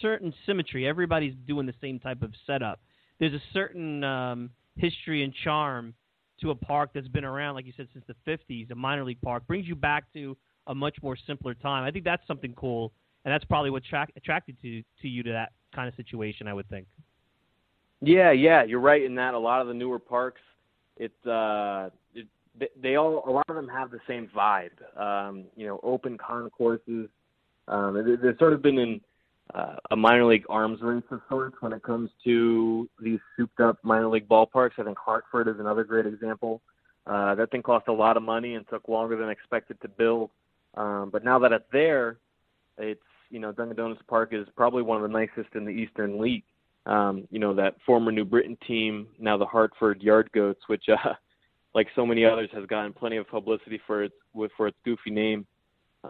certain 0.00 0.34
symmetry. 0.46 0.86
Everybody's 0.86 1.34
doing 1.46 1.66
the 1.66 1.74
same 1.80 1.98
type 1.98 2.22
of 2.22 2.32
setup. 2.46 2.80
There's 3.18 3.32
a 3.32 3.42
certain 3.52 4.04
um, 4.04 4.50
history 4.76 5.24
and 5.24 5.32
charm 5.44 5.94
to 6.40 6.50
a 6.50 6.54
park 6.54 6.90
that's 6.94 7.08
been 7.08 7.24
around, 7.24 7.54
like 7.54 7.66
you 7.66 7.72
said, 7.76 7.88
since 7.92 8.04
the 8.06 8.16
50s. 8.30 8.70
A 8.70 8.74
minor 8.74 9.04
league 9.04 9.20
park 9.22 9.46
brings 9.46 9.66
you 9.66 9.74
back 9.76 10.12
to 10.12 10.36
a 10.66 10.74
much 10.74 10.96
more 11.02 11.16
simpler 11.26 11.54
time. 11.54 11.84
I 11.84 11.90
think 11.90 12.04
that's 12.04 12.26
something 12.26 12.52
cool, 12.54 12.92
and 13.24 13.32
that's 13.32 13.44
probably 13.44 13.70
what 13.70 13.84
tra- 13.84 14.08
attracted 14.16 14.60
to 14.62 14.82
to 15.00 15.08
you 15.08 15.22
to 15.22 15.32
that 15.32 15.52
kind 15.74 15.88
of 15.88 15.94
situation. 15.94 16.46
I 16.46 16.54
would 16.54 16.68
think. 16.68 16.86
Yeah, 18.00 18.32
yeah, 18.32 18.64
you're 18.64 18.80
right 18.80 19.02
in 19.02 19.14
that 19.14 19.34
a 19.34 19.38
lot 19.38 19.60
of 19.60 19.68
the 19.68 19.74
newer 19.74 20.00
parks, 20.00 20.40
it's 20.96 21.26
uh, 21.26 21.90
it, 22.14 22.26
they, 22.80 22.96
all 22.96 23.24
a 23.26 23.30
lot 23.30 23.44
of 23.48 23.56
them 23.56 23.68
have 23.68 23.90
the 23.90 24.00
same 24.06 24.28
vibe. 24.34 24.70
Um, 25.00 25.44
you 25.56 25.66
know, 25.66 25.80
open 25.82 26.18
concourses. 26.18 27.08
Um, 27.68 27.94
there- 27.94 28.16
there's 28.16 28.38
sort 28.38 28.52
of 28.52 28.62
been 28.62 28.78
in 28.78 29.00
uh, 29.54 29.76
a 29.90 29.96
minor 29.96 30.24
league 30.24 30.46
arms 30.48 30.80
race 30.80 31.02
of 31.10 31.20
sorts 31.28 31.56
when 31.60 31.72
it 31.72 31.82
comes 31.82 32.10
to 32.24 32.88
these 33.00 33.18
souped 33.36 33.60
up 33.60 33.78
minor 33.82 34.08
league 34.08 34.28
ballparks. 34.28 34.78
I 34.78 34.84
think 34.84 34.96
Hartford 34.98 35.48
is 35.48 35.58
another 35.58 35.84
great 35.84 36.06
example. 36.06 36.62
Uh, 37.06 37.34
that 37.34 37.50
thing 37.50 37.62
cost 37.62 37.88
a 37.88 37.92
lot 37.92 38.16
of 38.16 38.22
money 38.22 38.54
and 38.54 38.66
took 38.68 38.88
longer 38.88 39.16
than 39.16 39.28
expected 39.28 39.80
to 39.82 39.88
build. 39.88 40.30
Um, 40.74 41.10
but 41.10 41.24
now 41.24 41.38
that 41.40 41.52
it's 41.52 41.64
there, 41.72 42.18
it's 42.78 43.02
you 43.30 43.40
know 43.40 43.52
Dunkin' 43.52 43.76
Donuts 43.76 44.02
Park 44.08 44.32
is 44.32 44.46
probably 44.56 44.82
one 44.82 45.02
of 45.02 45.10
the 45.10 45.18
nicest 45.18 45.54
in 45.54 45.64
the 45.64 45.70
Eastern 45.70 46.20
League 46.20 46.44
um, 46.86 47.26
you 47.30 47.38
know, 47.38 47.54
that 47.54 47.76
former 47.86 48.10
New 48.10 48.24
Britain 48.24 48.56
team, 48.66 49.06
now 49.18 49.36
the 49.36 49.46
Hartford 49.46 50.02
Yard 50.02 50.30
Goats, 50.32 50.60
which, 50.66 50.88
uh, 50.88 51.14
like 51.74 51.88
so 51.94 52.04
many 52.04 52.24
others, 52.24 52.50
has 52.52 52.66
gotten 52.66 52.92
plenty 52.92 53.16
of 53.16 53.28
publicity 53.28 53.80
for 53.86 54.04
its 54.04 54.14
for 54.56 54.66
its 54.66 54.76
goofy 54.84 55.10
name. 55.10 55.46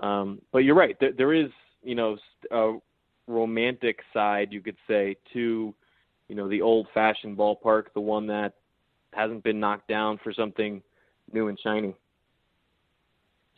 Um, 0.02 0.40
but 0.52 0.60
you're 0.60 0.74
right, 0.74 0.96
there, 1.00 1.12
there 1.12 1.34
is, 1.34 1.50
you 1.82 1.94
know, 1.94 2.16
a 2.50 2.78
romantic 3.28 4.00
side, 4.12 4.48
you 4.50 4.60
could 4.60 4.76
say, 4.88 5.16
to, 5.34 5.74
you 6.28 6.34
know, 6.34 6.48
the 6.48 6.62
old-fashioned 6.62 7.36
ballpark, 7.36 7.84
the 7.92 8.00
one 8.00 8.26
that 8.28 8.54
hasn't 9.12 9.44
been 9.44 9.60
knocked 9.60 9.88
down 9.88 10.18
for 10.24 10.32
something 10.32 10.82
new 11.30 11.48
and 11.48 11.58
shiny. 11.62 11.94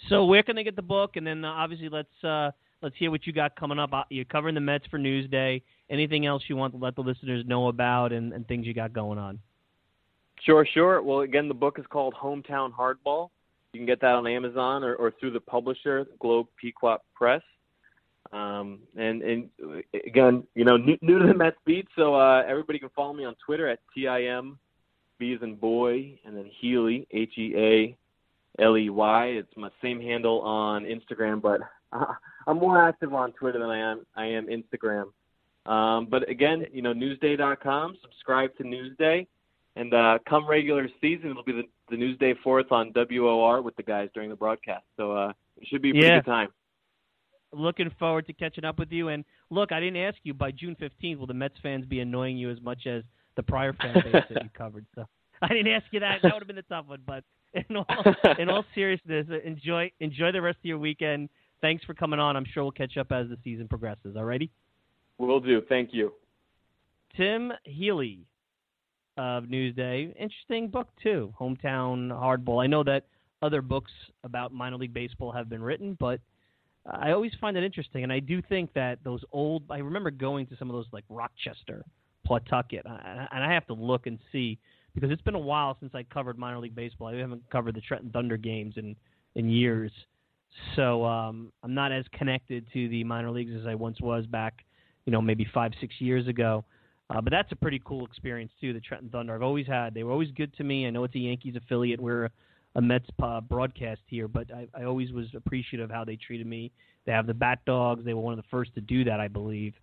So 0.09 0.25
where 0.25 0.43
can 0.43 0.57
they 0.57 0.65
get 0.65 0.77
the 0.77 0.83
book? 0.83 1.17
And 1.17 1.27
then 1.27 1.45
uh, 1.45 1.53
obviously 1.53 1.89
let's 1.89 2.25
uh, 2.25 2.51
let's 2.83 2.97
hear 2.99 3.11
what 3.11 3.27
you 3.27 3.33
got 3.33 3.55
coming 3.55 3.79
up. 3.79 3.93
Uh, 3.93 4.03
You're 4.11 4.25
covering 4.25 4.57
the 4.57 4.61
Mets 4.61 4.85
for 4.91 4.99
Newsday. 4.99 5.63
Anything 5.89 6.27
else 6.27 6.43
you 6.49 6.57
want 6.57 6.75
to 6.75 6.81
let 6.81 6.97
the 6.97 7.03
listeners 7.03 7.45
know 7.47 7.69
about 7.69 8.13
and, 8.13 8.33
and 8.33 8.47
things 8.49 8.67
you 8.67 8.75
got 8.75 8.93
going 8.93 9.19
on? 9.19 9.39
Sure, 10.43 10.67
sure. 10.73 11.03
Well, 11.03 11.21
again, 11.21 11.49
the 11.49 11.55
book 11.55 11.79
is 11.79 11.87
called 11.89 12.15
Hometown 12.15 12.73
Hardball. 12.73 13.31
You 13.73 13.81
can 13.81 13.87
get 13.87 14.01
that 14.01 14.15
on 14.15 14.27
Amazon 14.27 14.85
or, 14.85 14.95
or 14.95 15.13
through 15.19 15.33
the 15.33 15.41
publisher, 15.41 16.07
Globe 16.21 16.47
Pequot 16.61 16.99
Press. 17.15 17.43
Um, 18.33 18.81
and, 18.97 19.23
and 19.23 19.51
again, 20.07 20.45
you 20.55 20.65
know, 20.65 20.77
new, 20.77 20.97
new 21.03 21.19
to 21.19 21.27
the 21.27 21.35
Mets 21.35 21.57
beat, 21.65 21.87
so 21.97 22.15
uh, 22.15 22.43
everybody 22.47 22.79
can 22.79 22.89
follow 22.91 23.13
me 23.13 23.25
on 23.25 23.35
Twitter 23.45 23.69
at 23.69 23.81
tim 23.95 24.59
b 25.19 25.39
in 25.41 25.55
boy, 25.57 26.19
and 26.25 26.37
then 26.37 26.51
Healey 26.61 27.07
H 27.13 27.33
E 27.39 27.55
A 27.57 28.63
L 28.63 28.77
E 28.77 28.91
Y. 28.91 29.27
It's 29.27 29.57
my 29.57 29.71
same 29.83 30.01
handle 30.01 30.41
on 30.41 30.85
Instagram, 30.85 31.41
but 31.41 31.61
uh, 31.93 32.15
I'm 32.47 32.59
more 32.59 32.83
active 32.83 33.15
on 33.15 33.33
Twitter 33.33 33.59
than 33.59 33.71
I 33.71 33.79
am 33.79 34.07
I 34.17 34.27
am 34.27 34.47
Instagram. 34.47 35.07
Um, 35.71 36.07
but 36.11 36.29
again, 36.29 36.67
you 36.73 36.83
know, 36.83 36.93
Newsday.com. 36.93 37.97
Subscribe 38.03 38.55
to 38.57 38.65
Newsday. 38.65 39.27
And 39.77 39.93
uh, 39.93 40.19
come 40.29 40.47
regular 40.49 40.89
season, 41.01 41.31
it'll 41.31 41.43
be 41.43 41.53
the, 41.53 41.63
the 41.91 41.97
Newsday 41.97 42.35
Fourth 42.45 42.71
on 42.71 42.93
WOR 42.95 43.61
with 43.61 43.75
the 43.77 43.83
guys 43.83 44.09
during 44.15 44.31
the 44.31 44.37
broadcast. 44.37 44.85
So 44.97 45.13
uh, 45.13 45.33
it 45.61 45.67
should 45.69 45.83
be 45.83 45.91
a 45.91 45.93
pretty 45.93 46.07
Yeah. 46.07 46.19
good 46.21 46.27
time. 46.27 46.49
Looking 47.53 47.91
forward 47.99 48.27
to 48.27 48.33
catching 48.33 48.65
up 48.65 48.79
with 48.79 48.91
you. 48.91 49.09
And 49.09 49.25
look, 49.51 49.73
I 49.73 49.81
didn't 49.81 49.97
ask 49.99 50.19
you 50.25 50.35
by 50.35 50.51
June 50.51 50.77
15th. 50.81 51.19
Will 51.19 51.27
the 51.27 51.35
Mets 51.35 51.55
fans 51.63 51.87
be 51.87 52.01
annoying 52.01 52.37
you 52.37 52.51
as 52.51 52.61
much 52.61 52.87
as 52.87 53.03
the 53.37 53.43
prior 53.43 53.73
fan 53.73 53.95
base 53.95 54.25
that 54.31 54.43
you 54.43 54.51
covered? 54.57 54.87
So 54.95 55.07
I 55.43 55.49
didn't 55.49 55.73
ask 55.73 55.87
you 55.93 56.01
that. 56.01 56.19
That 56.23 56.33
would 56.33 56.41
have 56.43 56.47
been 56.49 56.57
the 56.57 56.63
tough 56.63 56.87
one. 56.89 57.01
But 57.07 57.23
in 57.53 57.77
all, 57.77 57.87
in 58.39 58.49
all 58.49 58.65
seriousness, 58.75 59.27
enjoy 59.45 59.91
enjoy 60.01 60.33
the 60.33 60.43
rest 60.43 60.59
of 60.59 60.65
your 60.65 60.79
weekend. 60.79 61.29
Thanks 61.61 61.85
for 61.85 61.95
coming 61.95 62.19
on. 62.19 62.37
I'm 62.37 62.45
sure 62.53 62.65
we'll 62.65 62.73
catch 62.73 62.97
up 62.97 63.13
as 63.13 63.29
the 63.29 63.39
season 63.45 63.69
progresses. 63.69 64.17
All 64.17 64.23
Alrighty. 64.23 64.51
Will 65.19 65.39
do. 65.41 65.63
Thank 65.69 65.91
you. 65.93 66.13
Tim 67.17 67.53
Healey 67.65 68.27
of 69.17 69.45
Newsday. 69.45 70.15
Interesting 70.17 70.69
book 70.69 70.89
too. 71.03 71.33
Hometown 71.41 72.11
Hardball. 72.11 72.63
I 72.63 72.67
know 72.67 72.83
that 72.85 73.07
other 73.43 73.63
books 73.63 73.93
about 74.25 74.53
minor 74.53 74.77
league 74.77 74.95
baseball 74.95 75.33
have 75.33 75.49
been 75.49 75.63
written, 75.63 75.97
but 76.01 76.21
I 76.87 77.13
always 77.13 77.33
find 77.41 77.57
it 77.57 77.65
interesting, 77.65 78.03
and 78.03 78.13
I 78.13 78.21
do 78.21 78.43
think 78.43 78.73
that 78.75 78.99
those 79.05 79.23
old. 79.33 79.63
I 79.71 79.79
remember 79.79 80.11
going 80.11 80.47
to 80.49 80.57
some 80.57 80.69
of 80.69 80.75
those 80.75 80.87
like 80.93 81.05
Rochester, 81.09 81.85
Pawtucket, 82.27 82.85
and 82.85 83.45
I 83.45 83.53
have 83.53 83.67
to 83.69 83.75
look 83.75 84.07
and 84.07 84.19
see 84.33 84.59
because 84.95 85.11
it's 85.11 85.23
been 85.23 85.35
a 85.35 85.39
while 85.39 85.77
since 85.81 85.95
I 85.95 86.03
covered 86.03 86.39
minor 86.39 86.59
league 86.59 86.75
baseball. 86.75 87.09
I 87.09 87.17
haven't 87.17 87.43
covered 87.51 87.75
the 87.75 87.81
Trenton 87.81 88.11
Thunder 88.11 88.37
games 88.37 88.75
in 88.77 88.97
in 89.35 89.49
years, 89.49 89.93
so 90.77 91.05
um, 91.07 91.53
I'm 91.63 91.75
not 91.75 91.91
as 91.91 92.05
connected 92.13 92.67
to 92.75 92.89
the 92.89 93.03
minor 93.03 93.31
leagues 93.31 93.53
as 93.59 93.67
I 93.67 93.75
once 93.75 94.01
was 94.01 94.27
back, 94.27 94.65
you 95.07 95.13
know, 95.13 95.23
maybe 95.23 95.47
five 95.55 95.73
six 95.81 95.95
years 96.01 96.29
ago. 96.29 96.65
Uh, 97.11 97.21
but 97.21 97.31
that's 97.31 97.53
a 97.53 97.57
pretty 97.57 97.81
cool 97.85 98.05
experience 98.07 98.53
too. 98.61 98.73
The 98.73 98.81
Trenton 98.81 99.11
Thunder. 99.11 99.35
I've 99.35 99.43
always 99.43 99.67
had. 99.67 99.95
They 99.95 100.03
were 100.03 100.13
always 100.13 100.31
good 100.31 100.55
to 100.57 100.65
me. 100.65 100.87
I 100.87 100.91
know 100.91 101.05
it's 101.05 101.15
a 101.15 101.19
Yankees 101.19 101.55
affiliate. 101.57 102.01
We're 102.01 102.31
a, 102.75 102.81
Mets 102.81 103.09
uh, 103.23 103.41
broadcast 103.41 104.01
here, 104.07 104.27
but 104.27 104.53
I, 104.53 104.67
I 104.75 104.85
always 104.85 105.13
was 105.13 105.27
appreciative 105.35 105.91
of 105.91 105.95
how 105.95 106.05
they 106.05 106.17
treated 106.17 106.47
me. 106.47 106.73
They 107.07 107.13
have 107.13 107.27
the 107.27 107.35
Bat 107.35 107.61
Dogs. 107.67 108.05
They 108.05 108.15
were 108.15 108.23
one 108.23 108.33
of 108.33 108.39
the 108.39 108.49
first 108.51 108.75
to 108.75 108.81
do 108.81 109.05
that, 109.05 109.21
I 109.21 109.29
believe, 109.29 109.75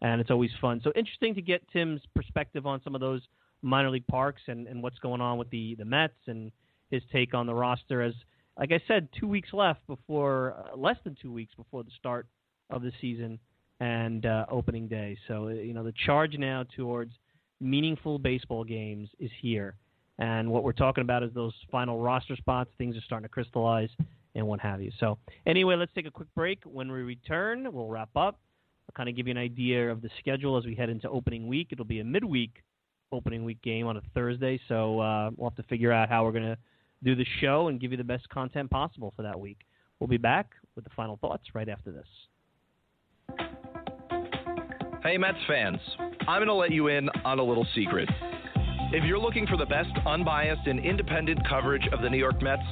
and 0.00 0.20
it's 0.20 0.30
always 0.30 0.50
fun. 0.60 0.80
So 0.82 0.92
interesting 0.94 1.34
to 1.34 1.42
get 1.42 1.68
Tim's 1.72 2.00
perspective 2.14 2.64
on 2.64 2.80
some 2.82 2.94
of 2.94 3.00
those 3.00 3.22
minor 3.60 3.90
league 3.90 4.06
parks 4.06 4.42
and, 4.46 4.66
and 4.68 4.82
what's 4.82 4.98
going 5.00 5.20
on 5.20 5.36
with 5.36 5.50
the 5.50 5.74
the 5.74 5.84
Mets 5.84 6.14
and 6.26 6.52
his 6.90 7.02
take 7.12 7.34
on 7.34 7.46
the 7.46 7.54
roster. 7.54 8.02
As 8.02 8.14
like 8.58 8.72
I 8.72 8.80
said, 8.86 9.08
two 9.18 9.26
weeks 9.26 9.50
left 9.52 9.86
before 9.86 10.54
uh, 10.56 10.76
less 10.76 10.96
than 11.04 11.16
two 11.20 11.32
weeks 11.32 11.54
before 11.54 11.82
the 11.82 11.90
start 11.98 12.28
of 12.70 12.82
the 12.82 12.92
season 13.00 13.38
and 13.80 14.26
uh, 14.26 14.46
opening 14.50 14.88
day. 14.88 15.16
So 15.28 15.48
uh, 15.48 15.50
you 15.50 15.74
know 15.74 15.84
the 15.84 15.94
charge 16.06 16.36
now 16.38 16.64
towards 16.76 17.12
meaningful 17.60 18.18
baseball 18.18 18.64
games 18.64 19.08
is 19.18 19.30
here, 19.40 19.76
and 20.18 20.50
what 20.50 20.62
we're 20.62 20.72
talking 20.72 21.02
about 21.02 21.22
is 21.22 21.30
those 21.34 21.54
final 21.70 22.00
roster 22.00 22.36
spots. 22.36 22.70
Things 22.78 22.96
are 22.96 23.02
starting 23.02 23.24
to 23.24 23.28
crystallize 23.28 23.90
and 24.34 24.46
what 24.46 24.60
have 24.60 24.80
you. 24.80 24.90
So 25.00 25.18
anyway, 25.46 25.76
let's 25.76 25.92
take 25.94 26.06
a 26.06 26.10
quick 26.10 26.28
break. 26.34 26.60
When 26.64 26.90
we 26.90 27.00
return, 27.00 27.72
we'll 27.72 27.88
wrap 27.88 28.10
up. 28.16 28.38
I'll 28.88 28.94
kind 28.96 29.08
of 29.08 29.16
give 29.16 29.26
you 29.26 29.32
an 29.32 29.38
idea 29.38 29.90
of 29.90 30.00
the 30.00 30.10
schedule 30.18 30.56
as 30.56 30.64
we 30.64 30.74
head 30.74 30.88
into 30.88 31.08
opening 31.08 31.46
week. 31.46 31.68
It'll 31.72 31.84
be 31.84 32.00
a 32.00 32.04
midweek 32.04 32.62
opening 33.12 33.44
week 33.44 33.60
game 33.62 33.86
on 33.86 33.96
a 33.96 34.02
Thursday, 34.14 34.60
so 34.68 35.00
uh, 35.00 35.30
we'll 35.36 35.50
have 35.50 35.56
to 35.56 35.68
figure 35.68 35.92
out 35.92 36.08
how 36.08 36.24
we're 36.24 36.32
going 36.32 36.44
to 36.44 36.58
do 37.02 37.14
the 37.14 37.26
show 37.40 37.68
and 37.68 37.80
give 37.80 37.90
you 37.90 37.96
the 37.96 38.04
best 38.04 38.28
content 38.28 38.70
possible 38.70 39.12
for 39.14 39.22
that 39.22 39.38
week. 39.38 39.58
We'll 40.00 40.08
be 40.08 40.16
back 40.16 40.52
with 40.74 40.84
the 40.84 40.90
final 40.96 41.16
thoughts 41.16 41.44
right 41.54 41.68
after 41.68 41.90
this. 41.90 42.06
Hey, 45.00 45.16
Mets 45.16 45.38
fans, 45.46 45.78
I'm 46.26 46.40
going 46.40 46.48
to 46.48 46.54
let 46.54 46.72
you 46.72 46.88
in 46.88 47.08
on 47.24 47.38
a 47.38 47.42
little 47.42 47.64
secret. 47.72 48.08
If 48.92 49.04
you're 49.04 49.20
looking 49.20 49.46
for 49.46 49.56
the 49.56 49.64
best 49.64 49.90
unbiased 50.04 50.66
and 50.66 50.84
independent 50.84 51.38
coverage 51.48 51.86
of 51.92 52.02
the 52.02 52.10
New 52.10 52.18
York 52.18 52.42
Mets, 52.42 52.64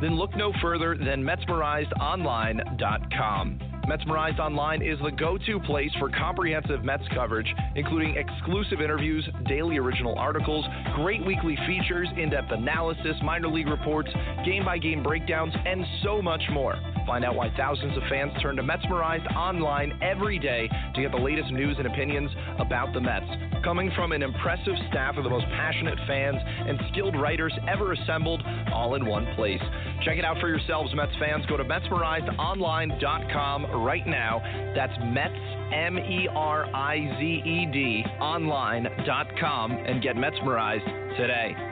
then 0.00 0.16
look 0.16 0.36
no 0.36 0.52
further 0.62 0.96
than 0.96 1.24
MetsmerizedOnline.com. 1.24 3.58
Metsmerized 3.88 4.38
Online 4.38 4.80
is 4.80 4.96
the 5.02 5.10
go 5.10 5.36
to 5.38 5.58
place 5.58 5.90
for 5.98 6.08
comprehensive 6.08 6.84
Mets 6.84 7.02
coverage, 7.12 7.52
including 7.74 8.16
exclusive 8.16 8.80
interviews, 8.80 9.28
daily 9.48 9.78
original 9.78 10.16
articles, 10.16 10.64
great 10.94 11.26
weekly 11.26 11.58
features, 11.66 12.06
in 12.16 12.30
depth 12.30 12.52
analysis, 12.52 13.16
minor 13.24 13.48
league 13.48 13.66
reports, 13.66 14.08
game 14.44 14.64
by 14.64 14.78
game 14.78 15.02
breakdowns, 15.02 15.52
and 15.66 15.84
so 16.04 16.22
much 16.22 16.42
more. 16.52 16.78
Find 17.06 17.24
out 17.24 17.34
why 17.34 17.50
thousands 17.56 17.96
of 17.96 18.02
fans 18.08 18.30
turn 18.40 18.54
to 18.56 18.62
Metsmerized 18.62 19.34
Online 19.34 19.98
every 20.02 20.38
day 20.38 20.68
to 20.94 21.00
get 21.00 21.10
the 21.10 21.18
latest 21.18 21.50
news 21.50 21.76
and 21.78 21.86
opinions 21.86 22.30
about 22.58 22.92
the 22.94 23.00
Mets. 23.00 23.26
Coming 23.64 23.90
from 23.94 24.12
an 24.12 24.22
impressive 24.22 24.74
staff 24.90 25.16
of 25.16 25.24
the 25.24 25.30
most 25.30 25.46
passionate 25.46 25.98
fans 26.06 26.36
and 26.40 26.78
skilled 26.92 27.20
writers 27.20 27.52
ever 27.68 27.92
assembled, 27.92 28.42
all 28.72 28.94
in 28.94 29.04
one 29.06 29.26
place. 29.34 29.60
Check 30.04 30.18
it 30.18 30.24
out 30.24 30.38
for 30.40 30.48
yourselves, 30.48 30.92
Mets 30.94 31.12
fans. 31.20 31.44
Go 31.46 31.56
to 31.56 31.64
MetsmerizedOnline.com 31.64 33.66
right 33.84 34.06
now. 34.06 34.40
That's 34.74 34.92
Mets, 35.04 35.34
M 35.72 35.98
E 35.98 36.28
R 36.34 36.66
I 36.74 36.96
Z 37.18 37.24
E 37.24 37.66
D, 37.72 38.04
online.com, 38.20 39.72
and 39.72 40.02
get 40.02 40.16
Metsmerized 40.16 41.16
today. 41.16 41.71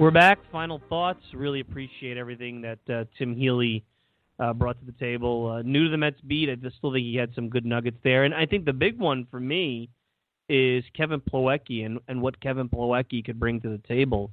We're 0.00 0.10
back. 0.10 0.38
Final 0.50 0.80
thoughts. 0.88 1.20
Really 1.34 1.60
appreciate 1.60 2.16
everything 2.16 2.62
that 2.62 2.78
uh, 2.88 3.04
Tim 3.18 3.36
Healey 3.36 3.84
uh, 4.38 4.54
brought 4.54 4.80
to 4.80 4.86
the 4.86 4.98
table. 4.98 5.50
Uh, 5.50 5.60
new 5.60 5.84
to 5.84 5.90
the 5.90 5.98
Mets 5.98 6.18
beat. 6.26 6.48
I 6.48 6.54
just 6.54 6.78
still 6.78 6.90
think 6.90 7.04
he 7.04 7.16
had 7.16 7.34
some 7.34 7.50
good 7.50 7.66
nuggets 7.66 7.98
there. 8.02 8.24
And 8.24 8.32
I 8.32 8.46
think 8.46 8.64
the 8.64 8.72
big 8.72 8.98
one 8.98 9.26
for 9.30 9.38
me 9.38 9.90
is 10.48 10.82
Kevin 10.96 11.20
Plawecki 11.20 11.84
and, 11.84 11.98
and 12.08 12.22
what 12.22 12.40
Kevin 12.40 12.66
Plawecki 12.66 13.22
could 13.22 13.38
bring 13.38 13.60
to 13.60 13.68
the 13.68 13.82
table. 13.86 14.30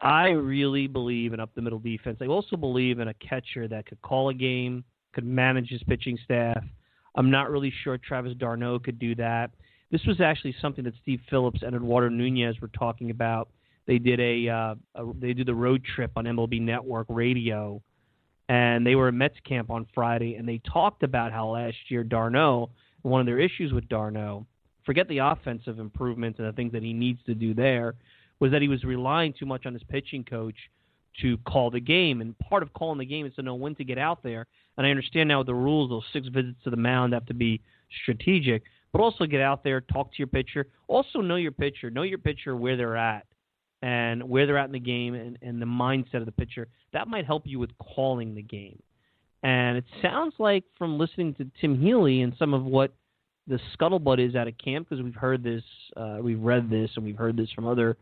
I 0.00 0.30
really 0.30 0.88
believe 0.88 1.32
in 1.32 1.38
up 1.38 1.54
the 1.54 1.62
middle 1.62 1.78
defense. 1.78 2.18
I 2.20 2.26
also 2.26 2.56
believe 2.56 2.98
in 2.98 3.06
a 3.06 3.14
catcher 3.14 3.68
that 3.68 3.86
could 3.86 4.02
call 4.02 4.30
a 4.30 4.34
game, 4.34 4.82
could 5.12 5.24
manage 5.24 5.68
his 5.68 5.82
pitching 5.84 6.18
staff. 6.24 6.64
I'm 7.14 7.30
not 7.30 7.52
really 7.52 7.72
sure 7.84 7.98
Travis 7.98 8.34
d'Arnaud 8.36 8.80
could 8.80 8.98
do 8.98 9.14
that. 9.14 9.52
This 9.92 10.04
was 10.08 10.20
actually 10.20 10.56
something 10.60 10.82
that 10.82 10.94
Steve 11.02 11.20
Phillips 11.30 11.62
and 11.62 11.76
Eduardo 11.76 12.08
Nunez 12.08 12.60
were 12.60 12.66
talking 12.66 13.10
about. 13.10 13.48
They 13.86 13.98
did 13.98 14.20
a, 14.20 14.48
uh, 14.48 14.74
a 14.94 15.12
they 15.18 15.32
did 15.32 15.46
the 15.46 15.54
road 15.54 15.82
trip 15.84 16.12
on 16.16 16.24
MLB 16.24 16.60
Network 16.60 17.06
Radio, 17.08 17.82
and 18.48 18.86
they 18.86 18.94
were 18.94 19.08
at 19.08 19.14
Mets 19.14 19.36
camp 19.46 19.70
on 19.70 19.86
Friday, 19.94 20.36
and 20.36 20.48
they 20.48 20.60
talked 20.72 21.02
about 21.02 21.32
how 21.32 21.48
last 21.48 21.76
year 21.88 22.04
d'Arnaud, 22.04 22.70
one 23.02 23.20
of 23.20 23.26
their 23.26 23.40
issues 23.40 23.72
with 23.72 23.88
d'Arnaud, 23.88 24.46
forget 24.86 25.08
the 25.08 25.18
offensive 25.18 25.78
improvements 25.78 26.38
and 26.38 26.46
the 26.46 26.52
things 26.52 26.72
that 26.72 26.82
he 26.82 26.92
needs 26.92 27.18
to 27.26 27.34
do 27.34 27.54
there, 27.54 27.94
was 28.38 28.52
that 28.52 28.62
he 28.62 28.68
was 28.68 28.84
relying 28.84 29.32
too 29.32 29.46
much 29.46 29.66
on 29.66 29.72
his 29.72 29.82
pitching 29.84 30.24
coach 30.24 30.56
to 31.20 31.36
call 31.38 31.70
the 31.70 31.80
game. 31.80 32.20
And 32.20 32.38
part 32.38 32.62
of 32.62 32.72
calling 32.72 32.98
the 32.98 33.04
game 33.04 33.26
is 33.26 33.34
to 33.34 33.42
know 33.42 33.54
when 33.54 33.74
to 33.76 33.84
get 33.84 33.98
out 33.98 34.22
there. 34.22 34.46
And 34.76 34.86
I 34.86 34.90
understand 34.90 35.28
now 35.28 35.38
with 35.38 35.48
the 35.48 35.54
rules, 35.54 35.90
those 35.90 36.04
six 36.12 36.28
visits 36.28 36.58
to 36.64 36.70
the 36.70 36.76
mound 36.76 37.12
have 37.12 37.26
to 37.26 37.34
be 37.34 37.60
strategic, 38.02 38.62
but 38.92 39.00
also 39.00 39.26
get 39.26 39.40
out 39.40 39.62
there, 39.62 39.80
talk 39.80 40.10
to 40.12 40.18
your 40.18 40.28
pitcher. 40.28 40.66
Also 40.88 41.20
know 41.20 41.36
your 41.36 41.52
pitcher, 41.52 41.90
know 41.90 42.02
your 42.02 42.18
pitcher 42.18 42.56
where 42.56 42.76
they're 42.76 42.96
at 42.96 43.26
and 43.82 44.22
where 44.22 44.46
they're 44.46 44.58
at 44.58 44.66
in 44.66 44.72
the 44.72 44.78
game 44.78 45.14
and, 45.14 45.36
and 45.42 45.60
the 45.60 45.66
mindset 45.66 46.16
of 46.16 46.26
the 46.26 46.32
pitcher. 46.32 46.68
That 46.92 47.08
might 47.08 47.26
help 47.26 47.42
you 47.46 47.58
with 47.58 47.70
calling 47.78 48.34
the 48.34 48.42
game. 48.42 48.80
And 49.42 49.76
it 49.76 49.84
sounds 50.00 50.34
like 50.38 50.64
from 50.78 50.98
listening 50.98 51.34
to 51.34 51.50
Tim 51.60 51.80
Healey 51.80 52.22
and 52.22 52.32
some 52.38 52.54
of 52.54 52.64
what 52.64 52.94
the 53.48 53.58
scuttlebutt 53.76 54.24
is 54.24 54.36
out 54.36 54.46
of 54.46 54.56
camp, 54.56 54.88
because 54.88 55.02
we've 55.02 55.16
heard 55.16 55.42
this, 55.42 55.64
uh, 55.96 56.18
we've 56.22 56.40
read 56.40 56.70
this, 56.70 56.90
and 56.94 57.04
we've 57.04 57.16
heard 57.16 57.36
this 57.36 57.50
from 57.50 57.66
other 57.66 57.96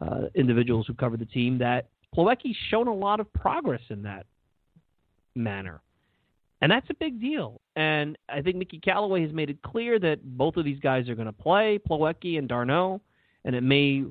uh, 0.00 0.22
individuals 0.34 0.86
who 0.86 0.94
cover 0.94 1.18
the 1.18 1.26
team, 1.26 1.58
that 1.58 1.88
Plawecki's 2.16 2.56
shown 2.70 2.88
a 2.88 2.94
lot 2.94 3.20
of 3.20 3.30
progress 3.34 3.82
in 3.90 4.02
that 4.04 4.24
manner. 5.34 5.82
And 6.62 6.72
that's 6.72 6.88
a 6.88 6.94
big 6.94 7.20
deal. 7.20 7.60
And 7.76 8.16
I 8.28 8.40
think 8.40 8.56
Mickey 8.56 8.78
Callaway 8.78 9.22
has 9.22 9.32
made 9.32 9.50
it 9.50 9.62
clear 9.62 9.98
that 9.98 10.18
both 10.36 10.56
of 10.56 10.64
these 10.64 10.80
guys 10.80 11.08
are 11.08 11.14
going 11.14 11.26
to 11.26 11.32
play, 11.32 11.78
Plawecki 11.78 12.38
and 12.38 12.48
d'Arnaud, 12.48 13.00
and 13.44 13.54
it 13.54 13.62
may 13.62 14.04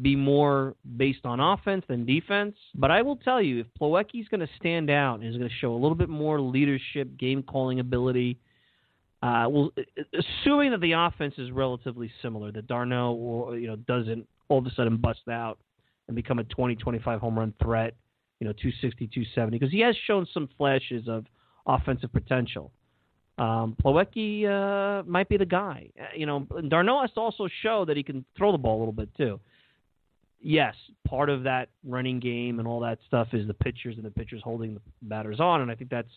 be 0.00 0.16
more 0.16 0.74
based 0.96 1.24
on 1.24 1.40
offense 1.40 1.84
than 1.88 2.06
defense. 2.06 2.56
But 2.74 2.90
I 2.90 3.02
will 3.02 3.16
tell 3.16 3.42
you, 3.42 3.60
if 3.60 3.66
Plawecki's 3.78 4.28
going 4.28 4.40
to 4.40 4.48
stand 4.58 4.88
out 4.88 5.20
and 5.20 5.28
is 5.28 5.36
going 5.36 5.48
to 5.48 5.54
show 5.56 5.72
a 5.72 5.76
little 5.76 5.94
bit 5.94 6.08
more 6.08 6.40
leadership, 6.40 7.18
game 7.18 7.42
calling 7.42 7.80
ability, 7.80 8.38
uh, 9.22 9.46
well, 9.48 9.70
assuming 10.18 10.70
that 10.70 10.80
the 10.80 10.92
offense 10.92 11.34
is 11.36 11.50
relatively 11.50 12.10
similar, 12.22 12.50
that 12.52 12.66
d'Arnaud 12.66 13.12
or 13.12 13.56
you 13.56 13.68
know 13.68 13.76
doesn't 13.76 14.26
all 14.48 14.58
of 14.58 14.66
a 14.66 14.74
sudden 14.74 14.96
bust 14.96 15.28
out 15.30 15.58
and 16.08 16.16
become 16.16 16.38
a 16.38 16.44
20, 16.44 16.74
25 16.76 17.20
home 17.20 17.38
run 17.38 17.54
threat, 17.62 17.94
you 18.40 18.46
know, 18.46 18.52
260, 18.52 19.06
270, 19.06 19.58
because 19.58 19.72
he 19.72 19.80
has 19.80 19.94
shown 20.06 20.26
some 20.32 20.48
flashes 20.58 21.06
of 21.06 21.26
offensive 21.66 22.12
potential. 22.12 22.72
Um, 23.38 23.76
Plawecki 23.82 24.44
uh, 24.44 25.04
might 25.04 25.28
be 25.28 25.36
the 25.36 25.46
guy. 25.46 25.88
Uh, 25.98 26.06
you 26.14 26.26
know, 26.26 26.40
d'Arnaud 26.68 27.02
has 27.02 27.12
to 27.12 27.20
also 27.20 27.48
show 27.62 27.84
that 27.84 27.96
he 27.96 28.02
can 28.02 28.24
throw 28.36 28.52
the 28.52 28.58
ball 28.58 28.78
a 28.78 28.80
little 28.80 28.92
bit 28.92 29.08
too 29.16 29.40
yes, 30.42 30.74
part 31.06 31.30
of 31.30 31.44
that 31.44 31.68
running 31.84 32.20
game 32.20 32.58
and 32.58 32.68
all 32.68 32.80
that 32.80 32.98
stuff 33.06 33.28
is 33.32 33.46
the 33.46 33.54
pitchers 33.54 33.96
and 33.96 34.04
the 34.04 34.10
pitchers 34.10 34.42
holding 34.42 34.74
the 34.74 34.80
batters 35.02 35.40
on, 35.40 35.62
and 35.62 35.70
I 35.70 35.74
think 35.74 35.90
that's 35.90 36.08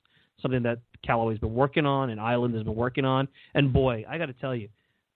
something 0.41 0.63
that 0.63 0.79
Callaway's 1.05 1.39
been 1.39 1.53
working 1.53 1.85
on 1.85 2.09
and 2.09 2.19
Eiland 2.19 2.53
has 2.55 2.63
been 2.63 2.75
working 2.75 3.05
on. 3.05 3.27
And 3.53 3.71
boy, 3.71 4.05
I 4.09 4.17
got 4.17 4.25
to 4.25 4.33
tell 4.33 4.55
you, 4.55 4.69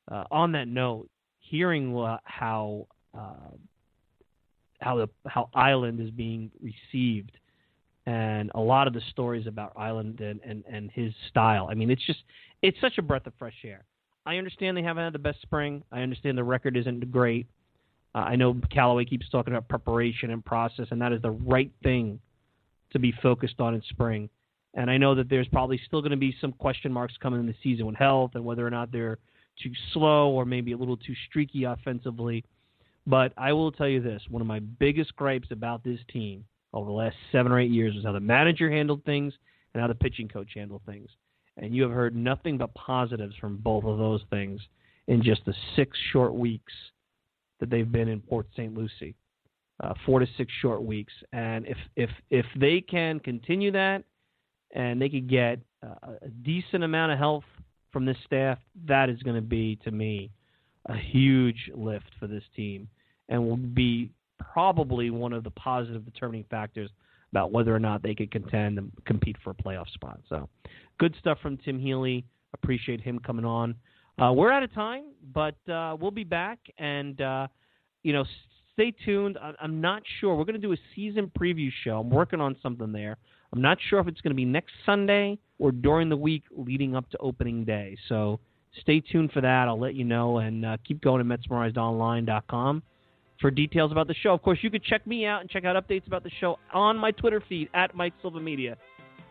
uh, 0.09 0.23
on 0.31 0.53
that 0.53 0.67
note, 0.67 1.09
hearing 1.39 1.93
how 2.23 2.87
uh, 3.17 3.55
how 4.79 4.97
the 4.97 5.09
how 5.27 5.49
Eiland 5.55 6.03
is 6.03 6.11
being 6.11 6.51
received, 6.61 7.31
and 8.05 8.51
a 8.55 8.59
lot 8.59 8.87
of 8.87 8.93
the 8.93 9.01
stories 9.11 9.47
about 9.47 9.75
Eiland 9.75 10.21
and, 10.21 10.39
and 10.43 10.63
and 10.71 10.89
his 10.91 11.13
style. 11.29 11.67
I 11.69 11.73
mean, 11.73 11.91
it's 11.91 12.05
just 12.05 12.19
it's 12.61 12.79
such 12.79 12.97
a 12.97 13.01
breath 13.01 13.27
of 13.27 13.33
fresh 13.37 13.55
air. 13.63 13.83
I 14.25 14.37
understand 14.37 14.77
they 14.77 14.83
haven't 14.83 15.03
had 15.03 15.13
the 15.13 15.19
best 15.19 15.41
spring. 15.41 15.83
I 15.91 16.01
understand 16.01 16.37
the 16.37 16.43
record 16.43 16.77
isn't 16.77 17.11
great. 17.11 17.47
Uh, 18.15 18.19
I 18.19 18.35
know 18.35 18.59
Callaway 18.71 19.05
keeps 19.05 19.29
talking 19.29 19.53
about 19.53 19.67
preparation 19.67 20.31
and 20.31 20.43
process, 20.43 20.87
and 20.91 21.01
that 21.01 21.13
is 21.13 21.21
the 21.21 21.31
right 21.31 21.71
thing 21.83 22.19
to 22.91 22.99
be 22.99 23.13
focused 23.21 23.59
on 23.59 23.75
in 23.75 23.81
spring. 23.89 24.29
And 24.73 24.89
I 24.89 24.97
know 24.97 25.15
that 25.15 25.29
there's 25.29 25.47
probably 25.47 25.79
still 25.85 26.01
going 26.01 26.11
to 26.11 26.17
be 26.17 26.35
some 26.39 26.53
question 26.53 26.91
marks 26.91 27.15
coming 27.21 27.39
in 27.39 27.47
the 27.47 27.55
season 27.63 27.85
with 27.85 27.95
health 27.95 28.31
and 28.35 28.45
whether 28.45 28.65
or 28.65 28.69
not 28.69 28.91
they're 28.91 29.17
too 29.61 29.71
slow 29.93 30.29
or 30.29 30.45
maybe 30.45 30.71
a 30.71 30.77
little 30.77 30.97
too 30.97 31.15
streaky 31.27 31.63
offensively. 31.65 32.43
But 33.05 33.33
I 33.37 33.53
will 33.53 33.71
tell 33.71 33.87
you 33.87 34.01
this 34.01 34.21
one 34.29 34.41
of 34.41 34.47
my 34.47 34.59
biggest 34.59 35.15
gripes 35.15 35.47
about 35.51 35.83
this 35.83 35.99
team 36.11 36.45
over 36.73 36.85
the 36.85 36.95
last 36.95 37.15
seven 37.31 37.51
or 37.51 37.59
eight 37.59 37.71
years 37.71 37.95
was 37.95 38.05
how 38.05 38.11
the 38.11 38.19
manager 38.19 38.69
handled 38.69 39.03
things 39.03 39.33
and 39.73 39.81
how 39.81 39.87
the 39.87 39.95
pitching 39.95 40.27
coach 40.27 40.51
handled 40.55 40.81
things. 40.85 41.09
And 41.57 41.75
you 41.75 41.83
have 41.83 41.91
heard 41.91 42.15
nothing 42.15 42.57
but 42.57 42.73
positives 42.73 43.35
from 43.37 43.57
both 43.57 43.83
of 43.83 43.97
those 43.97 44.21
things 44.29 44.61
in 45.07 45.23
just 45.23 45.43
the 45.45 45.55
six 45.75 45.97
short 46.11 46.33
weeks 46.33 46.73
that 47.59 47.69
they've 47.69 47.91
been 47.91 48.07
in 48.07 48.21
Port 48.21 48.47
St. 48.53 48.73
Lucie, 48.73 49.15
uh, 49.81 49.93
four 50.05 50.19
to 50.19 50.27
six 50.37 50.51
short 50.61 50.83
weeks. 50.83 51.13
And 51.33 51.65
if 51.67 51.77
if 51.95 52.09
if 52.29 52.45
they 52.55 52.81
can 52.81 53.19
continue 53.19 53.71
that, 53.71 54.03
and 54.73 55.01
they 55.01 55.09
could 55.09 55.29
get 55.29 55.59
uh, 55.83 56.13
a 56.21 56.29
decent 56.43 56.83
amount 56.83 57.11
of 57.11 57.17
health 57.17 57.43
from 57.91 58.05
this 58.05 58.17
staff, 58.25 58.59
that 58.87 59.09
is 59.09 59.21
going 59.23 59.35
to 59.35 59.41
be 59.41 59.77
to 59.83 59.91
me 59.91 60.31
a 60.87 60.95
huge 60.95 61.69
lift 61.73 62.09
for 62.19 62.27
this 62.27 62.43
team, 62.55 62.87
and 63.29 63.43
will 63.43 63.57
be 63.57 64.11
probably 64.53 65.09
one 65.09 65.33
of 65.33 65.43
the 65.43 65.51
positive 65.51 66.05
determining 66.05 66.45
factors 66.49 66.89
about 67.31 67.51
whether 67.51 67.75
or 67.75 67.79
not 67.79 68.01
they 68.01 68.15
could 68.15 68.31
contend 68.31 68.77
and 68.77 68.91
compete 69.05 69.35
for 69.43 69.51
a 69.51 69.53
playoff 69.53 69.89
spot. 69.89 70.19
So, 70.29 70.49
good 70.99 71.15
stuff 71.19 71.37
from 71.41 71.57
Tim 71.57 71.79
Healey. 71.79 72.25
Appreciate 72.53 73.01
him 73.01 73.19
coming 73.19 73.45
on. 73.45 73.75
Uh, 74.21 74.33
we're 74.33 74.51
out 74.51 74.63
of 74.63 74.73
time, 74.73 75.05
but 75.33 75.55
uh, 75.71 75.95
we'll 75.99 76.11
be 76.11 76.25
back, 76.25 76.59
and 76.77 77.21
uh, 77.21 77.47
you 78.03 78.11
know, 78.11 78.25
stay 78.73 78.93
tuned. 79.05 79.37
I'm 79.61 79.79
not 79.79 80.03
sure. 80.19 80.35
We're 80.35 80.43
going 80.43 80.59
to 80.59 80.67
do 80.67 80.73
a 80.73 80.77
season 80.93 81.31
preview 81.39 81.69
show. 81.85 81.99
I'm 81.99 82.09
working 82.09 82.41
on 82.41 82.57
something 82.61 82.91
there. 82.91 83.15
I'm 83.53 83.61
not 83.61 83.77
sure 83.89 83.99
if 83.99 84.07
it's 84.07 84.19
going 84.19 84.31
to 84.31 84.35
be 84.35 84.43
next 84.43 84.73
Sunday 84.85 85.39
or 85.57 85.71
during 85.71 86.09
the 86.09 86.17
week 86.17 86.43
leading 86.51 86.97
up 86.97 87.09
to 87.11 87.17
opening 87.19 87.63
day. 87.63 87.97
So 88.09 88.41
stay 88.81 88.99
tuned 88.99 89.31
for 89.31 89.39
that. 89.39 89.69
I'll 89.69 89.79
let 89.79 89.95
you 89.95 90.03
know, 90.03 90.39
and 90.39 90.65
uh, 90.65 90.77
keep 90.85 91.01
going 91.01 91.25
to 91.25 91.37
MetsmerizedOnline.com 91.37 92.83
for 93.39 93.51
details 93.51 93.93
about 93.93 94.07
the 94.07 94.15
show. 94.15 94.33
Of 94.33 94.41
course, 94.41 94.59
you 94.61 94.69
can 94.69 94.81
check 94.81 95.07
me 95.07 95.25
out 95.25 95.39
and 95.39 95.49
check 95.49 95.63
out 95.63 95.81
updates 95.81 96.07
about 96.07 96.23
the 96.23 96.31
show 96.41 96.59
on 96.73 96.97
my 96.97 97.11
Twitter 97.11 97.41
feed 97.47 97.69
at 97.73 97.95
Mike 97.95 98.13
Silva 98.21 98.41
Media. 98.41 98.75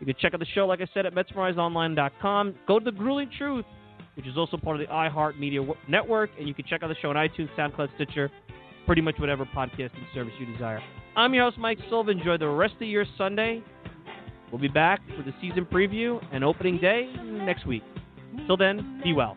You 0.01 0.07
can 0.07 0.15
check 0.19 0.33
out 0.33 0.41
the 0.41 0.47
show, 0.47 0.67
like 0.67 0.81
I 0.81 0.87
said, 0.95 1.05
at 1.05 1.15
MetsmerizedOnline.com. 1.15 2.55
Go 2.67 2.79
to 2.79 2.85
the 2.87 2.93
Grueling 2.93 3.31
Truth 3.37 3.67
which 4.19 4.27
is 4.27 4.37
also 4.37 4.57
part 4.57 4.75
of 4.75 4.85
the 4.85 4.93
iHeartMedia 4.93 5.75
network. 5.89 6.31
And 6.37 6.49
you 6.49 6.53
can 6.53 6.65
check 6.69 6.83
out 6.83 6.89
the 6.89 6.97
show 7.01 7.11
on 7.11 7.17
iTunes, 7.17 7.49
SoundCloud, 7.57 7.89
Stitcher, 7.95 8.31
pretty 8.85 9.01
much 9.01 9.15
whatever 9.19 9.47
podcasting 9.47 10.13
service 10.13 10.33
you 10.41 10.53
desire. 10.53 10.83
I'm 11.17 11.33
your 11.35 11.45
host, 11.45 11.57
Mike 11.57 11.79
Silva. 11.89 12.11
Enjoy 12.11 12.37
the 12.37 12.49
rest 12.49 12.75
of 12.75 12.89
your 12.89 13.05
Sunday. 13.17 13.63
We'll 14.51 14.61
be 14.61 14.67
back 14.67 15.01
for 15.17 15.23
the 15.23 15.33
season 15.41 15.67
preview 15.67 16.21
and 16.33 16.43
opening 16.43 16.79
day 16.79 17.13
next 17.23 17.65
week. 17.65 17.85
Till 18.49 18.57
then, 18.57 19.01
be 19.05 19.13
well. 19.13 19.37